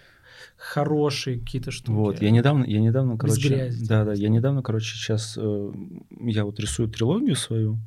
хорошие 0.57 1.39
какие-то 1.39 1.71
штуки. 1.71 1.91
Вот, 1.91 2.23
я 2.23 2.31
недавно, 2.31 2.65
я 2.65 2.81
недавно, 2.81 3.17
короче, 3.17 3.49
грязи. 3.49 3.87
да, 3.87 4.05
да, 4.05 4.13
я 4.13 4.29
недавно, 4.29 4.63
короче, 4.63 4.95
сейчас 4.95 5.37
э, 5.37 5.73
я 6.21 6.45
вот 6.45 6.59
рисую 6.61 6.89
трилогию 6.89 7.37
свою. 7.37 7.79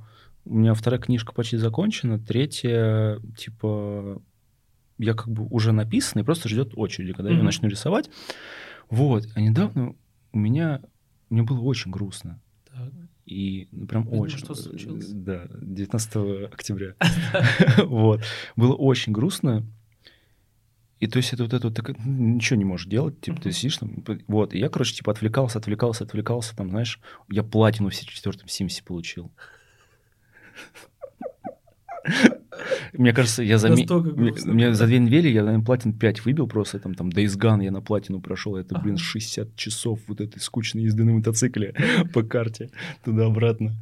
У 0.46 0.56
меня 0.56 0.74
вторая 0.74 1.00
книжка 1.00 1.34
почти 1.34 1.58
закончена, 1.58 2.20
третья, 2.20 3.20
типа, 3.38 4.22
я 4.98 5.14
как 5.14 5.30
бы 5.30 5.46
уже 5.48 5.72
написана, 5.72 6.22
и 6.22 6.24
просто 6.26 6.50
ждет 6.50 6.74
очереди, 6.76 7.14
когда 7.14 7.30
я 7.30 7.36
Мгм. 7.38 7.46
начну 7.46 7.70
рисовать. 7.70 8.10
Вот, 8.90 9.28
а 9.36 9.42
недавно 9.42 9.96
у 10.32 10.38
меня, 10.38 10.82
мне 11.30 11.44
было 11.44 11.60
очень 11.62 11.92
грустно. 11.92 12.40
Так. 12.68 12.92
И 13.30 13.68
ну, 13.72 13.86
прям 13.86 14.06
Видимо, 14.06 14.22
очень. 14.22 14.40
что 14.40 14.56
случилось? 14.56 15.08
Да, 15.10 15.48
19 15.62 16.52
октября. 16.52 16.96
Вот. 17.78 18.24
Было 18.56 18.74
очень 18.74 19.14
грустно. 19.14 19.64
И 21.00 21.06
то 21.06 21.18
есть 21.18 21.32
это 21.32 21.44
вот 21.44 21.54
это 21.54 21.68
вот 21.68 21.76
так, 21.76 21.90
ну, 22.04 22.36
ничего 22.36 22.58
не 22.58 22.66
можешь 22.66 22.88
делать, 22.88 23.22
типа 23.22 23.40
ты 23.40 23.52
сидишь 23.52 23.78
там, 23.78 24.04
вот, 24.28 24.54
и 24.54 24.60
я, 24.60 24.68
короче, 24.68 24.96
типа 24.96 25.12
отвлекался, 25.14 25.60
отвлекался, 25.60 26.04
отвлекался, 26.04 26.58
там, 26.58 26.72
знаешь, 26.72 27.00
я 27.30 27.44
платину 27.44 27.90
в 27.90 27.94
четвертом 27.94 28.50
Симсе 28.50 28.84
получил. 28.84 29.32
Мне 32.94 33.14
кажется, 33.14 33.44
я 33.44 33.58
за, 33.58 33.70
мне, 33.70 34.74
за 34.74 34.86
две 34.88 35.00
недели 35.00 35.28
я, 35.30 35.44
наверное, 35.44 35.66
платин 35.66 35.94
5 35.94 36.26
выбил 36.26 36.48
просто, 36.48 36.80
там, 36.80 36.96
там, 36.96 37.10
Days 37.10 37.38
Gone 37.38 37.64
я 37.64 37.72
на 37.72 37.82
платину 37.82 38.20
прошел, 38.22 38.56
это, 38.56 38.78
блин, 38.80 38.96
Ага. 38.96 39.04
60 39.04 39.56
часов 39.56 40.00
вот 40.08 40.22
этой 40.22 40.40
скучной 40.40 40.84
езды 40.84 41.04
на 41.04 41.14
мотоцикле 41.14 41.74
по 42.14 42.24
карте 42.24 42.70
туда-обратно. 43.04 43.76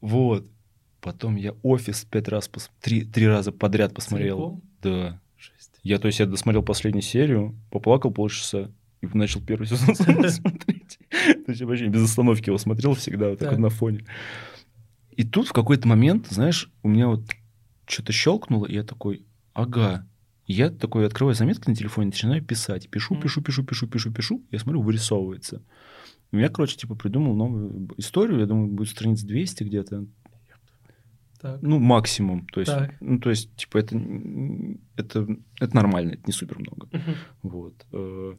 Вот. 0.00 0.46
Потом 1.00 1.36
я 1.36 1.54
офис 1.62 2.04
пять 2.10 2.28
раз, 2.28 2.50
пос- 2.52 2.68
три, 2.80 3.02
три 3.04 3.26
раза 3.26 3.52
подряд 3.52 3.94
посмотрел. 3.94 4.36
Целиком? 4.36 4.62
Да. 4.82 5.20
Жесть. 5.38 5.70
Я, 5.82 5.98
то 5.98 6.06
есть, 6.08 6.20
я 6.20 6.26
досмотрел 6.26 6.62
последнюю 6.62 7.02
серию, 7.02 7.54
поплакал 7.70 8.10
полчаса 8.10 8.70
и 9.00 9.06
начал 9.14 9.40
первый 9.40 9.66
сезон 9.66 9.94
смотреть. 10.30 10.98
То 11.10 11.44
есть, 11.48 11.60
я 11.62 11.66
вообще 11.66 11.86
без 11.86 12.02
остановки 12.04 12.50
его 12.50 12.58
смотрел 12.58 12.92
всегда, 12.94 13.30
вот 13.30 13.38
Так. 13.38 13.50
вот 13.52 13.58
на 13.58 13.70
фоне. 13.70 14.04
И 15.16 15.24
тут 15.24 15.48
в 15.48 15.52
какой-то 15.52 15.88
момент, 15.88 16.26
знаешь, 16.28 16.70
у 16.82 16.88
меня 16.88 17.08
вот 17.08 17.22
что-то 17.90 18.12
щелкнуло, 18.12 18.66
и 18.66 18.74
я 18.74 18.84
такой, 18.84 19.24
ага. 19.52 20.06
И 20.46 20.52
Я 20.52 20.70
такой 20.70 21.06
открываю 21.06 21.34
заметки 21.34 21.68
на 21.68 21.76
телефоне, 21.76 22.06
начинаю 22.06 22.44
писать. 22.44 22.88
Пишу, 22.90 23.14
пишу, 23.20 23.40
пишу, 23.40 23.62
пишу, 23.64 23.86
пишу, 23.86 24.12
пишу. 24.12 24.42
Я 24.50 24.58
смотрю, 24.58 24.82
вырисовывается. 24.82 25.62
И 26.32 26.38
я, 26.38 26.48
короче, 26.48 26.76
типа 26.76 26.96
придумал 26.96 27.34
новую 27.36 27.88
историю. 27.98 28.40
Я 28.40 28.46
думаю, 28.46 28.68
будет 28.68 28.88
страниц 28.88 29.22
200 29.22 29.62
где-то. 29.64 30.06
Так. 31.40 31.62
Ну, 31.62 31.78
максимум. 31.78 32.46
То 32.48 32.60
есть, 32.60 32.72
Так. 32.72 32.94
ну, 33.00 33.18
то 33.20 33.30
есть, 33.30 33.54
типа, 33.54 33.78
это, 33.78 33.96
это, 34.96 35.26
это 35.60 35.74
нормально, 35.76 36.12
это 36.12 36.22
не 36.26 36.32
супер 36.32 36.58
много. 36.58 36.88
Мгм. 36.92 37.14
Вот. 37.42 37.86
э, 37.92 38.34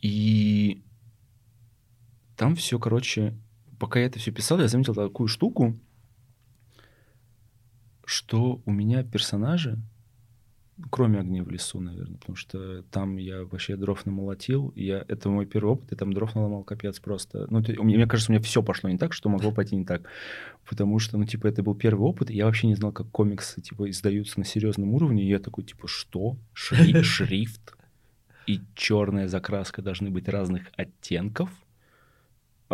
И 0.00 0.82
там 2.36 2.56
все, 2.56 2.78
короче, 2.78 3.34
пока 3.78 4.00
я 4.00 4.06
это 4.06 4.18
все 4.18 4.32
писал, 4.32 4.58
я 4.60 4.68
заметил 4.68 4.94
такую 4.94 5.28
штуку, 5.28 5.78
что 8.12 8.60
у 8.66 8.70
меня 8.70 9.02
персонажи, 9.02 9.78
кроме 10.90 11.20
огней 11.20 11.40
в 11.42 11.50
лесу, 11.50 11.80
наверное, 11.80 12.18
потому 12.18 12.36
что 12.36 12.82
там 12.90 13.16
я 13.16 13.44
вообще 13.44 13.76
дров 13.76 14.04
намолотил, 14.06 14.72
я, 14.76 15.04
это 15.08 15.28
мой 15.28 15.46
первый 15.46 15.70
опыт, 15.72 15.90
я 15.92 15.96
там 15.96 16.12
дров 16.12 16.34
наломал 16.34 16.64
капец 16.64 16.98
просто. 17.00 17.46
Ну, 17.50 17.62
то- 17.62 17.72
меня- 17.72 17.96
мне 17.98 18.06
кажется, 18.06 18.32
у 18.32 18.34
меня 18.34 18.42
все 18.42 18.62
пошло 18.62 18.90
не 18.90 18.98
так, 18.98 19.12
что 19.12 19.28
могло 19.28 19.52
пойти 19.52 19.76
не 19.76 19.84
так. 19.84 20.02
Потому 20.68 20.98
что, 20.98 21.18
ну, 21.18 21.24
типа, 21.24 21.46
это 21.46 21.62
был 21.62 21.74
первый 21.74 22.02
опыт, 22.02 22.30
и 22.30 22.34
я 22.34 22.46
вообще 22.46 22.66
не 22.66 22.74
знал, 22.74 22.92
как 22.92 23.08
комиксы, 23.10 23.60
типа, 23.60 23.88
издаются 23.90 24.38
на 24.38 24.44
серьезном 24.44 24.94
уровне, 24.94 25.22
и 25.24 25.28
я 25.28 25.38
такой, 25.38 25.64
типа, 25.64 25.86
что? 25.88 26.36
Шри- 26.54 27.02
Шрифт 27.02 27.74
и 28.46 28.60
черная 28.74 29.28
закраска 29.28 29.82
должны 29.82 30.10
быть 30.10 30.28
разных 30.28 30.62
оттенков? 30.76 31.50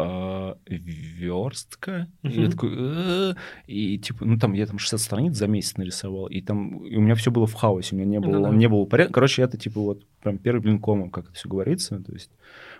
А, 0.00 0.58
верстка. 0.66 2.08
И 2.22 2.40
я 2.42 2.50
такой, 2.50 3.34
и 3.66 3.98
типа, 3.98 4.24
ну 4.24 4.38
там 4.38 4.52
я 4.52 4.66
там 4.66 4.78
60 4.78 5.00
страниц 5.00 5.36
за 5.36 5.46
месяц 5.46 5.76
нарисовал, 5.76 6.26
и 6.26 6.40
там 6.40 6.84
и 6.84 6.96
у 6.96 7.00
меня 7.00 7.14
все 7.14 7.30
было 7.30 7.46
в 7.46 7.54
хаосе, 7.54 7.94
у 7.94 7.98
меня 7.98 8.08
не 8.08 8.18
Ну 8.20 8.30
было, 8.30 8.48
да. 8.50 8.54
не 8.56 8.68
было 8.68 8.84
порядка. 8.84 9.14
Короче, 9.14 9.42
это 9.42 9.56
типа 9.56 9.80
вот 9.80 10.06
прям 10.20 10.38
первый 10.38 10.60
блин 10.60 10.78
комом, 10.80 11.10
как 11.10 11.24
это 11.26 11.34
все 11.34 11.48
говорится, 11.48 12.00
то 12.00 12.12
есть 12.12 12.30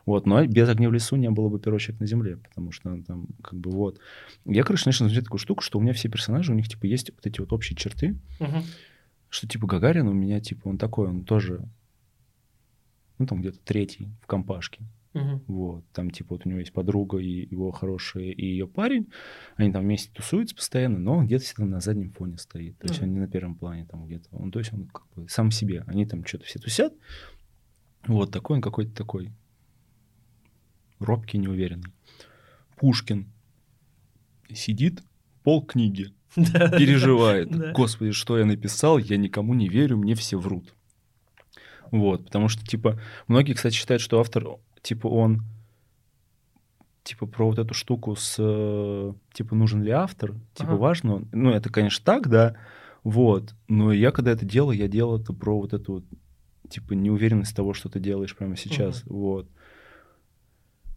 вот, 0.07 0.27
но 0.27 0.45
без 0.47 0.69
огня 0.69 0.89
в 0.89 0.93
лесу 0.93 1.16
не 1.16 1.31
было 1.31 1.49
бы 1.49 1.59
первого 1.59 1.81
человека 1.81 2.03
на 2.03 2.07
земле, 2.07 2.37
потому 2.39 2.73
что 2.73 2.91
он 2.91 3.03
там 3.03 3.27
как 3.43 3.59
бы 3.59 3.71
вот. 3.71 3.99
Я, 4.45 4.62
короче, 4.62 4.85
начал 4.87 5.05
замечать 5.07 5.25
такую 5.25 5.39
штуку, 5.41 5.62
что 5.62 5.79
у 5.79 5.83
меня 5.83 5.93
все 5.93 6.09
персонажи, 6.09 6.53
у 6.53 6.55
них 6.55 6.69
типа 6.69 6.87
есть 6.87 7.11
вот 7.11 7.27
эти 7.27 7.41
вот 7.41 7.53
общие 7.53 7.77
черты, 7.77 8.16
Мгм. 8.41 8.62
что 9.29 9.47
типа 9.47 9.66
Гагарин 9.66 10.07
у 10.09 10.12
меня 10.12 10.41
типа 10.41 10.69
он 10.69 10.79
такой, 10.79 11.09
он 11.09 11.25
тоже, 11.25 11.62
ну 13.19 13.27
там 13.27 13.41
где-то 13.41 13.59
третий 13.64 14.09
в 14.23 14.27
компашке. 14.27 14.81
Мгм. 15.19 15.43
Вот, 15.47 15.85
там, 15.93 16.11
типа, 16.11 16.35
вот 16.35 16.47
у 16.47 16.49
него 16.49 16.61
есть 16.61 16.73
подруга 16.73 17.19
и 17.19 17.49
его 17.51 17.71
хорошая, 17.71 18.25
и 18.31 18.45
ее 18.45 18.66
парень. 18.66 19.09
Они 19.57 19.73
там 19.73 19.83
вместе 19.83 20.11
тусуются 20.12 20.55
постоянно, 20.55 20.99
но 20.99 21.16
он 21.19 21.27
где-то 21.27 21.45
всегда 21.45 21.64
на 21.66 21.81
заднем 21.81 22.12
фоне 22.12 22.39
стоит. 22.39 22.79
То 22.79 22.87
есть 22.89 23.01
Мгм. 23.01 23.09
он 23.09 23.14
не 23.14 23.21
на 23.21 23.29
первом 23.29 23.55
плане 23.57 23.87
там 23.87 24.07
где-то. 24.07 24.29
Он, 24.33 24.51
то 24.51 24.59
есть 24.59 24.73
он 24.73 24.87
как 24.87 25.07
бы 25.14 25.29
сам 25.29 25.51
себе. 25.51 25.85
Они 25.87 26.07
там 26.07 26.25
что-то 26.25 26.45
все 26.45 26.59
тусят. 26.59 26.95
Вот, 28.07 28.31
такой 28.33 28.57
он 28.57 28.62
какой-то 28.62 28.95
такой 28.95 29.33
робкий, 30.99 31.39
неуверенный. 31.39 31.93
Пушкин 32.77 33.31
сидит, 34.53 35.03
пол 35.43 35.64
книги, 35.64 36.14
переживает. 36.35 37.73
Господи, 37.73 38.12
что 38.12 38.39
я 38.39 38.45
написал, 38.45 38.99
я 38.99 39.16
никому 39.16 39.55
не 39.55 39.69
верю, 39.69 39.97
мне 39.99 40.14
все 40.14 40.39
врут. 40.39 40.75
Вот, 41.91 42.27
потому 42.27 42.49
что, 42.49 42.64
типа, 42.66 43.01
многие, 43.29 43.55
кстати, 43.55 43.75
считают, 43.75 44.03
что 44.03 44.21
автор, 44.21 44.59
типа, 44.89 45.07
он, 45.09 45.43
типа, 47.05 47.26
про 47.26 47.47
вот 47.47 47.59
эту 47.59 47.74
штуку 47.74 48.16
с, 48.16 48.36
э, 48.39 49.12
типа, 49.34 49.55
нужен 49.55 49.82
ли 49.82 49.91
автор, 49.91 50.32
типа, 50.55 50.72
Ага. 50.72 50.76
важно 50.76 51.14
он. 51.16 51.28
Ну, 51.32 51.51
это, 51.51 51.70
конечно, 51.70 52.03
так, 52.03 52.28
да, 52.28 52.57
вот, 53.05 53.55
но 53.68 53.93
я, 53.93 54.12
когда 54.12 54.30
это 54.30 54.47
делал, 54.47 54.72
я 54.72 54.89
делал 54.89 55.20
это 55.20 55.34
про 55.34 55.59
вот 55.61 55.74
эту 55.74 55.93
вот, 55.93 56.05
типа, 56.70 56.95
неуверенность 56.95 57.55
того, 57.55 57.74
что 57.74 57.91
ты 57.91 58.01
делаешь 58.01 58.34
прямо 58.34 58.57
сейчас, 58.57 59.03
вот. 59.05 59.47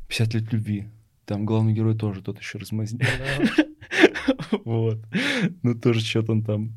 50 0.08 0.34
лет 0.36 0.54
любви. 0.54 0.88
Там 1.26 1.46
главный 1.46 1.74
герой 1.74 1.98
тоже 1.98 2.22
тот 2.22 2.40
еще 2.40 2.58
размазня. 2.60 3.06
Вот. 4.66 5.00
Ну, 5.64 5.74
тоже 5.76 6.02
что-то 6.02 6.34
он 6.34 6.44
там 6.44 6.72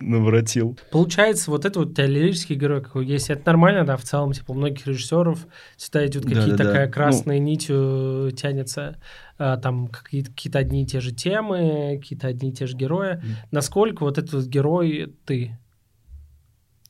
наворотил. 0.00 0.78
Получается, 0.90 1.50
вот 1.50 1.64
это 1.64 1.80
вот 1.80 1.94
тебя 1.94 2.06
лирический 2.06 2.56
герой 2.56 2.82
какой 2.82 3.06
есть. 3.06 3.30
Это 3.30 3.42
нормально, 3.46 3.84
да, 3.84 3.96
в 3.96 4.02
целом, 4.02 4.32
типа, 4.32 4.52
у 4.52 4.54
многих 4.54 4.86
режиссеров 4.86 5.46
всегда 5.76 6.06
идет 6.06 6.22
какие-то 6.22 6.50
Да-да-да. 6.50 6.70
такая 6.70 6.86
Ну- 6.86 6.92
красной 6.92 7.38
нитью 7.38 8.30
тянется, 8.36 8.98
а, 9.38 9.56
там 9.56 9.88
какие-то, 9.88 10.30
какие-то 10.30 10.58
одни 10.58 10.82
и 10.82 10.86
те 10.86 11.00
же 11.00 11.12
темы, 11.14 11.98
какие-то 12.00 12.28
одни 12.28 12.50
и 12.50 12.52
те 12.52 12.66
же 12.66 12.76
герои. 12.76 13.16
Мгм. 13.16 13.36
Насколько 13.50 14.04
вот 14.04 14.18
этот 14.18 14.32
вот 14.32 14.46
герой 14.46 15.14
ты? 15.26 15.58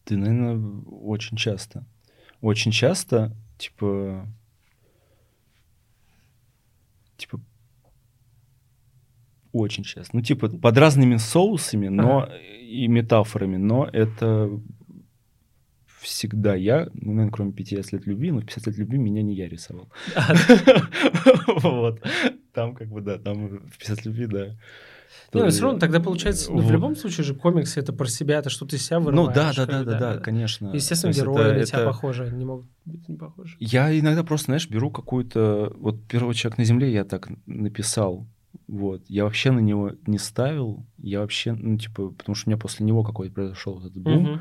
Ты, 0.05 0.17
наверное, 0.17 0.59
очень 0.87 1.37
часто. 1.37 1.85
Очень 2.41 2.71
часто, 2.71 3.37
типа... 3.59 4.27
Типа... 7.17 7.41
Очень 9.53 9.83
часто. 9.85 10.17
Ну, 10.17 10.23
типа, 10.23 10.49
под 10.49 10.79
разными 10.79 11.17
соусами, 11.17 11.89
но 11.89 12.29
и 12.71 12.89
метафорами, 12.89 13.57
но 13.57 13.89
это 13.93 14.51
всегда 16.01 16.55
я, 16.55 16.89
ну, 16.95 17.13
наверное, 17.13 17.31
кроме 17.31 17.53
50 17.53 17.93
лет 17.93 18.07
любви, 18.07 18.31
но 18.31 18.41
в 18.41 18.47
50 18.47 18.67
лет 18.69 18.79
любви 18.79 18.99
меня 18.99 19.23
не 19.23 19.35
я 19.35 19.49
рисовал. 19.49 19.89
Вот. 21.63 22.01
Там 22.53 22.75
как 22.75 22.89
бы, 22.89 23.01
да, 23.01 23.19
там 23.19 23.49
в 23.49 23.79
50 23.79 23.97
лет 23.99 24.07
любви, 24.07 24.27
да. 24.27 24.57
Ну 25.33 25.49
все 25.49 25.63
равно 25.63 25.79
тогда 25.79 26.01
получается, 26.01 26.51
ну, 26.53 26.61
в 26.61 26.71
любом 26.71 26.97
случае 26.97 27.25
же 27.25 27.35
комиксы 27.35 27.81
это 27.81 27.93
про 27.93 28.07
себя, 28.07 28.39
это 28.39 28.51
что 28.51 28.67
ты 28.67 28.77
из 28.77 28.87
себя 28.87 29.01
Ну 29.01 29.07
вырываешь. 29.07 29.35
да, 29.35 29.53
да, 29.55 29.67
да, 29.67 29.79
бы, 29.79 29.91
да, 29.91 29.99
да, 29.99 30.19
конечно. 30.19 30.71
Естественно, 30.73 31.13
герои 31.13 31.59
на 31.59 31.65
тебя 31.65 31.85
похожи, 31.85 32.25
они 32.27 32.39
не 32.39 32.45
могут 32.45 32.67
быть 32.85 33.09
не 33.09 33.17
похожи. 33.17 33.57
Я 33.61 33.97
иногда 33.99 34.25
просто, 34.25 34.47
знаешь, 34.47 34.69
беру 34.69 34.91
какую-то... 34.91 35.73
Вот 35.77 35.97
первый 36.09 36.35
человек 36.35 36.59
на 36.59 36.65
Земле 36.65 36.93
я 36.93 37.05
так 37.05 37.29
написал. 37.47 38.27
Вот. 38.71 39.03
Я 39.09 39.25
вообще 39.25 39.51
на 39.51 39.59
него 39.59 39.93
не 40.07 40.19
ставил. 40.19 40.87
Я 40.99 41.23
вообще, 41.23 41.55
ну, 41.55 41.77
типа, 41.77 42.11
потому 42.11 42.37
что 42.37 42.49
у 42.49 42.51
меня 42.51 42.57
после 42.57 42.87
него 42.87 43.03
какой-то 43.03 43.35
произошел 43.35 43.75
вот 43.75 43.87
этот 43.87 44.01
бум. 44.01 44.23
Мгм. 44.23 44.41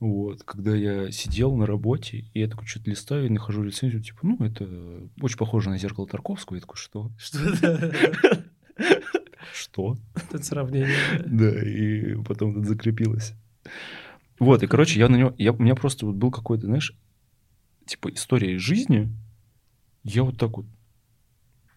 Вот. 0.00 0.42
Когда 0.42 0.76
я 0.76 1.10
сидел 1.10 1.56
на 1.56 1.64
работе, 1.64 2.26
и 2.34 2.40
я 2.40 2.48
такой 2.48 2.66
что-то 2.66 2.90
листаю 2.90 3.24
и 3.24 3.30
нахожу 3.30 3.62
рецензию, 3.62 4.02
типа, 4.02 4.18
ну, 4.22 4.36
это 4.44 4.68
очень 5.18 5.38
похоже 5.38 5.70
на 5.70 5.78
зеркало 5.78 6.06
Тарковского. 6.06 6.56
Я 6.56 6.60
такой, 6.60 6.76
что? 6.76 7.10
Что? 7.16 8.44
Что? 9.54 9.96
Это 10.14 10.44
сравнение. 10.44 10.94
Да, 11.24 11.48
и 11.62 12.16
потом 12.22 12.58
это 12.58 12.68
закрепилось. 12.68 13.32
Вот, 14.38 14.62
и, 14.62 14.66
короче, 14.66 15.00
я 15.00 15.08
на 15.08 15.16
него... 15.16 15.34
Я, 15.38 15.52
у 15.52 15.62
меня 15.62 15.74
просто 15.74 16.04
вот 16.04 16.16
был 16.16 16.30
какой-то, 16.30 16.66
знаешь, 16.66 16.94
типа 17.86 18.12
история 18.12 18.56
из 18.56 18.60
жизни. 18.60 19.08
Я 20.02 20.22
вот 20.22 20.36
так 20.36 20.54
вот 20.58 20.66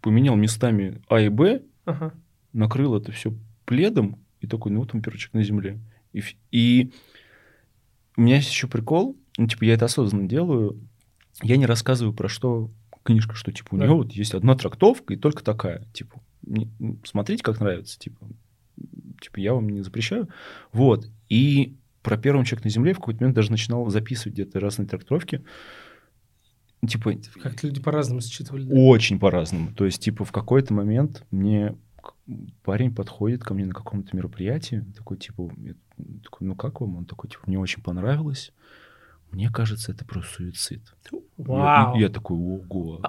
поменял 0.02 0.36
местами 0.36 1.02
А 1.08 1.22
и 1.22 1.30
Б, 1.30 1.62
Ага. 1.88 2.14
накрыл 2.54 2.96
это 2.96 3.12
все 3.12 3.34
пледом, 3.66 4.20
и 4.42 4.48
такой, 4.48 4.72
ну 4.72 4.82
вот 4.82 4.94
он 4.94 5.02
человек 5.02 5.34
на 5.34 5.44
земле. 5.44 5.80
И, 6.14 6.22
и 6.52 6.92
у 8.16 8.22
меня 8.22 8.36
есть 8.36 8.50
еще 8.50 8.68
прикол, 8.68 9.18
ну, 9.38 9.48
типа, 9.48 9.64
я 9.66 9.74
это 9.76 9.86
осознанно 9.86 10.28
делаю, 10.28 10.80
я 11.42 11.58
не 11.58 11.66
рассказываю 11.66 12.14
про 12.14 12.28
что 12.28 12.72
книжка, 13.04 13.36
что, 13.36 13.52
типа, 13.52 13.70
у 13.76 13.78
Да. 13.78 13.86
нее 13.86 13.96
вот 13.96 14.12
есть 14.12 14.34
одна 14.34 14.56
трактовка 14.56 15.14
и 15.14 15.18
только 15.18 15.44
такая, 15.44 15.86
типа, 15.94 16.22
смотрите, 17.04 17.44
как 17.44 17.60
нравится, 17.60 17.98
типа, 17.98 18.28
типа, 19.22 19.40
я 19.40 19.54
вам 19.54 19.70
не 19.70 19.82
запрещаю. 19.82 20.28
Вот, 20.72 21.10
и 21.30 21.76
про 22.02 22.18
первого 22.18 22.46
человека 22.46 22.68
на 22.68 22.72
Земле 22.72 22.94
в 22.94 22.98
какой-то 22.98 23.22
момент 23.22 23.36
даже 23.36 23.52
начинал 23.52 23.90
записывать 23.90 24.34
где-то 24.34 24.60
разные 24.60 24.88
трактовки, 24.88 25.44
типа, 26.86 27.14
Как 27.42 27.64
люди 27.64 27.82
по-разному 27.82 28.22
считывали. 28.22 28.64
да? 28.64 28.76
очень 28.76 29.20
по-разному. 29.20 29.74
То 29.74 29.86
есть, 29.86 30.02
типа, 30.02 30.26
в 30.26 30.32
какой-то 30.32 30.74
момент 30.74 31.26
мне 31.32 31.76
парень 32.64 32.94
подходит 32.94 33.44
ко 33.44 33.54
мне 33.54 33.66
на 33.66 33.74
каком-то 33.74 34.16
мероприятии, 34.16 34.86
такой, 34.96 35.18
типа, 35.18 35.52
я 35.58 35.74
такой, 36.24 36.48
ну 36.48 36.56
как 36.56 36.82
вам? 36.82 36.98
Он 36.98 37.06
такой, 37.06 37.30
типа, 37.30 37.44
мне 37.48 37.58
очень 37.60 37.82
понравилось. 37.82 38.52
Мне 39.32 39.50
кажется, 39.50 39.92
это 39.92 40.06
про 40.06 40.22
суицид. 40.22 40.82
Вау. 41.38 41.96
Я, 41.96 42.04
я 42.04 42.10
такой, 42.10 42.38
ого. 42.38 43.02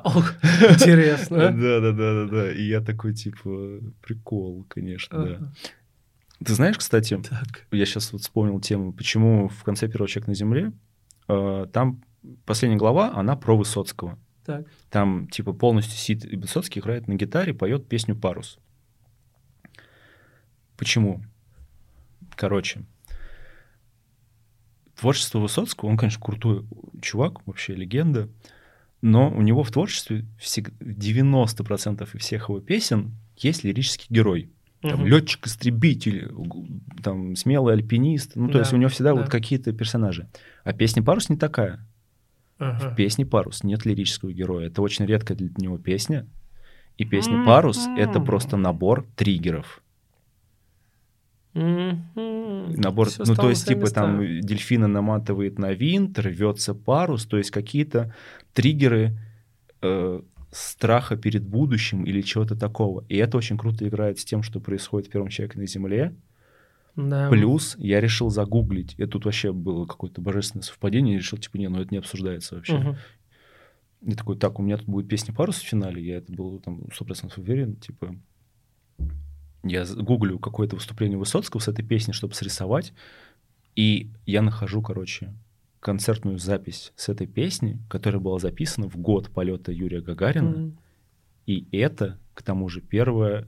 Интересно. 0.68 1.36
Да, 1.36 1.50
да, 1.52 1.80
да, 1.80 1.92
да, 1.92 2.26
да. 2.26 2.52
И 2.52 2.64
я 2.64 2.80
такой, 2.80 3.14
типа, 3.14 3.80
прикол, 4.02 4.64
конечно, 4.68 5.24
да. 5.24 5.52
Ты 6.44 6.54
знаешь, 6.54 6.78
кстати, 6.78 7.20
я 7.72 7.84
сейчас 7.84 8.12
вот 8.12 8.22
вспомнил 8.22 8.60
тему, 8.60 8.92
почему 8.92 9.48
в 9.48 9.64
конце 9.64 9.88
первого 9.88 10.08
человека 10.08 10.30
на 10.30 10.34
Земле 10.36 10.72
э, 11.28 11.66
там 11.72 12.00
последняя 12.44 12.76
глава, 12.78 13.12
она 13.14 13.36
про 13.36 13.56
Высоцкого. 13.56 14.18
Так. 14.44 14.66
Там, 14.90 15.28
типа, 15.28 15.52
полностью 15.52 15.96
Сид 15.98 16.24
и 16.24 16.36
Высоцкий 16.36 16.80
играет 16.80 17.06
на 17.08 17.14
гитаре, 17.14 17.52
поет 17.54 17.86
песню 17.88 18.16
«Парус». 18.16 18.58
Почему? 20.76 21.22
Короче, 22.36 22.82
творчество 24.98 25.38
Высоцкого, 25.40 25.88
он, 25.90 25.96
конечно, 25.96 26.20
крутой 26.22 26.64
чувак, 27.02 27.46
вообще 27.46 27.74
легенда, 27.74 28.28
но 29.02 29.30
у 29.30 29.42
него 29.42 29.62
в 29.62 29.70
творчестве 29.70 30.24
всег- 30.40 30.72
90% 30.80 32.14
и 32.14 32.18
всех 32.18 32.48
его 32.48 32.60
песен 32.60 33.12
есть 33.36 33.64
лирический 33.64 34.06
герой. 34.10 34.50
Там 34.80 35.00
Мгм. 35.00 35.06
летчик-истребитель, 35.06 36.32
там 37.02 37.34
смелый 37.34 37.74
альпинист. 37.74 38.36
Ну, 38.36 38.46
то 38.46 38.54
Да, 38.54 38.58
есть 38.60 38.72
у 38.72 38.76
него 38.76 38.88
всегда 38.90 39.12
да. 39.12 39.20
вот 39.20 39.28
какие-то 39.28 39.72
персонажи. 39.72 40.28
А 40.62 40.72
песня 40.72 41.02
«Парус» 41.02 41.28
не 41.28 41.36
такая. 41.36 41.84
Ага. 42.58 42.90
В 42.90 42.96
песне 42.96 43.24
«Парус» 43.24 43.62
нет 43.62 43.84
лирического 43.84 44.32
героя. 44.32 44.66
Это 44.66 44.82
очень 44.82 45.06
редкая 45.06 45.36
для 45.36 45.48
него 45.56 45.78
песня. 45.78 46.26
И 46.96 47.04
песня. 47.04 47.44
«Парус»— 47.44 47.86
это 47.96 48.20
просто 48.20 48.56
набор 48.56 49.06
триггеров. 49.14 49.82
Набор, 51.54 53.08
Всё 53.08 53.24
ну, 53.26 53.34
то 53.34 53.48
есть, 53.48 53.66
типа, 53.66 53.90
там 53.90 54.20
места. 54.20 54.46
дельфина 54.46 54.86
наматывает 54.86 55.58
на 55.58 55.72
винт, 55.72 56.18
рвется 56.18 56.74
парус, 56.74 57.24
то 57.26 57.36
есть 57.38 57.50
какие-то 57.50 58.14
триггеры 58.52 59.18
э, 59.82 60.20
страха 60.52 61.16
перед 61.16 61.44
будущим 61.44 62.04
или 62.04 62.20
чего-то 62.20 62.54
такого. 62.54 63.04
И 63.08 63.16
это 63.16 63.36
очень 63.36 63.58
круто 63.58 63.86
играет 63.88 64.18
с 64.18 64.24
тем, 64.24 64.42
что 64.42 64.60
происходит 64.60 65.08
в 65.08 65.12
первом 65.12 65.28
человеке 65.28 65.58
на 65.58 65.66
Земле. 65.66 66.14
Да. 66.98 67.30
Плюс 67.30 67.76
я 67.78 68.00
решил 68.00 68.28
загуглить. 68.28 68.94
Это 68.98 69.12
тут 69.12 69.24
вообще 69.26 69.52
было 69.52 69.86
какое-то 69.86 70.20
божественное 70.20 70.64
совпадение. 70.64 71.14
Я 71.14 71.20
решил, 71.20 71.38
типа, 71.38 71.56
не, 71.56 71.68
ну 71.68 71.80
это 71.80 71.94
не 71.94 71.98
обсуждается 71.98 72.56
вообще. 72.56 72.76
Мгм. 72.76 72.96
И 74.02 74.14
такой, 74.14 74.36
так, 74.36 74.58
у 74.58 74.62
меня 74.62 74.78
тут 74.78 74.86
будет 74.86 75.08
песня 75.08 75.32
«Парус» 75.32 75.58
в 75.58 75.66
финале. 75.66 76.04
Я 76.04 76.16
это 76.16 76.32
был 76.32 76.58
там 76.58 76.86
100% 76.86 77.32
уверен. 77.36 77.76
Типа, 77.76 78.16
я 79.62 79.84
гуглю 79.84 80.40
какое-то 80.40 80.74
выступление 80.74 81.18
Высоцкого 81.18 81.60
с 81.60 81.68
этой 81.68 81.84
песней, 81.84 82.14
чтобы 82.14 82.34
срисовать. 82.34 82.92
И 83.76 84.10
я 84.26 84.42
нахожу, 84.42 84.82
короче, 84.82 85.32
концертную 85.78 86.38
запись 86.38 86.92
с 86.96 87.08
этой 87.08 87.28
песни, 87.28 87.78
которая 87.88 88.20
была 88.20 88.40
записана 88.40 88.88
в 88.88 88.96
год 88.96 89.30
полета 89.30 89.70
Юрия 89.70 90.00
Гагарина. 90.00 90.50
Мгм. 90.50 90.78
И 91.46 91.68
это, 91.70 92.18
к 92.34 92.42
тому 92.42 92.68
же, 92.68 92.80
первое, 92.80 93.46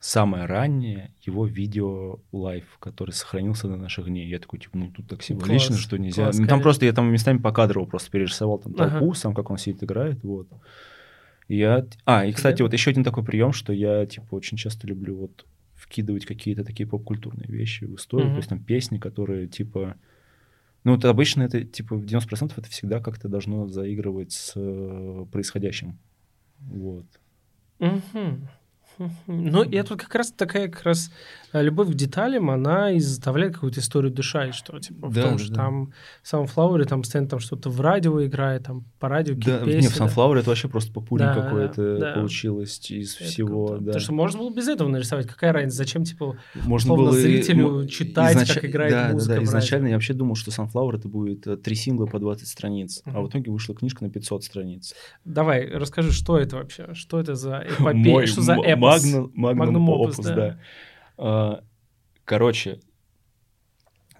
самое 0.00 0.46
раннее 0.46 1.12
его 1.20 1.46
видео 1.46 2.18
live, 2.32 2.64
который 2.80 3.10
сохранился 3.10 3.68
до 3.68 3.76
наших 3.76 4.06
дней. 4.06 4.26
Я 4.28 4.38
такой, 4.38 4.58
типа, 4.58 4.78
ну 4.78 4.90
тут 4.90 5.06
так 5.06 5.22
символично, 5.22 5.68
Класс, 5.74 5.80
что 5.80 5.98
нельзя. 5.98 6.24
класс, 6.24 6.36
ну, 6.36 6.42
там 6.44 6.48
конечно. 6.48 6.62
просто 6.62 6.86
я 6.86 6.92
там 6.94 7.12
местами 7.12 7.38
покадрово 7.38 7.84
просто 7.84 8.10
перерисовал 8.10 8.58
там 8.58 8.74
Ага. 8.78 8.98
толпу, 8.98 9.14
сам 9.14 9.34
как 9.34 9.50
он 9.50 9.58
сидит 9.58 9.84
играет, 9.84 10.22
вот. 10.24 10.48
Я... 11.48 11.86
А, 12.06 12.24
и, 12.24 12.32
кстати, 12.32 12.62
вот 12.62 12.72
еще 12.72 12.90
один 12.90 13.04
такой 13.04 13.24
прием, 13.24 13.52
что 13.52 13.72
я, 13.72 14.06
типа, 14.06 14.34
очень 14.36 14.56
часто 14.56 14.86
люблю 14.86 15.16
вот 15.16 15.44
вкидывать 15.74 16.24
какие-то 16.24 16.64
такие 16.64 16.88
поп-культурные 16.88 17.48
вещи 17.48 17.84
в 17.84 17.96
историю, 17.96 18.28
Мгм. 18.28 18.34
то 18.36 18.38
есть 18.38 18.48
там 18.48 18.62
песни, 18.64 18.98
которые, 18.98 19.48
типа... 19.48 19.96
Ну, 20.84 20.94
вот 20.94 21.04
обычно 21.04 21.42
это, 21.42 21.62
типа, 21.62 21.96
в 21.96 22.04
90% 22.04 22.52
это 22.56 22.70
всегда 22.70 23.00
как-то 23.00 23.28
должно 23.28 23.66
заигрывать 23.68 24.32
с 24.32 24.52
э, 24.56 25.26
происходящим. 25.30 25.98
Вот. 26.60 27.04
Мгм. 27.80 28.48
Ну, 29.26 29.62
и 29.62 29.76
это 29.76 29.90
вот 29.94 30.02
как 30.02 30.14
раз 30.14 30.30
такая 30.32 30.68
как 30.68 30.82
раз 30.82 31.10
э, 31.52 31.62
любовь 31.62 31.88
к 31.90 31.94
деталям, 31.94 32.50
она 32.50 32.90
и 32.92 32.98
заставляет 33.00 33.54
какую-то 33.54 33.80
историю 33.80 34.12
дышать, 34.12 34.54
что 34.54 34.78
типа 34.78 35.08
в 35.08 35.14
Да, 35.14 35.22
том, 35.22 35.32
да, 35.32 35.38
что 35.38 35.48
да. 35.54 35.54
там 35.54 35.92
в 36.22 36.32
Sunflower 36.34 36.84
там 36.84 37.00
постоянно 37.02 37.28
там 37.30 37.38
что-то 37.40 37.70
в 37.70 37.80
радио 37.80 38.22
играет, 38.24 38.64
там 38.64 38.84
по 38.98 39.08
радио 39.08 39.34
Да, 39.34 39.40
какие-то 39.40 39.64
не, 39.66 39.72
песни. 39.72 39.88
в 39.88 39.98
да. 39.98 40.04
Sunflower 40.06 40.38
это 40.40 40.48
вообще 40.50 40.68
просто 40.68 40.92
попури 40.92 41.20
Да, 41.22 41.34
какое-то 41.34 41.98
да. 41.98 42.12
получилось 42.12 42.78
из 42.90 43.16
Это 43.16 43.24
всего, 43.24 43.66
круто. 43.68 43.80
да. 43.80 43.86
Потому 43.86 44.00
что 44.02 44.12
можно 44.12 44.38
было 44.40 44.50
без 44.54 44.68
этого 44.68 44.88
нарисовать. 44.88 45.26
Какая 45.26 45.52
разница? 45.52 45.76
Зачем, 45.78 46.04
типа, 46.04 46.36
Можно 46.54 46.94
было 46.94 47.16
и- 47.16 47.20
зрителю 47.20 47.80
м- 47.80 47.88
читать, 47.88 48.36
изнач- 48.36 48.54
как 48.54 48.64
играет 48.66 48.92
да, 48.92 49.06
да, 49.08 49.12
музыка 49.14 49.34
Да, 49.36 49.40
в 49.40 49.44
изначально 49.44 49.86
я 49.88 49.94
вообще 49.94 50.12
думал, 50.12 50.34
что 50.34 50.50
Sunflower 50.50 50.96
это 50.98 51.08
будет 51.08 51.46
э, 51.46 51.56
три 51.56 51.74
сингла 51.74 52.04
по 52.06 52.18
20 52.18 52.48
страниц, 52.48 53.02
а 53.06 53.10
Мгм. 53.10 53.24
в 53.24 53.28
итоге 53.30 53.50
вышла 53.50 53.74
книжка 53.74 54.04
на 54.04 54.10
500 54.10 54.44
страниц. 54.44 54.94
Давай, 55.24 55.66
расскажи, 55.70 56.12
что 56.12 56.36
это 56.38 56.56
вообще? 56.56 56.88
Что 56.92 57.18
это 57.18 57.34
за 57.34 57.64
эпопея? 57.68 58.26
Что 58.26 58.42
за 58.42 58.54
эпос? 58.56 58.89
Magnum, 58.90 59.32
Magnum 59.34 59.58
Magnum 59.58 59.86
opus, 59.88 60.18
opus, 60.18 60.22
да. 60.24 60.34
да. 60.34 60.60
А, 61.18 61.64
Короче, 62.24 62.80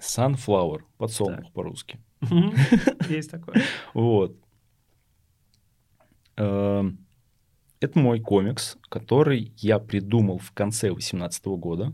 Sunflower, 0.00 0.80
подсолнух 0.98 1.52
по-русски. 1.52 2.00
Мгм. 2.20 2.54
Есть 3.08 3.30
такое. 3.30 3.62
Вот. 3.94 4.36
Эм, 6.36 6.98
Это 7.80 7.98
мой 7.98 8.20
комикс, 8.20 8.76
который 8.88 9.52
я 9.56 9.78
придумал 9.78 10.38
в 10.38 10.52
конце 10.52 10.88
2018 10.88 11.44
года 11.46 11.92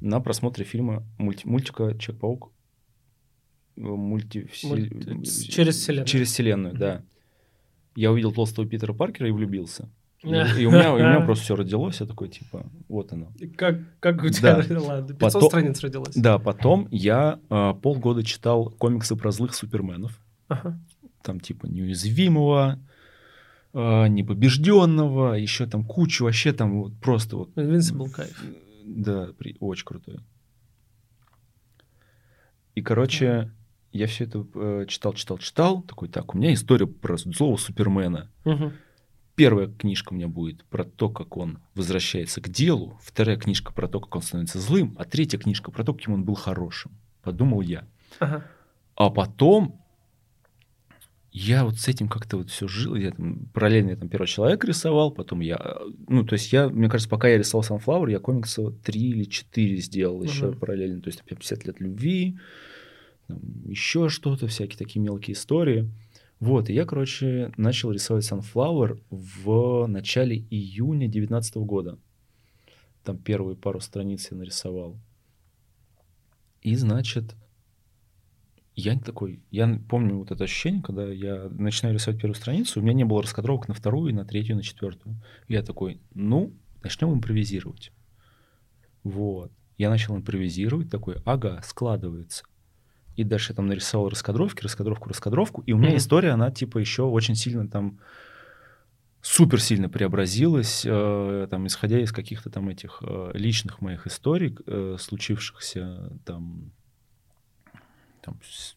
на 0.00 0.20
просмотре 0.20 0.64
фильма 0.64 1.04
мульти- 1.18 1.46
мультика 1.48 1.96
Человек-паук. 1.98 2.52
э, 3.76 3.80
Мульти... 3.80 4.48
Мульти- 4.64 5.24
с- 5.24 5.42
через 5.44 5.76
вселенную. 5.76 6.06
Через 6.06 6.28
вселенную, 6.32 6.74
да. 6.74 7.02
Я 7.96 8.12
увидел 8.12 8.32
толстого 8.32 8.68
Питера 8.68 8.92
Паркера 8.92 9.28
и 9.28 9.32
влюбился. 9.32 9.88
И, 10.22 10.28
и 10.28 10.66
у, 10.66 10.70
меня, 10.72 10.92
у 10.94 10.98
меня 10.98 11.20
просто 11.20 11.44
все 11.44 11.54
родилось, 11.56 12.00
я 12.00 12.06
такой, 12.06 12.28
типа, 12.28 12.66
вот 12.88 13.12
оно. 13.12 13.32
Как, 13.56 13.76
как 14.00 14.22
у 14.24 14.28
тебя, 14.28 14.62
Да. 14.68 14.80
ладно, 14.80 15.14
500 15.14 15.18
Потом- 15.32 15.48
страниц 15.50 15.80
родилось. 15.80 16.14
Да, 16.16 16.38
потом 16.38 16.88
я 16.90 17.38
э, 17.50 17.74
полгода 17.80 18.24
читал 18.24 18.70
комиксы 18.70 19.14
про 19.16 19.30
злых 19.30 19.54
суперменов. 19.54 20.18
Ага. 20.48 20.78
там 21.22 21.40
типа 21.40 21.66
неуязвимого, 21.66 22.78
э, 23.74 24.08
непобежденного, 24.08 25.34
еще 25.34 25.66
там 25.66 25.84
кучу 25.84 26.24
вообще 26.24 26.52
там 26.52 26.80
вот 26.82 26.94
просто 27.00 27.36
вот. 27.36 27.50
Invincible 27.54 28.10
кайф. 28.10 28.42
Да, 28.84 29.28
при- 29.38 29.56
очень 29.60 29.84
крутой. 29.84 30.20
И, 32.74 32.82
короче, 32.82 33.50
я 33.92 34.06
все 34.06 34.24
это 34.24 34.46
э, 34.54 34.86
читал, 34.88 35.12
читал, 35.14 35.38
читал. 35.38 35.82
Такой, 35.82 36.08
так, 36.08 36.34
у 36.34 36.38
меня 36.38 36.52
история 36.54 36.86
про 36.86 37.16
злого 37.16 37.56
Супермена. 37.56 38.30
Мгм. 38.44 38.72
Первая 39.38 39.68
книжка 39.68 40.12
у 40.12 40.16
меня 40.16 40.26
будет 40.26 40.64
про 40.64 40.84
то, 40.84 41.08
как 41.08 41.36
он 41.36 41.60
возвращается 41.76 42.40
к 42.40 42.48
делу. 42.48 42.98
Вторая 43.02 43.36
книжка 43.36 43.72
про 43.72 43.86
то, 43.86 44.00
как 44.00 44.16
он 44.16 44.22
становится 44.22 44.58
злым. 44.58 44.96
А 44.98 45.04
третья 45.04 45.38
книжка 45.38 45.70
про 45.70 45.84
то, 45.84 45.94
каким 45.94 46.14
он 46.14 46.24
был 46.24 46.34
хорошим. 46.34 46.90
Подумал 47.22 47.60
я. 47.60 47.86
Ага. 48.18 48.44
А 48.96 49.10
потом 49.10 49.80
я 51.30 51.64
вот 51.64 51.76
с 51.78 51.86
этим 51.86 52.08
как-то 52.08 52.38
вот 52.38 52.50
все 52.50 52.66
жил. 52.66 52.96
Я 52.96 53.12
там 53.12 53.46
параллельно 53.54 53.90
я 53.90 53.96
там 53.96 54.08
первый 54.08 54.26
человек 54.26 54.64
рисовал, 54.64 55.12
потом 55.12 55.38
я, 55.38 55.56
э, 55.56 55.74
ну 56.08 56.24
то 56.24 56.32
есть 56.32 56.52
я, 56.52 56.68
мне 56.68 56.88
кажется, 56.88 57.08
пока 57.08 57.28
я 57.28 57.38
рисовал 57.38 57.64
Sunflower, 57.64 58.10
я 58.10 58.18
комикса 58.18 58.72
три 58.72 59.10
или 59.10 59.22
четыре 59.22 59.76
сделал 59.76 60.20
еще 60.24 60.48
Мгм. 60.48 60.58
параллельно. 60.58 61.00
То 61.00 61.10
есть 61.10 61.20
там 61.20 61.28
50 61.28 61.64
лет 61.64 61.78
любви, 61.80 62.38
еще 63.66 64.08
что-то, 64.08 64.48
всякие 64.48 64.78
такие 64.78 65.00
мелкие 65.00 65.34
истории. 65.34 65.88
Вот, 66.40 66.70
и 66.70 66.74
я, 66.74 66.84
короче, 66.84 67.52
начал 67.56 67.90
рисовать 67.90 68.30
Sunflower 68.30 69.02
в 69.10 69.86
начале 69.86 70.36
июня 70.36 71.08
2019 71.08 71.56
года. 71.56 71.98
Там 73.02 73.18
первые 73.18 73.56
пару 73.56 73.80
страниц 73.80 74.28
я 74.30 74.36
нарисовал. 74.36 74.96
И, 76.62 76.76
значит, 76.76 77.34
я 78.76 78.96
такой, 78.96 79.42
я 79.50 79.80
помню 79.88 80.18
вот 80.18 80.30
это 80.30 80.44
ощущение, 80.44 80.82
когда 80.82 81.10
я 81.10 81.48
начинаю 81.50 81.96
рисовать 81.96 82.20
первую 82.20 82.36
страницу, 82.36 82.78
у 82.78 82.82
меня 82.84 82.92
не 82.92 83.04
было 83.04 83.22
раскадровок 83.22 83.66
на 83.66 83.74
вторую, 83.74 84.14
на 84.14 84.24
третью, 84.24 84.54
на 84.54 84.62
четвертую. 84.62 85.16
Я 85.48 85.62
такой, 85.62 86.00
ну, 86.14 86.52
начнем 86.82 87.12
импровизировать. 87.12 87.90
Вот. 89.02 89.50
Я 89.78 89.90
начал 89.90 90.16
импровизировать, 90.16 90.90
такой, 90.90 91.16
ага, 91.24 91.60
складывается. 91.64 92.44
И 93.18 93.24
дальше 93.24 93.52
я 93.52 93.56
там 93.56 93.66
нарисовал 93.66 94.08
раскадровки, 94.08 94.62
раскадровку, 94.62 95.08
раскадровку, 95.08 95.62
и 95.62 95.72
у 95.72 95.76
меня 95.78 95.88
Мгм. 95.90 95.98
история, 95.98 96.30
она 96.30 96.50
типа 96.52 96.78
еще 96.78 97.02
очень 97.02 97.34
сильно 97.34 97.68
там 97.68 97.98
супер 99.20 99.60
сильно 99.60 99.88
преобразилась, 99.88 100.82
э, 100.86 101.48
там, 101.50 101.66
исходя 101.66 101.98
из 102.00 102.12
каких-то 102.12 102.50
там 102.50 102.68
этих 102.68 103.02
э, 103.02 103.30
личных 103.34 103.80
моих 103.80 104.06
историй, 104.06 104.56
э, 104.66 104.96
случившихся 105.00 106.12
там, 106.24 106.70
там 108.22 108.38
с- 108.48 108.76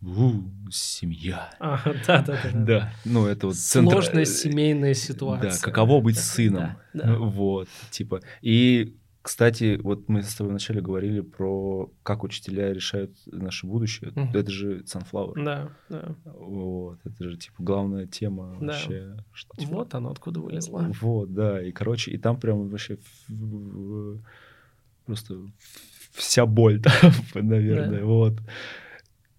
у, 0.00 0.32
семья. 0.70 1.50
А, 1.60 1.80
да, 2.06 2.22
да, 2.22 2.38
да. 2.42 2.50
Да, 2.54 2.92
ну 3.04 3.26
это 3.26 3.48
вот 3.48 3.56
центр- 3.56 3.92
Сложная 3.92 4.22
э, 4.22 4.26
семейная 4.26 4.94
Да, 4.94 5.00
ситуация. 5.00 5.60
каково 5.60 6.00
быть 6.00 6.16
Да, 6.16 6.22
сыном. 6.22 6.60
да, 6.94 7.04
да. 7.04 7.14
Вот, 7.18 7.68
типа. 7.90 8.20
И, 8.40 8.96
кстати, 9.28 9.78
вот 9.82 10.08
мы 10.08 10.22
с 10.22 10.34
тобой 10.34 10.52
вначале 10.52 10.80
говорили 10.80 11.20
про 11.20 11.92
как 12.02 12.24
учителя 12.24 12.72
решают 12.72 13.12
наше 13.26 13.66
будущее. 13.66 14.10
Мгм. 14.16 14.30
Это 14.34 14.50
же 14.50 14.84
Sunflower. 14.84 15.34
Да, 15.44 15.68
да. 15.90 16.14
Вот, 16.24 16.98
это 17.04 17.24
же, 17.28 17.36
типа, 17.36 17.56
главная 17.58 18.06
тема 18.06 18.56
Да. 18.58 18.66
вообще. 18.68 19.16
что, 19.34 19.54
типа, 19.58 19.70
Вот 19.74 19.94
оно 19.94 20.12
откуда 20.12 20.40
вылезло. 20.40 20.90
Вот, 21.02 21.34
да. 21.34 21.62
И, 21.62 21.72
короче, 21.72 22.10
и 22.10 22.16
там 22.16 22.40
прям 22.40 22.70
вообще 22.70 22.96
просто 25.04 25.36
вся 26.12 26.46
боль 26.46 26.80
там, 26.82 27.12
наверное, 27.34 28.00
Да. 28.00 28.04
вот. 28.06 28.32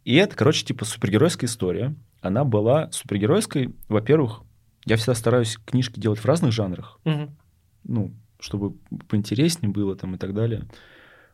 И 0.06 0.14
это, 0.16 0.36
короче, 0.36 0.66
типа 0.66 0.86
супергеройская 0.86 1.48
история. 1.48 1.96
Она 2.22 2.44
была 2.44 2.92
супергеройской, 2.92 3.74
во-первых, 3.88 4.42
я 4.86 4.98
всегда 4.98 5.16
стараюсь 5.16 5.58
книжки 5.66 6.00
делать 6.00 6.20
в 6.20 6.26
разных 6.26 6.52
жанрах, 6.52 7.00
Мгм. 7.06 7.36
ну, 7.86 8.14
чтобы 8.40 8.76
поинтереснее 9.08 9.72
было 9.72 9.96
там 9.96 10.16
и 10.16 10.18
так 10.18 10.34
далее. 10.34 10.66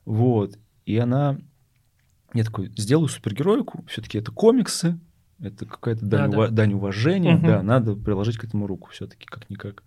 Вот. 0.06 0.58
И 0.86 0.97
она... 0.97 1.38
Я 2.34 2.43
такой, 2.43 2.70
сделаю 2.76 3.08
супергероику, 3.08 3.86
все-таки 3.88 4.18
это 4.18 4.32
комиксы, 4.32 4.99
это 5.39 5.66
какая-то 5.66 6.06
дань, 6.06 6.32
Да, 6.32 6.38
ува- 6.38 6.47
да. 6.47 6.51
дань 6.53 6.74
уважения, 6.74 7.36
Мгм. 7.36 7.47
да, 7.47 7.64
надо 7.64 7.95
приложить 7.95 8.38
к 8.38 8.43
этому 8.43 8.68
руку 8.68 8.89
все-таки, 8.91 9.26
как-никак. 9.26 9.84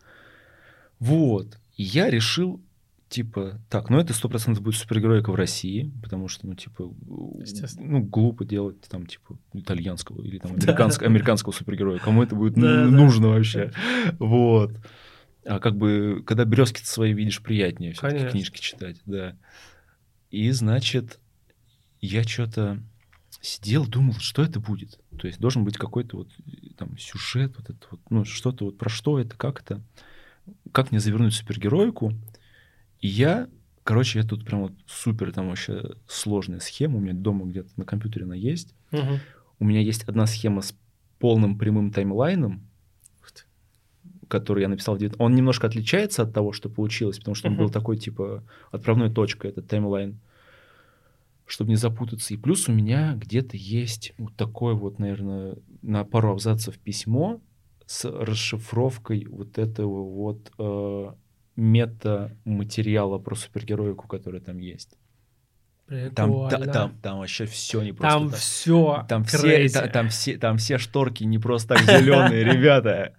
Вот. 0.98 1.58
И 1.76 1.82
я 1.82 2.08
решил, 2.10 2.60
типа, 3.08 3.60
так, 3.68 3.90
ну 3.90 3.98
это 3.98 4.12
сто 4.14 4.28
процентов 4.28 4.62
будет 4.62 4.76
супергероика 4.76 5.30
в 5.30 5.34
России, 5.34 5.92
потому 6.02 6.28
что, 6.28 6.46
ну, 6.46 6.54
типа, 6.54 6.90
ну, 7.78 8.00
глупо 8.00 8.44
делать 8.44 8.80
там, 8.88 9.06
типа, 9.06 9.38
итальянского 9.52 10.22
или 10.22 10.38
там 10.38 10.52
американского, 10.56 11.06
американского 11.08 11.52
супергероя. 11.52 11.98
Кому 11.98 12.22
это 12.22 12.34
будет 12.34 12.56
ну, 12.56 12.90
нужно 12.90 13.28
вообще? 13.28 13.72
Вот. 14.18 14.72
А 15.48 15.60
как 15.60 15.76
бы, 15.76 16.22
когда 16.26 16.44
березки 16.44 16.82
свои 16.82 17.14
видишь, 17.14 17.42
приятнее 17.42 17.94
все-таки 17.94 18.28
книжки 18.28 18.60
читать, 18.60 19.00
да. 19.06 19.34
И, 20.30 20.50
значит, 20.50 21.18
я 22.02 22.22
что-то 22.22 22.82
сидел, 23.40 23.86
думал, 23.86 24.14
что 24.18 24.42
это 24.42 24.60
будет. 24.60 25.00
То 25.18 25.26
есть 25.26 25.40
должен 25.40 25.64
быть 25.64 25.78
какой-то 25.78 26.18
вот 26.18 26.28
э, 26.46 26.74
там 26.76 26.98
сюжет, 26.98 27.54
вот 27.56 27.70
это 27.70 27.86
вот, 27.90 28.00
ну, 28.10 28.24
что-то 28.26 28.66
вот 28.66 28.76
про 28.76 28.90
что 28.90 29.18
это, 29.18 29.36
как 29.38 29.62
это, 29.62 29.80
как 30.72 30.90
мне 30.90 31.00
завернуть 31.00 31.32
супергероику. 31.32 32.12
И 33.00 33.08
я, 33.08 33.48
короче, 33.84 34.18
я 34.18 34.26
тут 34.26 34.44
прям 34.44 34.62
вот 34.62 34.72
супер, 34.86 35.32
там 35.32 35.48
вообще 35.48 35.94
сложная 36.06 36.60
схема, 36.60 36.98
у 36.98 37.00
меня 37.00 37.14
дома 37.14 37.46
где-то 37.46 37.70
на 37.76 37.86
компьютере 37.86 38.26
она 38.26 38.34
есть. 38.34 38.74
Мгм. 38.90 39.20
У 39.60 39.64
меня 39.64 39.80
есть 39.80 40.04
одна 40.04 40.26
схема 40.26 40.60
с 40.60 40.74
полным 41.18 41.56
прямым 41.58 41.90
таймлайном. 41.90 42.67
Который 44.28 44.62
я 44.62 44.68
написал 44.68 44.94
в 44.94 44.98
9. 44.98 45.16
Он 45.18 45.34
немножко 45.34 45.66
отличается 45.66 46.22
от 46.22 46.32
того, 46.32 46.52
что 46.52 46.68
получилось, 46.68 47.18
потому 47.18 47.34
что 47.34 47.48
он 47.48 47.54
Мгм. 47.54 47.64
был 47.64 47.70
такой, 47.70 47.96
типа, 47.96 48.44
отправной 48.70 49.10
точкой, 49.10 49.50
этот 49.50 49.66
таймлайн, 49.68 50.18
чтобы 51.46 51.70
не 51.70 51.76
запутаться. 51.76 52.34
И 52.34 52.36
плюс 52.36 52.68
у 52.68 52.72
меня 52.72 53.14
где-то 53.16 53.56
есть 53.56 54.12
вот 54.18 54.34
такое 54.36 54.74
вот, 54.74 54.98
наверное, 54.98 55.56
на 55.82 56.04
пару 56.04 56.30
абзацев 56.32 56.78
письмо 56.78 57.40
с 57.86 58.04
расшифровкой 58.04 59.26
вот 59.30 59.58
этого 59.58 60.04
вот 60.04 60.52
э, 60.58 61.12
мета-материала 61.56 63.18
про 63.18 63.34
супергероику, 63.34 64.06
который 64.08 64.40
там 64.40 64.58
есть. 64.58 64.96
Там, 66.14 66.48
та- 66.50 66.66
там, 66.66 66.92
там 67.00 67.18
вообще 67.18 67.46
все 67.46 67.82
не 67.82 67.92
просто 67.92 68.18
Там 68.18 68.30
так. 68.30 68.38
все 68.38 69.04
Там 69.08 69.24
все, 69.24 69.68
та- 69.70 69.88
там, 69.88 70.08
все, 70.10 70.36
там 70.36 70.58
все 70.58 70.76
шторки 70.78 71.24
не 71.24 71.38
просто 71.38 71.74
так 71.76 71.84
зеленые, 71.84 72.44
ребята. 72.52 73.14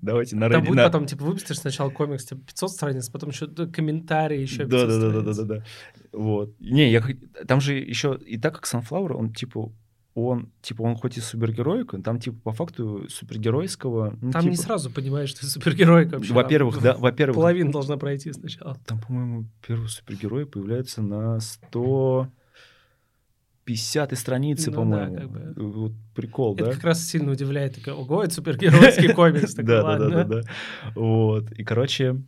Давайте 0.00 0.36
на 0.36 0.48
Там 0.48 0.64
будет 0.64 0.82
потом, 0.82 1.06
типа, 1.06 1.24
выпустишь 1.24 1.58
сначала 1.58 1.90
комикс, 1.90 2.24
типа, 2.24 2.40
500 2.46 2.70
страниц, 2.70 3.08
потом 3.10 3.30
еще 3.30 3.48
комментарии, 3.48 4.40
еще 4.40 4.64
500 4.64 4.70
Да, 4.70 4.86
да, 4.86 5.10
да, 5.10 5.20
да, 5.20 5.32
да, 5.34 5.42
да. 5.42 5.64
Вот. 6.12 6.58
Не, 6.60 6.90
я 6.90 7.02
там 7.46 7.60
же 7.60 7.74
еще 7.74 8.18
и 8.26 8.38
так 8.38 8.54
как 8.54 8.64
Sunflower, 8.64 9.12
он 9.12 9.32
типа 9.32 9.70
он 10.14 10.50
типа 10.62 10.82
он 10.82 10.94
хоть 10.96 11.16
и 11.18 11.20
супергероика, 11.20 11.98
там 12.00 12.20
типа 12.20 12.38
по 12.44 12.52
факту 12.52 13.06
супергеройского. 13.08 14.16
ну, 14.20 14.30
Там 14.30 14.44
не 14.44 14.52
типа, 14.52 14.62
сразу 14.62 14.88
понимаешь, 14.90 15.30
что 15.30 15.40
ты 15.40 15.46
супергерой 15.46 16.06
вообще. 16.06 16.32
Во-первых, 16.32 16.80
да, 16.80 16.94
во-первых, 16.96 17.34
Половина 17.36 17.72
должна 17.72 17.96
пройти 17.96 18.32
сначала. 18.32 18.76
там, 18.86 19.00
по-моему, 19.00 19.46
первый 19.66 19.88
супергерой 19.88 20.46
появляется 20.46 21.02
на 21.02 21.40
150 21.40 24.16
странице, 24.18 24.70
Ну 24.70 24.76
да, 24.76 24.82
по-моему. 24.82 25.16
как 25.16 25.30
бы. 25.30 25.52
Вот 25.56 25.92
прикол, 26.14 26.54
Это 26.54 26.66
да? 26.66 26.72
как 26.72 26.84
раз 26.84 27.04
сильно 27.04 27.32
удивляет. 27.32 27.74
Такой, 27.76 27.94
ого, 27.94 28.22
это 28.22 28.32
супергеройский 28.34 29.12
комикс. 29.14 29.54
Да, 29.54 29.82
да, 29.82 29.98
да, 29.98 30.08
да, 30.08 30.24
да. 30.24 30.42
Вот. 30.94 31.50
И, 31.52 31.64
короче, 31.64 32.22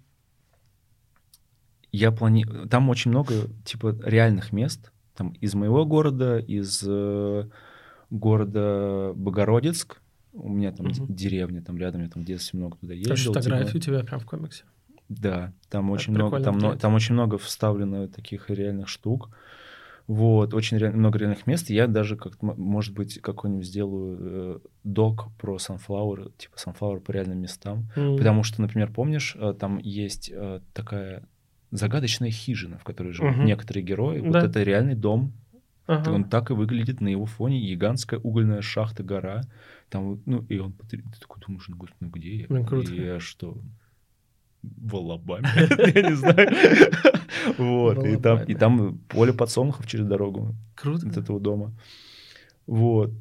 я 1.93 2.11
планирую... 2.11 2.66
Там 2.68 2.89
очень 2.89 3.11
много, 3.12 3.32
типа, 3.64 3.97
реальных 4.03 4.51
мест. 4.53 4.91
Там 5.14 5.30
из 5.41 5.55
моего 5.55 5.87
города, 5.87 6.39
из 6.39 6.82
э, 6.87 7.45
города 8.11 9.12
Богородицк. 9.14 10.00
У 10.32 10.48
меня 10.48 10.72
там 10.72 10.90
д- 10.90 11.04
деревня 11.09 11.62
там 11.62 11.78
рядом, 11.78 12.02
я 12.02 12.09
там 12.09 12.22
в 12.22 12.26
детстве 12.26 12.59
много 12.59 12.76
туда 12.76 12.92
ездил. 12.94 13.32
фотографии 13.32 13.66
типа. 13.68 13.76
у 13.76 13.80
тебя 13.80 14.04
прям 14.04 14.20
в 14.20 14.26
комиксе. 14.26 14.64
Да, 15.09 15.52
там 15.70 15.86
Это 15.86 15.94
очень 15.94 16.12
много, 16.14 16.40
там, 16.40 16.78
там 16.78 16.94
очень 16.94 17.14
много 17.14 17.38
вставлено 17.38 18.09
таких 18.09 18.50
реальных 18.50 18.88
штук. 18.88 19.30
Вот, 20.09 20.54
очень 20.54 20.76
ре- 20.78 20.90
много 20.90 21.18
реальных 21.18 21.46
мест. 21.46 21.68
Я 21.70 21.86
даже, 21.88 22.16
как 22.16 22.40
может 22.42 22.94
быть, 22.94 23.20
какой-нибудь 23.20 23.66
сделаю 23.66 24.18
э, 24.20 24.59
док 24.84 25.28
про 25.38 25.57
Sunflower, 25.57 26.32
типа 26.38 26.57
Sunflower 26.57 27.00
по 27.00 27.11
реальным 27.12 27.38
местам. 27.38 27.88
М. 27.96 28.16
Потому 28.16 28.42
что, 28.44 28.61
например, 28.62 28.92
помнишь, 28.92 29.34
э, 29.36 29.54
там 29.59 29.78
есть 29.78 30.30
э, 30.32 30.61
такая 30.74 31.24
загадочная 31.72 32.30
хижина, 32.30 32.78
в 32.78 32.84
которой 32.84 33.12
живут 33.12 33.36
Мгм. 33.36 33.46
некоторые 33.46 33.82
герои. 33.84 34.20
Вот 34.20 34.32
Да. 34.32 34.44
это 34.46 34.62
реальный 34.62 34.94
дом. 34.94 35.32
Ага. 35.87 36.11
Он 36.11 36.24
так 36.24 36.51
и 36.51 36.55
выглядит 36.55 37.01
на 37.01 37.09
его 37.09 37.26
фоне. 37.26 37.61
Гигантская 37.61 38.18
угольная 38.20 38.61
шахта, 38.62 39.03
гора. 39.03 39.43
Там, 39.89 40.20
ну, 40.26 40.45
и 40.49 40.59
он... 40.59 40.72
Ты 40.91 41.03
такой 41.20 41.41
думаешь, 41.47 41.68
ну, 41.68 41.76
господи, 41.76 41.97
ну 42.01 42.09
где 42.11 42.37
я? 42.41 42.47
Блин, 42.49 42.64
круто. 42.66 42.93
И 42.93 43.01
я 43.05 43.20
что, 43.20 43.57
в 44.62 44.97
Алабаме? 44.97 45.49
Я 45.95 46.09
не 46.11 46.16
знаю. 46.16 46.49
Вот. 47.59 48.05
И 48.05 48.16
там- 48.16 48.43
И 48.45 48.55
там 48.55 48.99
поле 49.09 49.32
подсолнухов 49.32 49.87
через 49.87 50.07
дорогу 50.07 50.55
Круто. 50.74 51.09
от 51.09 51.16
этого 51.16 51.39
дома. 51.39 51.72
Вот. 52.66 53.12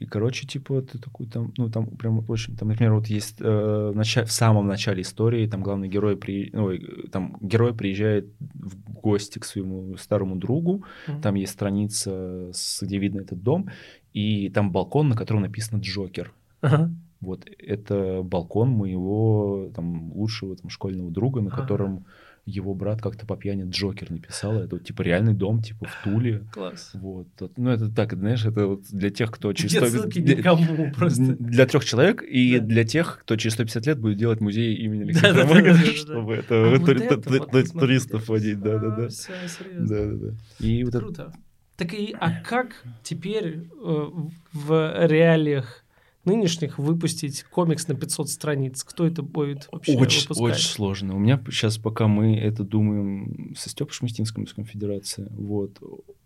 И, 0.00 0.06
короче, 0.06 0.46
типа, 0.46 0.80
ты 0.80 0.98
такой 0.98 1.26
там, 1.26 1.52
ну, 1.58 1.68
там 1.70 1.86
прям 1.86 2.24
очень, 2.30 2.56
там, 2.56 2.68
например, 2.68 2.94
вот 2.94 3.06
есть 3.08 3.36
э, 3.40 3.90
в, 3.92 3.96
начале- 3.96 4.24
в 4.26 4.32
самом 4.32 4.66
начале 4.66 5.02
истории, 5.02 5.46
там 5.46 5.62
главный 5.62 5.88
герой, 5.88 6.16
при, 6.16 6.50
э, 6.52 7.08
там 7.12 7.36
герой 7.42 7.74
приезжает 7.74 8.24
в 8.54 9.00
гости 9.02 9.38
к 9.38 9.44
своему 9.44 9.96
старому 9.98 10.36
другу, 10.36 10.82
Мгм. 11.08 11.20
там 11.20 11.34
есть 11.36 11.52
страница, 11.52 12.50
с- 12.52 12.82
где 12.82 12.98
видно 12.98 13.20
этот 13.20 13.42
дом, 13.42 13.68
и 14.14 14.48
там 14.50 14.72
балкон, 14.72 15.08
на 15.08 15.16
котором 15.16 15.42
написано 15.42 15.80
«Джокер». 15.80 16.32
Ага. 16.62 16.90
Вот 17.20 17.44
это 17.58 18.22
балкон 18.22 18.70
моего 18.70 19.70
там 19.74 20.12
лучшего 20.14 20.56
там 20.56 20.70
школьного 20.70 21.10
друга, 21.10 21.42
на 21.42 21.48
Ага. 21.50 21.60
котором 21.62 22.04
его 22.50 22.74
брат 22.74 23.00
как-то 23.00 23.26
по 23.26 23.36
пьяни 23.36 23.68
Джокер 23.70 24.10
написал. 24.10 24.54
Это 24.56 24.76
вот, 24.76 24.84
типа 24.84 25.02
реальный 25.02 25.34
дом, 25.34 25.62
типа 25.62 25.86
в 25.86 26.04
Туле. 26.04 26.42
Класс. 26.52 26.90
Вот. 26.94 27.28
Ну, 27.56 27.70
это 27.70 27.88
так, 27.90 28.12
знаешь, 28.14 28.44
это 28.44 28.66
вот 28.66 28.82
для 28.90 29.10
тех, 29.10 29.30
кто 29.30 29.52
через 29.52 29.74
Нет 29.74 29.88
100 29.88 29.98
ссылки 29.98 30.20
для- 30.20 30.36
никому 30.36 30.92
просто. 30.96 31.22
Для 31.38 31.66
трех 31.66 31.84
человек 31.84 32.22
и 32.22 32.58
Да. 32.58 32.66
для 32.66 32.84
тех, 32.84 33.20
кто 33.22 33.36
через 33.36 33.54
150 33.54 33.86
лет 33.86 33.98
будет 33.98 34.18
делать 34.18 34.40
музей 34.40 34.74
имени 34.74 35.12
Да-да-да, 35.12 35.46
Фомагина, 35.46 35.74
да-да-да. 35.74 35.92
чтобы 35.96 36.34
А 36.34 36.38
это 36.38 37.72
туристов 37.78 38.28
водить. 38.28 38.60
Да, 38.60 38.78
да, 38.78 38.96
да. 38.96 39.08
Всё, 39.08 39.32
серьезно. 39.46 39.86
Да, 39.88 40.06
да, 40.06 40.26
да. 40.60 40.66
И 40.66 40.84
вот 40.84 40.94
это 40.94 41.04
Круто. 41.04 41.32
Так 41.76 41.94
и, 41.94 42.14
а 42.20 42.30
как 42.42 42.82
теперь 43.02 43.68
э, 43.82 44.06
в 44.52 45.06
реалиях 45.06 45.82
нынешних 46.24 46.78
выпустить 46.78 47.42
комикс 47.44 47.88
на 47.88 47.94
500 47.94 48.28
страниц? 48.28 48.84
Кто 48.84 49.06
это 49.06 49.22
будет 49.22 49.68
вообще 49.72 49.92
Очень, 49.96 50.20
выпускать? 50.22 50.38
очень 50.38 50.68
сложно. 50.68 51.16
У 51.16 51.18
меня 51.18 51.40
сейчас, 51.46 51.78
пока 51.78 52.08
мы 52.08 52.36
это 52.36 52.64
думаем 52.64 53.54
со 53.56 53.68
Степой 53.70 53.92
Шместинским 53.92 54.44
из 54.44 54.52
конфедерации, 54.52 55.28
вот, 55.30 55.78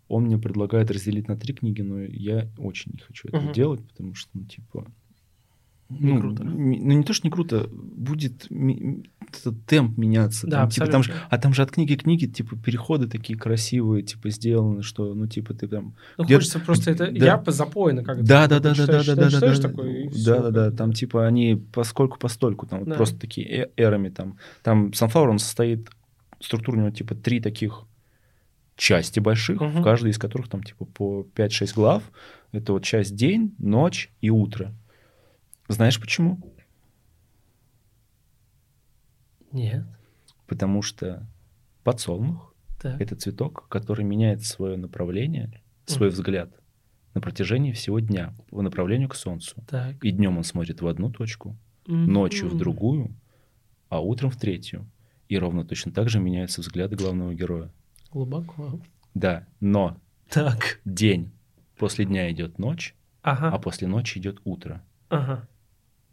он 0.07 0.25
мне 0.25 0.37
предлагает 0.37 0.91
разделить 0.91 1.27
на 1.27 1.35
три 1.37 1.53
книги, 1.53 1.81
но 1.81 1.99
я 2.01 2.49
очень 2.57 2.91
не 2.93 2.99
хочу 2.99 3.27
это 3.27 3.37
Мгм. 3.41 3.53
делать, 3.53 3.87
потому 3.87 4.13
что, 4.15 4.29
ну, 4.33 4.45
типа, 4.45 4.85
Не 5.87 6.13
ну, 6.13 6.19
круто. 6.19 6.43
ну, 6.43 6.93
не 6.93 7.03
то, 7.03 7.13
что 7.13 7.27
не 7.27 7.31
круто, 7.31 7.69
будет 7.69 8.47
этот 8.49 9.65
темп 9.65 9.97
меняться. 9.97 10.47
Да, 10.47 10.61
там, 10.61 10.69
типа, 10.69 10.87
там 10.87 11.03
же, 11.03 11.13
а 11.29 11.37
там 11.37 11.53
же 11.53 11.61
от 11.61 11.71
книги 11.71 11.95
к 11.95 12.03
книге, 12.03 12.27
типа, 12.27 12.55
переходы 12.55 13.07
такие 13.07 13.37
красивые, 13.37 14.01
типа, 14.01 14.29
сделаны, 14.31 14.81
что, 14.81 15.13
ну, 15.13 15.27
типа, 15.27 15.53
ты 15.53 15.67
там... 15.67 15.95
Ну, 16.17 16.25
хочется 16.25 16.59
просто 16.59 16.89
это... 16.89 17.11
да. 17.11 17.25
Я 17.25 17.37
по 17.37 17.51
запойно 17.51 18.03
как 18.03 18.23
Да, 18.23 18.47
да, 18.47 18.59
да, 18.59 18.73
да, 18.73 18.87
да, 18.87 19.03
да, 19.03 19.15
да, 19.15 19.29
да, 19.29 19.39
да, 19.39 19.61
такой, 19.61 20.09
да, 20.25 20.39
да, 20.41 20.49
да, 20.49 20.71
бы. 20.71 20.77
там 20.77 20.93
типа 20.93 21.27
они 21.27 21.55
поскольку 21.71 22.17
постольку, 22.17 22.65
там 22.65 22.79
вот 22.79 22.89
Да. 22.89 22.95
просто 22.95 23.19
такие 23.19 23.47
э- 23.47 23.69
эрами 23.77 24.09
там, 24.09 24.37
там 24.63 24.87
Sunflower 24.89 25.29
он 25.29 25.39
состоит 25.39 25.89
структура 26.39 26.77
у 26.77 26.79
него 26.79 26.91
типа 26.91 27.13
три 27.15 27.39
таких 27.39 27.83
части 28.75 29.19
больших, 29.19 29.61
Мгм. 29.61 29.81
в 29.81 29.83
каждой 29.83 30.11
из 30.11 30.17
которых 30.17 30.49
там 30.49 30.63
типа 30.63 30.85
по 30.85 31.25
5-6 31.35 31.73
глав. 31.75 32.03
Это 32.51 32.73
вот 32.73 32.83
часть 32.83 33.15
день, 33.15 33.53
ночь 33.57 34.09
и 34.21 34.29
утро. 34.29 34.73
Знаешь 35.67 35.99
почему? 35.99 36.39
Нет. 39.51 39.85
Потому 40.47 40.81
что 40.81 41.27
подсолнух 41.83 42.53
Так. 42.81 42.99
это 43.01 43.15
цветок, 43.15 43.67
который 43.69 44.05
меняет 44.05 44.43
свое 44.43 44.77
направление, 44.77 45.61
свой 45.85 46.09
Мгм. 46.09 46.15
взгляд 46.15 46.49
на 47.13 47.21
протяжении 47.21 47.71
всего 47.71 47.99
дня 47.99 48.33
по 48.49 48.61
направлению 48.61 49.09
к 49.09 49.15
солнцу. 49.15 49.63
Так. 49.67 50.03
И 50.03 50.11
днем 50.11 50.37
он 50.37 50.43
смотрит 50.43 50.81
в 50.81 50.87
одну 50.87 51.09
точку, 51.11 51.55
Мгм. 51.87 52.11
ночью 52.11 52.49
в 52.49 52.57
другую, 52.57 53.15
а 53.89 54.01
утром 54.01 54.29
в 54.29 54.37
третью. 54.37 54.89
И 55.29 55.37
ровно 55.37 55.65
точно 55.65 55.91
так 55.91 56.09
же 56.09 56.19
меняются 56.19 56.61
взгляды 56.61 56.95
главного 56.95 57.33
героя. 57.33 57.71
Глубоко. 58.11 58.79
Да, 59.13 59.47
но 59.59 59.97
Так. 60.29 60.79
день, 60.85 61.31
после 61.77 62.05
дня 62.05 62.31
идет 62.31 62.59
ночь, 62.59 62.93
а 63.23 63.31
Ага. 63.31 63.57
после 63.59 63.87
ночи 63.87 64.19
идет 64.19 64.39
утро. 64.43 64.83
Ага. 65.09 65.47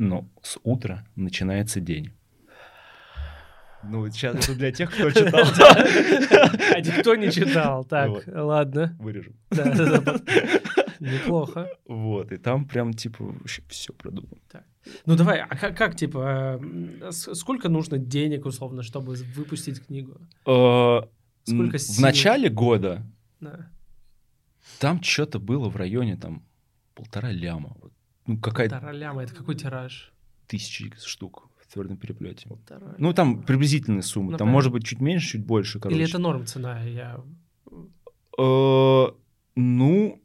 Но 0.03 0.27
с 0.43 0.59
утра 0.65 1.07
начинается 1.15 1.79
день. 1.81 2.11
Ну, 3.85 4.09
сейчас 4.11 4.35
это 4.37 4.55
для 4.57 4.73
тех, 4.73 4.93
кто 4.93 5.11
читал. 5.13 5.43
А 6.75 6.81
никто 6.81 7.15
не 7.15 7.31
читал. 7.31 7.85
Так, 7.85 8.25
ладно. 8.27 8.97
Вырежем. 8.99 9.35
Неплохо. 11.01 11.69
Вот, 11.87 12.33
и 12.33 12.37
там 12.37 12.65
прям, 12.67 12.93
типа, 12.95 13.25
вообще 13.25 13.63
все 13.69 13.93
продумано. 13.93 14.39
Ну 15.07 15.15
давай, 15.17 15.41
а 15.41 15.57
как, 15.57 15.77
как, 15.77 15.95
типа, 15.97 16.61
э, 17.01 17.11
сколько 17.13 17.69
нужно 17.69 17.99
денег, 17.99 18.47
условно, 18.47 18.83
чтобы 18.83 19.15
выпустить 19.37 19.85
книгу? 19.87 20.21
Э, 20.47 21.03
Сколько 21.45 21.79
В 21.79 21.99
начале 22.01 22.49
года 22.49 23.03
Да. 23.41 23.69
там 24.81 25.01
что-то 25.03 25.39
было 25.39 25.69
в 25.69 25.77
районе 25.77 26.17
там 26.17 26.43
полтора 26.95 27.31
ляма. 27.31 27.77
Вот. 27.81 27.93
Ну, 28.35 28.41
какая-то 28.41 28.75
Полтора 28.77 28.93
ляма, 28.93 29.23
это 29.23 29.35
какой 29.35 29.55
тираж? 29.55 30.13
тысячи 30.47 30.93
штук 30.99 31.49
в 31.59 31.73
твердом 31.73 31.97
переплете. 31.97 32.49
Полтора 32.49 32.95
Ну, 32.99 33.13
там 33.15 33.33
ляма. 33.33 33.43
приблизительные 33.43 34.03
суммы. 34.03 34.33
Ну, 34.33 34.39
там 34.39 34.47
понятно. 34.47 34.53
может 34.53 34.73
быть 34.73 34.85
чуть 34.85 35.01
меньше, 35.01 35.33
чуть 35.33 35.45
больше, 35.47 35.81
короче. 35.81 35.99
Или 35.99 36.09
это 36.09 36.19
норм 36.19 36.45
цена? 36.47 36.83
Я... 36.83 37.21
Э, 38.39 39.07
Ну, 39.55 40.23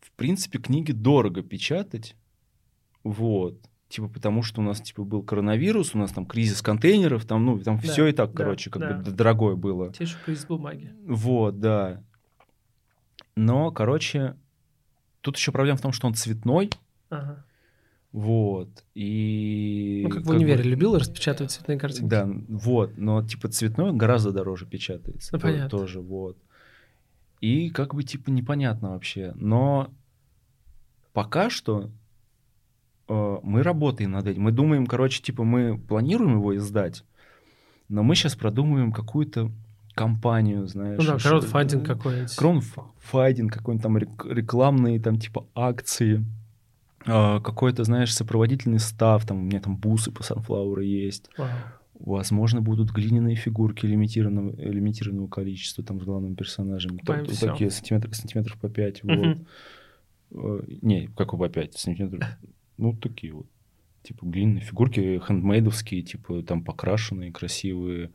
в 0.00 0.10
принципе, 0.16 0.58
книги 0.58 0.92
дорого 0.92 1.42
печатать. 1.42 2.16
Вот. 3.02 3.60
Типа 3.88 4.08
потому 4.08 4.42
что 4.42 4.60
у 4.60 4.64
нас 4.64 4.80
типа 4.80 5.04
был 5.04 5.22
коронавирус, 5.22 5.94
у 5.94 5.98
нас 5.98 6.10
там 6.12 6.26
кризис 6.26 6.62
контейнеров, 6.62 7.24
там, 7.26 7.44
ну, 7.44 7.58
там 7.60 7.76
Да, 7.78 7.82
все 7.82 8.06
и 8.06 8.12
так, 8.12 8.32
да, 8.32 8.36
короче, 8.44 8.70
как 8.70 8.82
да. 8.82 8.94
бы 8.98 9.10
дорогое 9.12 9.54
было. 9.56 9.92
Те 9.92 10.04
еще 10.04 10.16
кризис 10.24 10.46
бумаги. 10.46 10.92
Вот, 11.06 11.60
да. 11.60 12.02
Но, 13.36 13.70
короче, 13.72 14.36
тут 15.24 15.38
еще 15.38 15.52
проблема 15.52 15.78
в 15.78 15.80
том, 15.80 15.92
что 15.92 16.06
он 16.06 16.14
цветной. 16.14 16.70
Ага. 17.08 17.44
Вот. 18.12 18.68
И... 18.94 20.02
Ну, 20.04 20.10
как 20.10 20.22
в 20.22 20.26
бы- 20.26 20.34
универе 20.34 20.62
любил 20.62 20.96
распечатывать 20.96 21.50
цветные 21.50 21.78
картинки. 21.78 22.08
Да, 22.08 22.28
вот. 22.48 22.98
Но, 22.98 23.26
типа, 23.26 23.48
цветной 23.48 23.88
он 23.90 23.98
гораздо 23.98 24.32
дороже 24.32 24.66
печатается. 24.66 25.30
Ну, 25.34 25.40
понятно. 25.40 25.70
Тоже, 25.70 26.00
вот. 26.00 26.36
И 27.40 27.70
как 27.70 27.94
бы, 27.94 28.04
типа, 28.04 28.30
непонятно 28.30 28.90
вообще. 28.90 29.32
Но 29.34 29.90
пока 31.14 31.48
что 31.48 31.90
э, 33.08 33.38
мы 33.42 33.62
работаем 33.62 34.12
над 34.12 34.26
этим. 34.26 34.42
Мы 34.42 34.52
думаем, 34.52 34.86
короче, 34.86 35.22
типа, 35.22 35.42
мы 35.42 35.78
планируем 35.78 36.34
его 36.34 36.54
издать, 36.54 37.02
но 37.88 38.02
мы 38.02 38.14
сейчас 38.14 38.36
продумываем 38.36 38.92
какую-то 38.92 39.50
компанию, 39.94 40.66
знаешь. 40.66 40.98
Ну 40.98 41.04
да, 41.04 41.18
краудфандинг 41.18 41.86
какой-нибудь. 41.86 42.36
Краудфандинг, 42.36 43.52
какой-нибудь 43.52 43.82
там 43.82 43.98
рек- 43.98 44.26
рекламные, 44.26 45.00
там, 45.00 45.18
типа, 45.18 45.46
акции, 45.54 46.24
а, 47.06 47.40
какой-то, 47.40 47.84
знаешь, 47.84 48.14
сопроводительный 48.14 48.78
став, 48.78 49.24
там, 49.26 49.38
у 49.38 49.42
меня 49.42 49.60
там 49.60 49.76
бусы 49.76 50.10
по 50.10 50.22
Sunflower 50.22 50.82
есть. 50.84 51.30
Вау. 51.38 51.48
Возможно, 52.00 52.60
будут 52.60 52.90
глиняные 52.90 53.36
фигурки 53.36 53.86
лимитированного, 53.86 54.56
лимитированного 54.60 55.28
количества 55.28 55.84
там 55.84 56.00
с 56.00 56.04
главными 56.04 56.34
персонажами. 56.34 56.96
Покупаем 56.98 57.24
Вот 57.26 57.34
всё. 57.34 57.50
такие 57.52 57.70
сантиметров, 57.70 58.16
сантиметров 58.16 58.58
по 58.60 58.68
5. 58.68 59.02
Вот. 59.04 59.38
Э, 60.32 60.62
Не, 60.82 61.06
как 61.16 61.30
по 61.30 61.48
5 61.48 61.74
сантиметров. 61.78 62.24
Ну, 62.78 62.94
такие 62.96 63.32
вот. 63.32 63.46
Типа 64.02 64.26
глиняные 64.26 64.60
фигурки, 64.62 65.18
хендмейдовские, 65.26 66.02
типа 66.02 66.42
там 66.42 66.62
покрашенные, 66.64 67.32
красивые. 67.32 68.10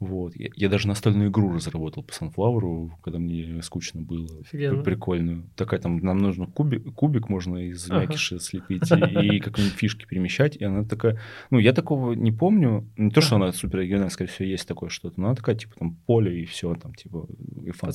Вот. 0.00 0.36
Я, 0.36 0.50
я 0.54 0.68
даже 0.68 0.86
настольную 0.86 1.28
игру 1.30 1.52
разработал 1.52 2.04
по 2.04 2.12
Sunflower, 2.12 2.90
когда 3.02 3.18
мне 3.18 3.60
скучно 3.62 4.00
было. 4.00 4.28
Офигенно. 4.40 4.82
Прикольную. 4.84 5.50
Такая 5.56 5.80
там, 5.80 5.98
нам 5.98 6.18
нужно 6.18 6.46
кубик, 6.46 6.94
кубик 6.94 7.28
можно 7.28 7.56
из 7.58 7.90
Ага. 7.90 8.02
мякиша 8.02 8.38
слепить 8.38 8.88
и, 8.90 9.36
и 9.36 9.40
как-нибудь 9.40 9.72
фишки 9.72 10.06
перемещать. 10.06 10.56
И 10.56 10.64
она 10.64 10.84
такая... 10.84 11.18
Ну, 11.50 11.58
я 11.58 11.72
такого 11.72 12.12
не 12.12 12.30
помню. 12.30 12.86
Не 12.96 13.10
то, 13.10 13.20
что 13.20 13.36
она 13.36 13.50
супер 13.52 13.80
оригинальная, 13.80 14.10
скорее 14.10 14.30
всего, 14.30 14.46
есть 14.48 14.68
такое 14.68 14.88
что-то. 14.88 15.20
Но 15.20 15.26
она 15.28 15.34
такая, 15.34 15.56
типа, 15.56 15.74
там, 15.76 15.96
поле 16.06 16.42
и 16.42 16.44
все, 16.44 16.74
там, 16.76 16.94
типа, 16.94 17.26
и 17.64 17.70
фан. 17.72 17.92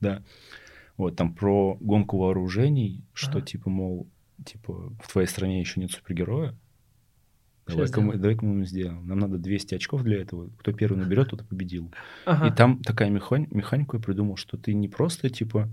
Да. 0.00 0.22
Вот, 0.96 1.16
там 1.16 1.34
про 1.34 1.76
гонку 1.80 2.18
вооружений, 2.18 3.02
что, 3.12 3.38
Ага. 3.38 3.46
типа, 3.46 3.70
мол, 3.70 4.06
типа, 4.44 4.92
в 5.02 5.10
твоей 5.10 5.26
стране 5.26 5.58
еще 5.58 5.80
нет 5.80 5.90
супергероя. 5.90 6.54
Давай-ка 7.66 8.00
мы, 8.00 8.16
давай-ка 8.16 8.44
мы 8.44 8.64
сделаем. 8.64 9.06
Нам 9.06 9.18
надо 9.18 9.38
200 9.38 9.74
очков 9.76 10.02
для 10.02 10.20
этого. 10.20 10.50
Кто 10.58 10.72
первый 10.72 10.98
наберет, 10.98 11.28
тот 11.30 11.42
и 11.42 11.44
победил. 11.44 11.90
Ага. 12.26 12.48
И 12.48 12.56
там 12.56 12.82
такая 12.82 13.10
механи- 13.10 13.48
механику 13.50 13.96
я 13.96 14.02
придумал, 14.02 14.36
что 14.36 14.56
ты 14.56 14.74
не 14.74 14.88
просто, 14.88 15.30
типа, 15.30 15.68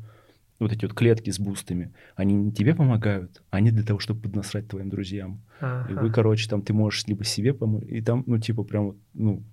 вот 0.60 0.72
эти 0.72 0.86
вот 0.86 0.94
клетки 0.94 1.30
с 1.30 1.40
бустами, 1.40 1.94
они 2.16 2.34
не 2.34 2.52
тебе 2.52 2.74
помогают, 2.76 3.44
они 3.52 3.72
для 3.72 3.84
того, 3.84 4.00
чтобы 4.00 4.22
поднасрать 4.22 4.68
твоим 4.68 4.90
друзьям. 4.90 5.42
И 5.60 5.64
Ага. 5.66 6.02
вы, 6.02 6.12
короче, 6.12 6.50
там 6.50 6.62
ты 6.62 6.74
можешь 6.74 7.06
либо 7.08 7.24
себе 7.24 7.54
помочь, 7.54 7.86
и 7.88 8.02
там, 8.02 8.24
ну, 8.26 8.40
типа, 8.40 8.64
прям, 8.64 8.86
вот, 8.86 8.98
ну, 9.14 9.44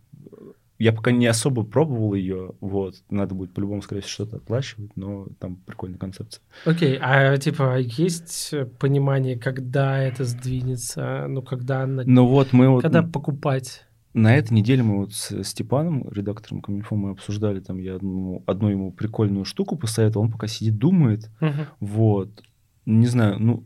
я 0.84 0.92
пока 0.92 1.12
не 1.12 1.26
особо 1.26 1.64
пробовал 1.64 2.12
ее, 2.14 2.52
вот, 2.60 2.96
надо 3.08 3.34
будет 3.34 3.54
по-любому, 3.54 3.80
скорее 3.80 4.02
всего, 4.02 4.12
что-то 4.26 4.36
оплачивать, 4.36 4.94
но 4.96 5.26
там 5.40 5.56
прикольная 5.56 5.98
концепция. 5.98 6.42
Окей, 6.66 6.98
а 7.00 7.36
типа 7.38 7.78
есть 7.78 8.52
понимание, 8.78 9.38
когда 9.38 9.98
это 9.98 10.24
сдвинется, 10.24 11.26
ну 11.26 11.40
когда 11.40 11.86
на- 11.86 12.04
Но 12.04 12.28
вот 12.28 12.52
мы 12.52 12.68
вот 12.68 12.82
когда 12.82 13.02
покупать? 13.02 13.86
на 14.12 14.36
этой 14.36 14.52
неделе 14.52 14.82
мы 14.82 14.98
вот 14.98 15.14
с 15.14 15.42
Степаном, 15.42 16.06
редактором 16.10 16.60
Коминфо, 16.60 16.96
мы 16.96 17.10
обсуждали 17.12 17.60
там, 17.60 17.78
я 17.78 17.96
одну, 17.96 18.42
одну 18.46 18.68
ему 18.68 18.92
прикольную 18.92 19.44
штуку 19.46 19.76
посоветовал, 19.76 20.26
он 20.26 20.32
пока 20.32 20.46
сидит, 20.48 20.76
думает, 20.76 21.30
Мгм. 21.40 21.66
вот, 21.80 22.42
не 22.86 23.06
знаю, 23.06 23.38
ну, 23.40 23.64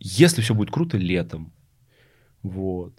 если 0.00 0.40
все 0.40 0.54
будет 0.54 0.70
круто, 0.70 0.96
летом, 0.96 1.52
вот. 2.42 2.94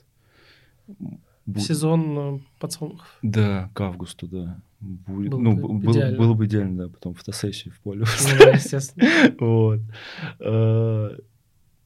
Бу- 1.48 1.60
Сезон 1.62 2.18
э, 2.20 2.39
подсолнухов. 2.60 3.08
Да, 3.22 3.70
к 3.74 3.82
августу, 3.82 4.28
да. 4.28 4.60
Будет, 4.80 5.32
Было 5.32 5.39
ну, 5.39 5.56
бы 5.56 5.80
было, 5.80 5.91
идеально. 5.93 6.18
было 6.18 6.34
бы 6.34 6.45
идеально, 6.45 6.84
да, 6.84 6.89
потом 6.93 7.14
фотосессию 7.16 7.74
в 7.74 7.80
поле. 7.80 8.02
Ну 8.02 8.38
да, 8.38 8.50
естественно. 8.52 9.08
Вот. 9.39 9.80
Э, 10.39 11.18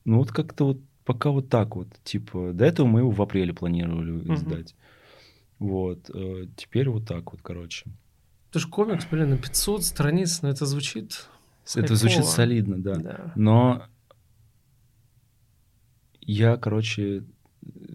Ну, 0.05 0.18
вот 0.18 0.32
как-то 0.32 0.66
вот 0.66 0.78
пока 1.05 1.30
вот 1.30 1.47
так 1.49 1.76
вот. 1.76 1.88
Типа, 2.03 2.51
до 2.53 2.66
этого 2.66 2.88
мы 2.88 2.99
его 3.01 3.12
в 3.12 3.22
апреле 3.22 3.53
планировали 3.53 4.12
Мгм. 4.12 4.34
издать. 4.34 4.76
Вот. 5.59 6.09
э, 6.14 6.47
Теперь 6.57 6.89
вот 6.89 7.05
так 7.07 7.32
вот, 7.32 7.41
короче. 7.43 7.86
Это 8.49 8.59
же 8.59 8.68
комикс, 8.68 9.05
блин, 9.09 9.30
на 9.30 9.38
500 9.38 9.84
страниц, 9.84 10.41
но 10.41 10.49
это 10.49 10.66
звучит... 10.66 11.28
Это 11.76 11.95
звучит 11.95 12.18
хайпово. 12.18 12.32
солидно, 12.36 12.78
да. 12.82 12.95
Да. 12.95 13.32
Но 13.36 13.84
я, 16.22 16.57
короче, 16.57 17.24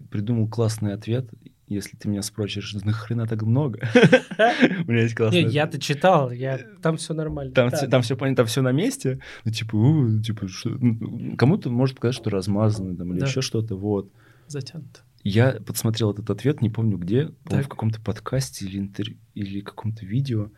придумал 0.09 0.47
классный 0.47 0.93
ответ. 0.93 1.29
Если 1.67 1.97
ты 1.97 2.07
меня 2.07 2.21
спросишь, 2.21 2.73
нахрена 2.73 3.27
так 3.27 3.41
много? 3.43 3.79
У 4.87 4.91
меня 4.91 5.01
есть 5.03 5.15
классный 5.15 5.39
Не, 5.39 5.45
ответ. 5.47 5.53
я-то 5.53 5.79
читал, 5.81 6.31
я... 6.31 6.59
там 6.81 6.95
все 6.95 7.13
нормально. 7.13 7.51
Там, 7.53 7.69
Да. 7.69 7.75
всё- 7.77 7.87
там 7.87 8.01
все 8.03 8.15
там 8.35 8.45
все 8.45 8.61
на 8.61 8.71
месте. 8.71 9.19
Ну, 9.43 9.51
типа, 9.51 9.75
у, 9.75 10.19
типа, 10.21 10.47
что- 10.47 10.69
ну, 10.69 11.35
кому-то 11.35 11.69
может 11.69 11.95
показать, 11.95 12.15
что 12.15 12.29
размазано 12.29 12.95
там, 12.95 13.11
или 13.11 13.19
Да. 13.19 13.25
еще 13.27 13.41
что-то. 13.41 13.75
Вот. 13.75 14.09
Затянуто. 14.47 15.01
Я 15.23 15.51
подсмотрел 15.65 16.11
этот 16.11 16.29
ответ, 16.29 16.61
не 16.61 16.69
помню 16.69 16.97
где, 16.97 17.31
в 17.43 17.67
каком-то 17.67 17.99
подкасте 17.99 18.65
или, 18.65 18.79
интер... 18.79 19.09
или 19.35 19.59
каком-то 19.59 20.05
видео. 20.05 20.49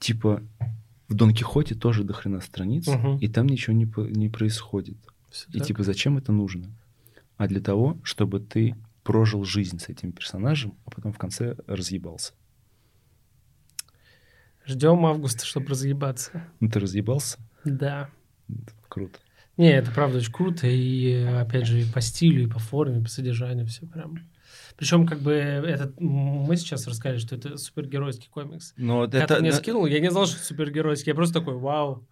Типа, 0.00 0.42
в 1.08 1.14
Дон 1.14 1.32
Кихоте 1.34 1.76
тоже 1.76 2.02
до 2.02 2.12
хрена 2.14 2.40
страниц, 2.40 2.88
и 3.20 3.28
там 3.28 3.46
ничего 3.46 3.76
не, 3.76 3.86
происходит. 4.28 4.96
И 5.52 5.58
так. 5.58 5.68
типа 5.68 5.84
зачем 5.84 6.18
это 6.18 6.32
нужно? 6.32 6.66
А 7.36 7.46
для 7.46 7.60
того, 7.60 7.96
чтобы 8.02 8.40
ты 8.40 8.74
прожил 9.06 9.44
жизнь 9.44 9.78
с 9.78 9.88
этим 9.88 10.10
персонажем, 10.12 10.74
а 10.84 10.90
потом 10.90 11.12
в 11.12 11.18
конце 11.18 11.56
разъебался. 11.68 12.32
Ждем 14.66 15.06
августа, 15.06 15.46
чтобы 15.46 15.68
разъебаться. 15.68 16.42
Ну 16.60 16.68
ты 16.68 16.80
разъебался? 16.80 17.38
Да. 17.64 18.10
Это 18.48 18.72
круто. 18.88 19.18
Не, 19.56 19.70
это 19.72 19.90
правда 19.92 20.18
очень 20.18 20.32
круто, 20.32 20.66
и 20.66 21.22
опять 21.22 21.66
же 21.66 21.80
и 21.80 21.90
по 21.90 22.00
стилю, 22.00 22.42
и 22.42 22.46
по 22.46 22.58
форме, 22.58 23.00
и 23.00 23.02
по 23.02 23.08
содержанию 23.08 23.66
все 23.66 23.86
прям. 23.86 24.18
Причем 24.76 25.06
как 25.06 25.20
бы 25.20 25.32
этот 25.32 25.98
мы 26.00 26.56
сейчас 26.56 26.86
рассказали, 26.86 27.18
что 27.18 27.36
это 27.36 27.56
супергеройский 27.56 28.28
комикс. 28.28 28.74
Но 28.76 29.02
Когда 29.02 29.24
это 29.24 29.34
ты 29.36 29.40
мне 29.40 29.50
на- 29.52 29.56
скинул, 29.56 29.86
я 29.86 30.00
не 30.00 30.10
знал, 30.10 30.26
что 30.26 30.36
это 30.36 30.44
супергеройский, 30.44 31.10
я 31.10 31.14
просто 31.14 31.38
такой, 31.40 31.54
вау, 31.56 32.06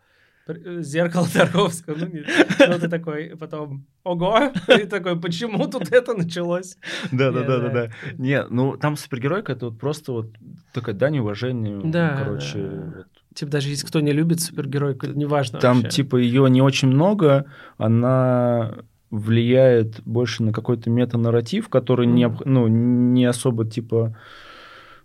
зеркало 0.81 1.27
Тарковского, 1.33 1.97
ну, 1.97 2.07
нет. 2.07 2.27
Ну, 2.59 2.79
ты 2.79 2.89
такой, 2.89 3.35
потом, 3.39 3.87
ого, 4.03 4.53
и 4.69 4.85
такой, 4.87 5.19
почему 5.19 5.67
тут 5.67 5.91
это 5.93 6.15
началось? 6.15 6.77
Да, 7.13 7.31
да, 7.31 7.41
Не, 7.41 7.47
да, 7.47 7.59
да, 7.61 7.69
да. 7.71 7.89
Не, 8.19 8.45
ну 8.51 8.77
там 8.77 8.97
супергеройка 8.97 9.53
это 9.53 9.67
вот 9.67 9.79
просто 9.79 10.13
вот 10.13 10.27
такая 10.73 10.95
дань 10.95 11.19
уважению, 11.19 11.83
Да, 11.85 12.17
короче. 12.23 12.59
да. 12.59 12.93
вот. 12.97 13.07
Типа 13.35 13.51
даже 13.53 13.69
если 13.69 13.87
кто 13.87 14.01
не 14.01 14.13
любит 14.13 14.41
супергеройку, 14.41 15.07
неважно 15.07 15.59
Там 15.61 15.77
вообще. 15.83 15.91
типа 16.03 16.17
ее 16.17 16.49
не 16.51 16.63
очень 16.63 16.89
много, 16.89 17.47
она 17.79 18.75
влияет 19.11 20.03
больше 20.05 20.43
на 20.43 20.53
какой-то 20.53 20.91
метанарратив, 20.91 21.69
который 21.69 22.07
не, 22.07 22.27
Мгм. 22.29 22.37
об- 22.37 22.47
ну, 22.47 22.67
не 22.69 23.25
особо 23.25 23.65
типа 23.65 24.17
э, 24.17 24.19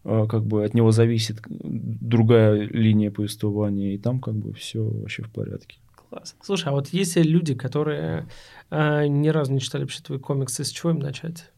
как 0.03 0.45
бы 0.45 0.63
от 0.63 0.73
него 0.73 0.91
зависит 0.91 1.41
другая 1.49 2.55
линия 2.61 3.11
повествования, 3.11 3.93
и 3.93 3.97
там 3.97 4.19
как 4.19 4.35
бы 4.35 4.53
все 4.53 4.83
вообще 4.83 5.23
в 5.23 5.31
порядке. 5.31 5.77
Класс. 6.09 6.35
Слушай, 6.41 6.69
а 6.69 6.71
вот 6.71 6.87
есть 6.89 7.15
ли 7.17 7.23
люди, 7.23 7.53
которые 7.53 8.27
э, 8.71 9.07
ни 9.07 9.27
разу 9.27 9.53
не 9.53 9.59
читали 9.59 9.83
вообще 9.83 10.01
твои 10.01 10.17
комиксы, 10.19 10.63
с 10.63 10.69
чего 10.71 10.91
им 10.91 10.99
начать? 10.99 11.51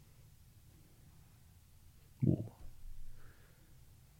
О. 2.25 2.43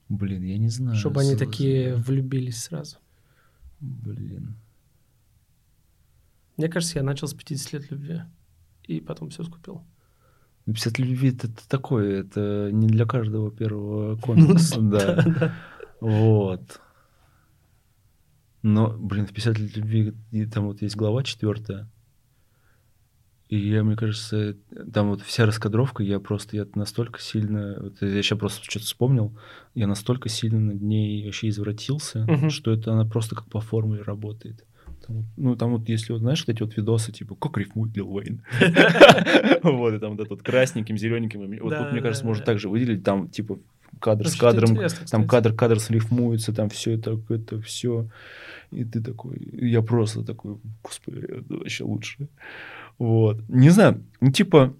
Блин, 0.09 0.43
я 0.43 0.57
не 0.57 0.69
знаю. 0.69 0.97
Чтобы 0.97 1.21
они 1.21 1.35
С- 1.35 1.37
такие 1.37 1.95
влюбились 1.95 2.63
сразу. 2.63 2.97
Блин. 3.79 4.55
Мне 6.57 6.67
кажется, 6.69 6.99
я 6.99 7.03
начал 7.03 7.27
с 7.27 7.33
50 7.33 7.73
лет 7.73 7.91
любви. 7.91 8.21
И 8.83 8.99
потом 8.99 9.29
все 9.29 9.43
скупил. 9.43 9.83
Ну, 10.65 10.73
50 10.73 10.99
любви 10.99 11.29
это, 11.29 11.49
такое, 11.67 12.21
это 12.21 12.69
не 12.71 12.87
для 12.87 13.05
каждого 13.05 13.51
первого 13.51 14.15
комикса, 14.21 14.79
да. 14.81 15.53
Вот. 15.99 16.79
Но, 18.63 18.95
блин, 18.97 19.25
в 19.25 19.33
50 19.33 19.57
лет 19.57 19.75
любви 19.75 20.13
и 20.31 20.45
там 20.45 20.67
вот 20.67 20.81
есть 20.81 20.95
глава 20.95 21.23
четвертая. 21.23 21.89
И 23.49 23.57
я, 23.57 23.83
мне 23.83 23.97
кажется, 23.97 24.55
там 24.93 25.09
вот 25.09 25.21
вся 25.23 25.45
раскадровка, 25.45 26.03
я 26.03 26.21
просто, 26.21 26.55
я 26.55 26.65
настолько 26.75 27.19
сильно, 27.19 27.75
вот 27.81 28.01
я 28.01 28.21
сейчас 28.23 28.39
просто 28.39 28.63
что-то 28.63 28.85
вспомнил, 28.85 29.37
я 29.75 29.87
настолько 29.87 30.29
сильно 30.29 30.59
над 30.59 30.81
ней 30.81 31.25
вообще 31.25 31.49
извратился, 31.49 32.25
Мгм. 32.29 32.49
что 32.49 32.71
это 32.71 32.93
она 32.93 33.03
просто 33.03 33.35
как 33.35 33.49
по 33.49 33.59
формуле 33.59 34.03
работает. 34.03 34.65
Там 35.07 35.15
вот- 35.17 35.25
ну, 35.37 35.55
там 35.55 35.71
вот, 35.71 35.89
если 35.89 36.13
вот, 36.13 36.19
знаешь, 36.21 36.43
вот 36.45 36.53
эти 36.55 36.61
вот 36.63 36.75
видосы, 36.77 37.11
типа, 37.11 37.35
как 37.35 37.57
рифмует 37.57 37.95
Лил 37.95 38.13
Уэйн. 38.13 38.41
Вот, 39.63 39.93
и 39.93 39.99
там 39.99 40.11
вот 40.11 40.19
это 40.21 40.29
вот 40.29 40.41
красненьким, 40.43 40.97
зелененьким. 40.97 41.39
Вот 41.61 41.69
тут, 41.83 41.91
мне 41.91 42.01
кажется, 42.01 42.25
можно 42.25 42.43
также 42.45 42.69
выделить, 42.69 43.03
там, 43.03 43.27
типа, 43.29 43.59
кадр 43.99 44.27
с 44.27 44.35
кадром, 44.35 44.67
там 45.11 45.27
кадр, 45.27 45.53
кадр 45.53 45.79
слифмуется, 45.79 46.53
там 46.53 46.69
все 46.69 46.91
это, 46.91 47.19
это 47.29 47.61
все. 47.61 48.09
И 48.71 48.83
ты 48.85 49.01
такой, 49.01 49.37
я 49.53 49.81
просто 49.81 50.23
такой, 50.23 50.57
господи, 50.83 51.19
это 51.19 51.55
вообще 51.57 51.83
лучше. 51.83 52.27
Вот. 52.97 53.37
Не 53.49 53.69
знаю, 53.69 54.03
ну 54.21 54.31
типа, 54.31 54.73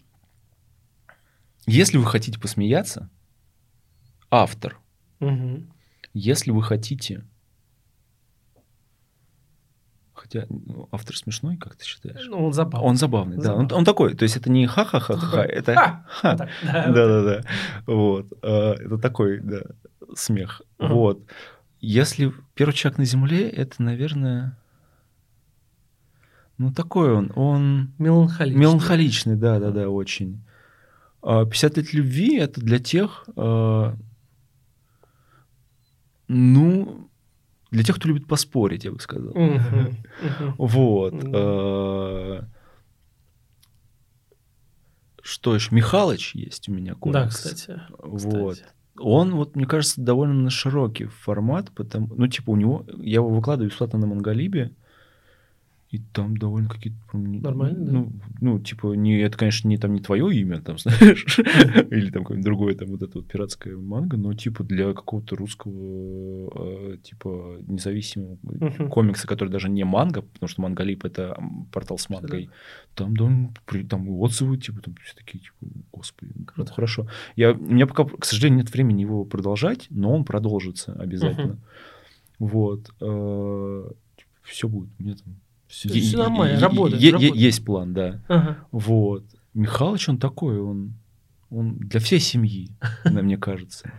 если 1.68 1.98
вы 1.98 2.06
хотите 2.06 2.40
посмеяться, 2.40 3.10
автор, 4.30 4.80
если 6.14 6.52
вы 6.52 6.64
хотите, 6.64 7.24
хотя 10.32 10.46
ну, 10.50 10.88
автор 10.92 11.16
смешной, 11.16 11.58
как 11.58 11.76
ты 11.76 11.86
считаешь? 11.86 12.26
Ну, 12.30 12.46
он 12.46 12.54
забавный. 12.54 12.88
Он 12.90 12.96
забавный, 12.98 13.38
да. 13.38 13.42
Он, 13.54 13.62
Забавный. 13.62 13.76
он 13.78 13.86
такой, 13.86 14.14
то 14.16 14.24
есть 14.24 14.38
это 14.38 14.50
не 14.52 14.66
ха-ха-ха-ха, 14.68 15.44
это 15.44 15.74
«Ха!» 15.76 16.06
ха. 16.08 16.30
Вот 16.32 16.38
так, 16.38 16.50
да, 16.62 16.68
вот 16.68 16.72
так. 16.72 16.94
Да-да-да. 16.94 17.42
Вот. 17.86 18.34
А, 18.42 18.74
Это 18.74 18.98
такой, 18.98 19.40
да, 19.42 19.62
смех. 20.16 20.62
Вот. 20.80 21.24
Если 21.80 22.32
первый 22.54 22.74
человек 22.74 23.00
на 23.00 23.06
Земле, 23.06 23.50
это, 23.50 23.82
наверное, 23.82 24.58
ну 26.58 26.72
такой 26.72 27.12
он, 27.14 27.32
он 27.36 27.92
Меланхоличный. 27.98 28.62
меланхоличный, 28.62 29.36
да-да-да, 29.36 29.90
очень. 29.90 30.44
А 31.24 31.46
50 31.46 31.78
лет 31.78 31.94
любви 31.94 32.38
это 32.38 32.62
для 32.62 32.80
тех, 32.80 33.26
а, 33.36 33.96
ну, 36.28 37.10
для 37.72 37.84
тех, 37.84 37.96
кто 37.96 38.08
любит 38.10 38.28
поспорить, 38.28 38.84
я 38.84 38.92
бы 38.92 39.00
сказал. 39.00 39.34
Вот. 40.58 41.14
Э, 41.14 42.42
Что 45.24 45.56
еще? 45.56 45.74
Михалыч 45.74 46.36
есть 46.36 46.68
у 46.70 46.74
меня 46.74 46.96
комикс. 46.96 47.14
Да, 47.14 47.28
кстати. 47.30 47.82
Вот. 47.98 48.62
Он, 49.00 49.36
вот, 49.36 49.56
мне 49.56 49.66
кажется, 49.66 50.02
довольно 50.02 50.50
широкий 50.50 51.06
формат, 51.06 51.72
потому, 51.72 52.08
ну, 52.14 52.28
типа, 52.28 52.52
у 52.52 52.56
него, 52.58 52.86
я 52.98 53.16
его 53.16 53.30
выкладываю 53.30 53.70
бесплатно 53.70 53.98
на 54.00 54.08
Монголибе, 54.08 54.76
и 55.92 56.00
там 56.14 56.38
довольно 56.38 56.70
какие-то... 56.70 56.98
не- 57.18 57.42
Нормально, 57.42 57.86
да? 57.86 57.92
Ну, 57.92 58.12
ну, 58.40 58.60
типа, 58.60 58.94
не, 58.94 59.20
это, 59.20 59.38
конечно, 59.38 59.68
не, 59.68 59.78
там, 59.78 59.94
не 59.94 60.00
твое 60.00 60.34
имя, 60.40 60.62
там, 60.62 60.78
знаешь, 60.80 61.38
или 61.38 62.10
там 62.12 62.24
какое-нибудь 62.24 62.46
другое, 62.46 62.76
там, 62.76 62.88
вот 62.90 63.02
это 63.02 63.18
вот 63.20 63.28
пиратская 63.28 63.76
манга, 63.76 64.16
но, 64.16 64.34
типа, 64.34 64.64
для 64.64 64.94
какого-то 64.94 65.36
русского, 65.36 66.94
э, 66.94 66.98
типа, 67.04 67.58
независимого 67.68 68.38
комикса, 68.90 69.28
который 69.28 69.50
даже 69.50 69.68
не 69.70 69.84
манга, 69.84 70.22
потому 70.22 70.48
что 70.48 70.62
Монголип— 70.62 71.04
это 71.06 71.38
портал 71.74 71.98
с 71.98 72.10
мангой, 72.10 72.50
там, 72.96 73.14
довольно 73.16 73.54
при- 73.66 73.84
там 73.84 74.08
отзывы, 74.10 74.58
типа, 74.58 74.82
там 74.82 74.96
все 75.04 75.14
такие, 75.16 75.40
типа, 75.40 75.56
господи, 75.92 76.32
ну, 76.38 76.46
Круто. 76.46 76.74
хорошо. 76.74 77.08
Я, 77.36 77.52
у 77.52 77.58
меня 77.58 77.86
пока, 77.86 78.06
к 78.06 78.24
сожалению, 78.24 78.60
нет 78.60 78.72
времени 78.74 79.02
его 79.02 79.26
продолжать, 79.26 79.88
но 79.90 80.16
он 80.16 80.24
продолжится 80.24 80.94
обязательно. 80.94 81.58
Вот. 82.40 82.92
Все 84.44 84.68
будет. 84.68 84.90
У 85.00 85.04
меня 85.04 85.16
там... 85.16 85.36
Всё, 85.72 85.90
е- 85.90 86.02
всё 86.02 86.18
е- 86.18 86.24
нормально, 86.24 86.60
работает. 86.60 87.02
Есть 87.02 87.64
план, 87.66 87.94
да. 87.94 88.22
Ага. 88.28 88.58
Вот. 88.72 89.24
Михалыч, 89.54 90.10
он 90.10 90.18
такой, 90.18 90.60
он, 90.60 90.94
он 91.50 91.76
для 91.78 92.00
всей 92.00 92.20
семьи, 92.20 92.70
мне 93.06 93.38
кажется. 93.38 93.92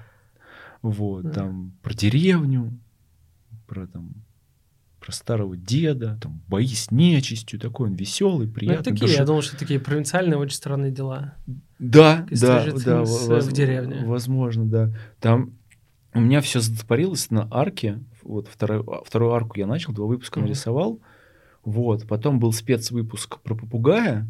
Вот, 0.83 1.33
там 1.33 1.73
про 1.83 1.95
деревню, 1.95 2.73
про 3.67 3.87
там 3.87 4.15
про 5.01 5.11
старого 5.13 5.57
деда, 5.57 6.17
там 6.23 6.41
бои 6.47 6.67
с 6.69 6.93
нечистью, 6.93 7.59
такой 7.59 7.89
он 7.89 7.95
веселый, 7.97 8.47
Ну, 8.47 8.53
приятный. 8.53 8.85
такие, 8.85 9.09
душа- 9.09 9.19
я 9.21 9.25
думал, 9.27 9.43
что 9.43 9.57
такие 9.59 9.81
провинциальные, 9.81 10.37
очень 10.39 10.55
странные 10.57 10.93
дела. 10.93 11.35
Да, 11.81 12.25
да, 12.31 12.65
да, 12.65 12.69
Things, 12.69 13.05
воз- 13.05 13.47
в 13.49 13.53
деревне. 13.53 14.05
Возможно, 14.05 14.65
да. 14.65 14.93
Там 15.21 15.55
у 16.15 16.21
меня 16.21 16.41
все 16.41 16.61
затопорилось 16.61 17.31
на 17.33 17.49
арке. 17.51 17.99
Вот 18.23 18.47
вторую, 18.47 18.89
а, 18.89 19.03
вторую 19.05 19.33
арку 19.33 19.59
я 19.59 19.67
начал, 19.67 19.93
два 19.93 20.07
выпуска 20.07 20.39
Мгм. 20.39 20.47
нарисовал. 20.49 21.01
Вот, 21.65 22.07
потом 22.09 22.41
был 22.41 22.53
спецвыпуск 22.53 23.39
про 23.41 23.55
попугая, 23.55 24.27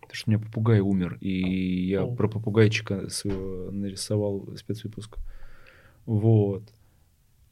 потому 0.00 0.14
что 0.14 0.30
у 0.30 0.32
меня 0.32 0.44
попугай 0.44 0.80
умер, 0.80 1.18
и 1.20 1.86
я 1.86 2.02
О. 2.02 2.14
про 2.14 2.28
попугайчика 2.28 3.08
своего 3.08 3.70
нарисовал 3.70 4.48
спецвыпуск. 4.56 5.18
Вот. 6.06 6.64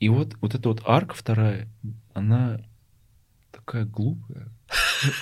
И 0.01 0.09
вот, 0.09 0.37
вот 0.41 0.55
эта 0.55 0.69
вот 0.69 0.83
арка 0.85 1.15
вторая, 1.15 1.69
она 2.13 2.61
такая 3.53 3.85
глупая, 3.85 4.49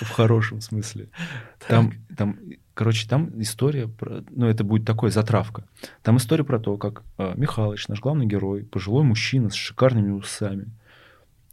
в 0.01 0.09
хорошем 0.09 0.61
смысле. 0.61 1.09
Там, 1.67 1.93
там, 2.17 2.39
короче, 2.73 3.07
там 3.07 3.39
история 3.41 3.87
про, 3.87 4.23
ну 4.31 4.47
это 4.47 4.63
будет 4.63 4.85
такой 4.85 5.11
затравка. 5.11 5.65
Там 6.01 6.17
история 6.17 6.43
про 6.43 6.59
то, 6.59 6.77
как 6.77 7.03
э, 7.17 7.33
Михалыч, 7.35 7.87
наш 7.87 7.99
главный 7.99 8.25
герой, 8.25 8.63
пожилой 8.63 9.03
мужчина 9.03 9.49
с 9.49 9.53
шикарными 9.53 10.11
усами, 10.11 10.71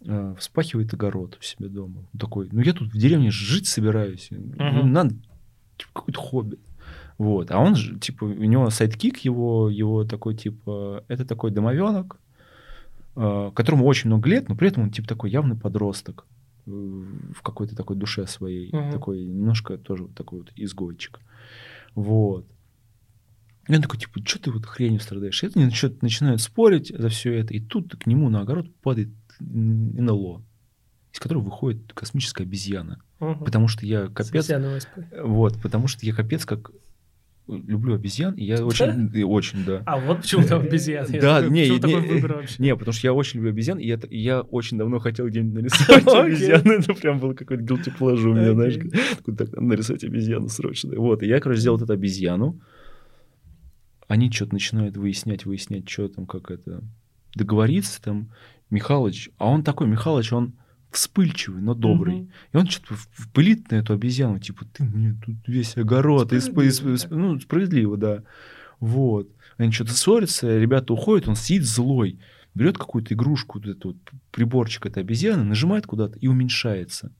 э, 0.05 0.34
вспахивает 0.38 0.92
огород 0.94 1.36
у 1.40 1.42
себя 1.42 1.68
дома. 1.68 2.01
Он 2.12 2.18
такой, 2.18 2.48
ну 2.53 2.61
я 2.61 2.72
тут 2.72 2.92
в 2.92 2.96
деревне 2.98 3.30
жить 3.30 3.66
собираюсь, 3.68 4.28
Мгм. 4.30 4.92
надо 4.92 5.11
типа, 5.76 5.90
какой-то 5.92 6.20
хобби. 6.20 6.59
Вот, 7.18 7.51
а 7.51 7.59
он 7.59 7.76
же, 7.76 7.98
типа, 7.98 8.24
у 8.24 8.28
него 8.44 8.70
sidekick 8.70 9.18
его, 9.18 9.68
его 9.68 10.05
такой, 10.05 10.34
типа, 10.34 11.05
это 11.09 11.26
такой 11.26 11.51
домовенок, 11.51 12.18
э, 13.16 13.51
которому 13.55 13.84
очень 13.84 14.09
много 14.09 14.28
лет, 14.30 14.48
но 14.48 14.57
при 14.57 14.68
этом 14.68 14.84
он, 14.84 14.90
типа, 14.90 15.07
такой 15.09 15.30
явный 15.30 15.57
подросток 15.57 16.24
э, 16.66 16.70
в 16.70 17.42
какой-то 17.42 17.76
такой 17.76 17.96
душе 17.96 18.26
своей, 18.26 18.70
Мгм. 18.74 18.92
такой 18.92 19.22
немножко 19.24 19.76
тоже 19.76 20.05
вот 20.05 20.14
такой 20.14 20.38
вот 20.40 20.53
изгойчик. 20.57 21.20
Вот. 21.94 22.46
И 23.68 23.74
он 23.74 23.82
такой, 23.82 23.98
типа, 24.01 24.20
что 24.24 24.40
ты 24.40 24.51
вот 24.51 24.64
хренью 24.64 25.01
страдаешь? 25.01 25.42
И 25.42 25.46
это 25.46 25.59
они 25.61 25.70
начинают 26.01 26.40
спорить 26.40 26.88
за 26.96 27.09
все 27.11 27.34
это, 27.34 27.53
и 27.55 27.61
тут 27.61 27.96
к 27.96 28.07
нему 28.07 28.30
на 28.30 28.40
огород 28.40 28.74
падает 28.76 29.11
НЛО. 29.41 30.43
из 31.12 31.18
которого 31.18 31.43
выходит 31.43 31.93
космическая 31.93 32.45
обезьяна. 32.45 33.03
Мгм. 33.18 33.45
Потому 33.45 33.68
что 33.68 33.84
я 33.84 34.09
капец... 34.09 34.51
Вот, 35.22 35.61
потому 35.61 35.88
что 35.88 36.07
я 36.07 36.14
капец 36.14 36.45
как 36.45 36.70
люблю 37.51 37.95
обезьян, 37.95 38.34
и 38.34 38.45
я 38.45 38.64
очень, 38.64 39.11
и 39.14 39.22
очень, 39.22 39.64
да. 39.64 39.82
А 39.86 39.99
вот 39.99 40.22
почему 40.22 40.47
там 40.47 40.62
обезьян. 40.62 41.07
Да, 41.20 41.41
не, 41.43 41.68
не, 41.68 42.59
не, 42.59 42.76
потому 42.76 42.93
что 42.93 43.07
я 43.07 43.12
очень 43.12 43.38
люблю 43.38 43.51
обезьян, 43.51 43.78
и 43.78 43.97
я, 44.16 44.41
очень 44.43 44.78
давно 44.78 44.99
хотел 44.99 45.26
где-нибудь 45.28 45.55
нарисовать 45.62 46.07
обезьяну. 46.07 46.72
Это 46.72 46.95
прям 46.95 47.18
был 47.18 47.34
какой-то 47.34 47.62
guilty 47.62 47.93
pleasure 47.99 48.28
у 48.28 48.34
меня, 48.34 48.53
знаешь. 48.53 48.78
Так, 49.36 49.53
нарисовать 49.61 50.05
обезьяну 50.05 50.49
срочно. 50.49 50.95
Вот, 50.97 51.22
и 51.22 51.26
я, 51.26 51.41
короче, 51.41 51.61
сделал 51.61 51.78
эту 51.78 51.93
обезьяну. 51.93 52.61
Они 54.07 54.30
что-то 54.30 54.55
начинают 54.55 54.97
выяснять, 54.97 55.45
выяснять, 55.45 55.88
что 55.88 56.09
там, 56.09 56.26
как 56.26 56.51
это... 56.51 56.82
Договориться 57.36 58.03
там, 58.03 58.32
Михалыч. 58.71 59.31
А 59.39 59.47
он 59.49 59.62
такой, 59.62 59.87
Михалыч, 59.87 60.33
он 60.33 60.53
вспыльчивый, 60.91 61.62
но 61.62 61.75
добрый. 61.75 62.16
Мгм. 62.23 62.31
И 62.53 62.57
он 62.57 62.66
что-то 62.66 62.95
впылит 63.12 63.71
на 63.71 63.77
эту 63.77 63.93
обезьяну, 63.95 64.39
типа, 64.41 64.64
ты 64.73 64.83
мне 64.85 65.16
тут 65.25 65.37
весь 65.47 65.77
огород. 65.77 66.33
И 66.33 66.37
сп- 66.37 66.64
и 66.64 66.68
сп- 66.68 66.73
Справедливо, 66.73 66.95
сп- 66.97 67.14
ну, 67.16 67.41
справедливо, 67.41 67.97
да. 67.97 68.23
Вот. 68.81 69.29
Они 69.57 69.71
что-то 69.73 69.93
ссорятся, 69.93 70.59
ребята 70.59 70.93
уходят, 70.93 71.29
он 71.29 71.37
сидит 71.37 71.64
злой, 71.64 72.18
берет 72.55 72.79
какую-то 72.79 73.14
игрушку, 73.14 73.59
вот 73.59 73.68
этот 73.68 73.85
вот 73.85 73.97
приборчик 74.33 74.87
этой 74.87 75.03
обезьяны, 75.03 75.45
нажимает 75.45 75.87
куда-то 75.87 76.18
и 76.18 76.27
уменьшается. 76.29 77.12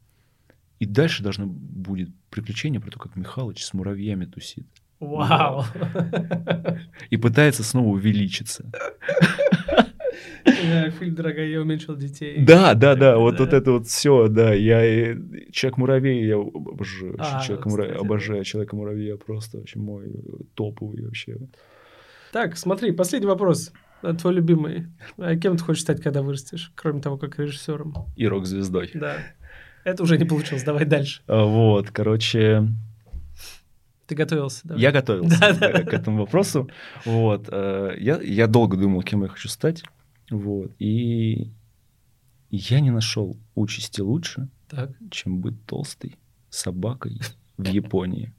И 0.79 0.87
дальше 0.87 1.23
должно 1.23 1.47
будет 1.47 2.09
приключение 2.31 2.81
про 2.81 2.91
то, 2.91 2.99
как 2.99 3.15
Михалыч 3.15 3.63
с 3.63 3.75
муравьями 3.75 4.25
тусит. 4.25 4.67
Вау. 4.99 5.65
И 7.11 7.17
пытается 7.17 7.63
снова 7.63 7.89
увеличиться. 7.89 8.71
Э, 10.45 10.91
Фильм 10.91 11.15
«Дорогая, 11.15 11.47
я 11.47 11.61
уменьшил 11.61 11.97
детей». 11.97 12.43
Да, 12.45 12.75
да, 12.75 12.95
да, 12.95 13.19
вот, 13.19 13.39
вот 13.39 13.53
это 13.53 13.73
вот 13.73 13.87
все, 13.87 14.29
да. 14.29 14.55
Я 14.55 14.85
э, 14.85 15.17
Человек-муравей, 15.53 16.27
я 16.27 16.37
обожаю. 16.37 17.17
А, 17.19 17.43
Человека-муравей, 17.43 17.93
кстати, 17.93 18.05
обожаю 18.07 18.45
Человека-муравья, 18.45 19.17
просто 19.17 19.59
вообще 19.59 19.79
мой 19.79 20.07
э, 20.09 20.43
топовый 20.55 21.05
вообще. 21.05 21.37
Так, 22.33 22.57
смотри, 22.57 22.93
последний 22.93 23.27
вопрос. 23.29 23.73
А 24.03 24.15
Твой 24.15 24.35
любимый. 24.35 24.87
А 25.19 25.37
кем 25.37 25.57
ты 25.57 25.65
хочешь 25.65 25.83
стать, 25.83 26.01
когда 26.01 26.23
вырастешь, 26.23 26.73
кроме 26.75 27.01
того, 27.03 27.19
как 27.19 27.39
режиссером? 27.39 27.95
И 28.17 28.27
рок-звездой. 28.27 28.91
Да. 28.95 29.17
Это 29.85 30.03
уже 30.03 30.17
не 30.19 30.25
получилось. 30.25 30.63
Давай 30.63 30.85
дальше. 30.85 31.23
А, 31.27 31.45
Вот, 31.45 31.91
короче, 31.91 32.67
Ты 34.07 34.15
готовился, 34.15 34.61
да? 34.65 34.75
я 34.77 34.91
готовился 34.91 35.45
э, 35.61 35.85
к 35.85 35.93
этому 35.93 36.19
вопросу. 36.21 36.71
Вот, 37.05 37.49
э, 37.51 37.95
я 37.99 38.47
долго 38.47 38.77
думал, 38.77 39.03
кем 39.03 39.23
я 39.23 39.29
хочу 39.29 39.49
стать. 39.49 39.85
Вот, 40.31 40.73
и 40.79 41.51
я 42.51 42.81
не 42.81 42.91
нашел 42.91 43.37
участи 43.55 44.01
лучше, 44.01 44.49
Так. 44.69 44.91
чем 45.11 45.41
быть 45.41 45.65
толстой 45.67 46.17
собакой 46.51 47.21
в 47.57 47.67
Японии. 47.67 48.33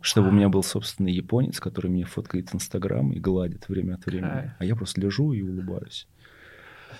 Чтобы 0.00 0.28
у 0.28 0.32
меня 0.32 0.48
был 0.48 0.64
собственный 0.64 1.12
японец, 1.12 1.60
который 1.60 1.88
меня 1.90 2.06
фоткает 2.06 2.50
в 2.50 2.54
Инстаграм 2.56 3.12
и 3.12 3.20
гладит 3.20 3.68
время 3.68 3.94
от 3.94 4.06
времени. 4.06 4.52
А 4.58 4.64
я 4.64 4.74
просто 4.74 5.00
лежу 5.00 5.32
и 5.32 5.42
улыбаюсь. 5.42 6.08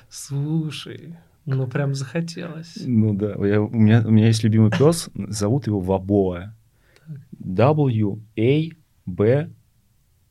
Слушай, 0.08 1.16
ну 1.44 1.66
прям 1.66 1.94
захотелось. 1.94 2.74
Ну 2.84 3.14
да, 3.14 3.34
я- 3.46 3.60
у, 3.62 3.68
меня, 3.70 4.02
у 4.06 4.10
меня 4.10 4.26
есть 4.28 4.44
любимый 4.44 4.70
пес, 4.70 5.10
зовут 5.14 5.66
его 5.66 5.80
Вабоа. 5.80 6.54
W, 7.40 8.20
A, 8.38 8.68
B, 9.06 9.50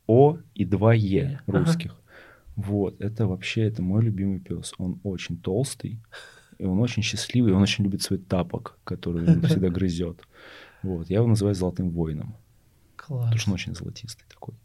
O 0.07 0.37
и 0.55 0.65
2 0.65 0.95
E 0.95 0.97
Е, 0.99 1.39
русских. 1.47 1.95
Вот, 2.56 2.99
это 3.02 3.28
вообще, 3.28 3.62
это 3.64 3.82
мой 3.82 4.04
любимый 4.04 4.39
пес. 4.39 4.74
Он 4.78 4.99
очень 5.04 5.38
толстый, 5.38 5.99
и 6.58 6.66
он 6.66 6.80
очень 6.80 7.02
счастливый, 7.04 7.52
и 7.52 7.56
он 7.56 7.62
очень 7.62 7.84
любит 7.84 8.02
свой 8.02 8.20
тапок, 8.20 8.78
который 8.84 9.28
он 9.28 9.41
всегда 9.43 9.70
грызет. 9.78 10.22
Вот, 10.84 11.10
я 11.10 11.18
его 11.18 11.28
называю 11.28 11.56
золотым 11.56 11.89
воином, 11.91 12.36
Класс. 12.95 13.24
потому 13.26 13.38
что 13.39 13.49
он 13.52 13.54
очень 13.56 13.76
золотистый 13.76 14.26
такой. 14.30 14.56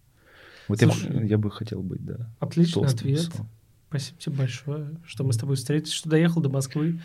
Вот 0.68 0.80
я, 0.82 0.90
Слушай, 0.90 1.10
бы- 1.12 1.26
я 1.26 1.38
бы 1.38 1.50
хотел 1.50 1.82
быть, 1.82 2.04
да. 2.04 2.28
Отличный 2.40 2.82
толстым 2.82 3.08
ответ. 3.08 3.30
псом. 3.30 3.48
Спасибо 3.88 4.18
тебе 4.18 4.36
большое, 4.36 4.86
что 5.06 5.22
мы 5.24 5.32
с 5.32 5.36
тобой 5.36 5.54
встретились, 5.56 5.92
что 5.92 6.08
доехал 6.08 6.40
до 6.40 6.48
Москвы. 6.48 7.00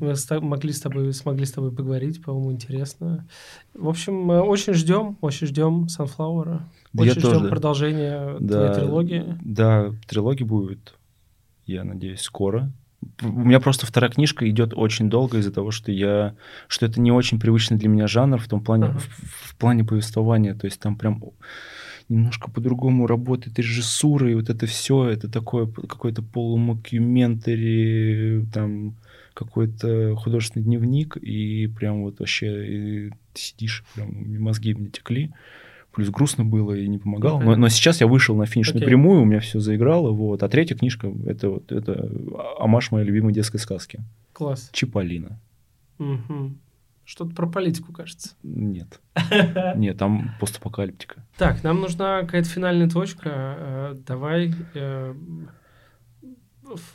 Мы 0.00 0.14
с 0.14 0.40
могли 0.40 0.72
с 0.72 0.80
тобой, 0.80 1.12
смогли 1.14 1.46
с 1.46 1.52
тобой 1.52 1.72
поговорить, 1.72 2.22
по-моему, 2.22 2.52
интересно. 2.52 3.26
В 3.72 3.88
общем, 3.88 4.28
очень 4.30 4.74
ждем, 4.74 5.16
очень 5.22 5.46
ждем 5.46 5.84
Sunflower. 5.86 6.60
Да 6.92 7.04
я 7.04 7.10
Очень 7.12 7.20
ждем 7.22 7.32
тоже. 7.32 7.48
продолжения 7.48 8.36
Да, 8.38 8.68
твоей 8.68 8.74
трилогии. 8.74 9.38
Да, 9.42 9.92
трилогия 10.06 10.46
будет, 10.46 10.94
я 11.66 11.84
надеюсь, 11.84 12.20
скоро. 12.20 12.70
У 13.22 13.28
меня 13.28 13.60
просто 13.60 13.86
вторая 13.86 14.10
книжка 14.10 14.48
идет 14.48 14.72
очень 14.74 15.08
долго 15.08 15.38
из-за 15.38 15.52
того, 15.52 15.70
что 15.70 15.90
я, 15.92 16.34
что 16.68 16.86
это 16.86 17.00
не 17.00 17.12
очень 17.12 17.38
привычный 17.40 17.76
для 17.78 17.88
меня 17.88 18.08
жанр 18.08 18.38
в 18.38 18.48
том 18.48 18.62
плане, 18.62 18.86
Ага. 18.86 18.98
в, 18.98 19.50
в 19.50 19.56
плане 19.56 19.84
повествования, 19.84 20.54
то 20.54 20.66
есть 20.66 20.80
там 20.80 20.96
прям 20.96 21.22
немножко 22.08 22.50
по-другому 22.50 23.06
работает 23.06 23.58
режиссура, 23.58 24.30
и 24.30 24.34
вот 24.34 24.50
это 24.50 24.66
все, 24.66 25.08
это 25.08 25.30
такое 25.30 25.66
какой-то 25.66 26.22
полумокюментари, 26.22 28.46
там 28.52 28.96
какой-то 29.34 30.14
художественный 30.16 30.64
дневник, 30.64 31.16
и 31.16 31.66
прям 31.66 32.02
вот 32.02 32.20
вообще 32.20 32.66
и 32.66 33.10
ты 33.32 33.40
сидишь, 33.40 33.84
прям 33.94 34.40
мозги 34.40 34.74
мне 34.74 34.88
текли. 34.88 35.32
Плюс 35.92 36.10
грустно 36.10 36.44
было 36.44 36.74
и 36.74 36.86
не 36.88 36.98
помогало. 36.98 37.40
Но, 37.40 37.56
но 37.56 37.68
сейчас 37.70 38.02
я 38.02 38.06
вышел 38.06 38.36
на 38.36 38.44
финишную 38.44 38.82
Окей. 38.82 38.88
прямую, 38.88 39.22
у 39.22 39.24
меня 39.24 39.40
все 39.40 39.60
заиграло. 39.60 40.10
Вот. 40.10 40.42
А 40.42 40.48
третья 40.50 40.74
книжка 40.74 41.10
это 41.24 41.48
вот 41.48 41.72
это 41.72 42.10
амаш 42.58 42.90
моей 42.90 43.06
любимой 43.06 43.32
детской 43.32 43.56
сказки. 43.56 44.00
Класс. 44.34 44.68
Чиполлино. 44.72 45.40
Мгм. 45.96 46.58
Что-то 47.06 47.34
про 47.36 47.46
политику, 47.46 47.92
кажется. 47.92 48.34
Нет. 48.42 49.00
Нет, 49.76 49.96
там 49.96 50.34
постапокалиптика. 50.40 51.24
Так, 51.38 51.62
нам 51.62 51.80
нужна 51.80 52.22
какая-то 52.22 52.48
финальная 52.48 52.90
точка. 52.90 53.30
Э, 53.32 53.94
Давай. 54.06 54.52
э, 54.74 55.14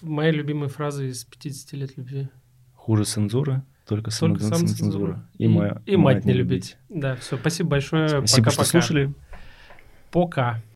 Моя 0.02 0.32
любимая 0.32 0.68
фраза 0.68 1.06
из 1.06 1.24
50 1.24 1.74
лет 1.74 1.96
любви. 1.98 2.28
Хуже 2.76 3.06
цензуры, 3.06 3.62
только, 3.88 4.12
Только 4.12 4.42
самоцензура. 4.44 4.58
самоцензура. 4.58 5.30
И, 5.38 5.48
моя- 5.48 5.82
и 5.86 5.96
мать 5.96 6.26
не 6.26 6.34
любить. 6.34 6.78
Да, 6.90 7.16
все. 7.16 7.38
Спасибо 7.38 7.70
большое. 7.70 8.10
Спасибо, 8.10 8.46
Пока-пока. 8.48 8.52
что 8.52 8.64
слушали. 8.66 9.14
Пока. 10.12 10.62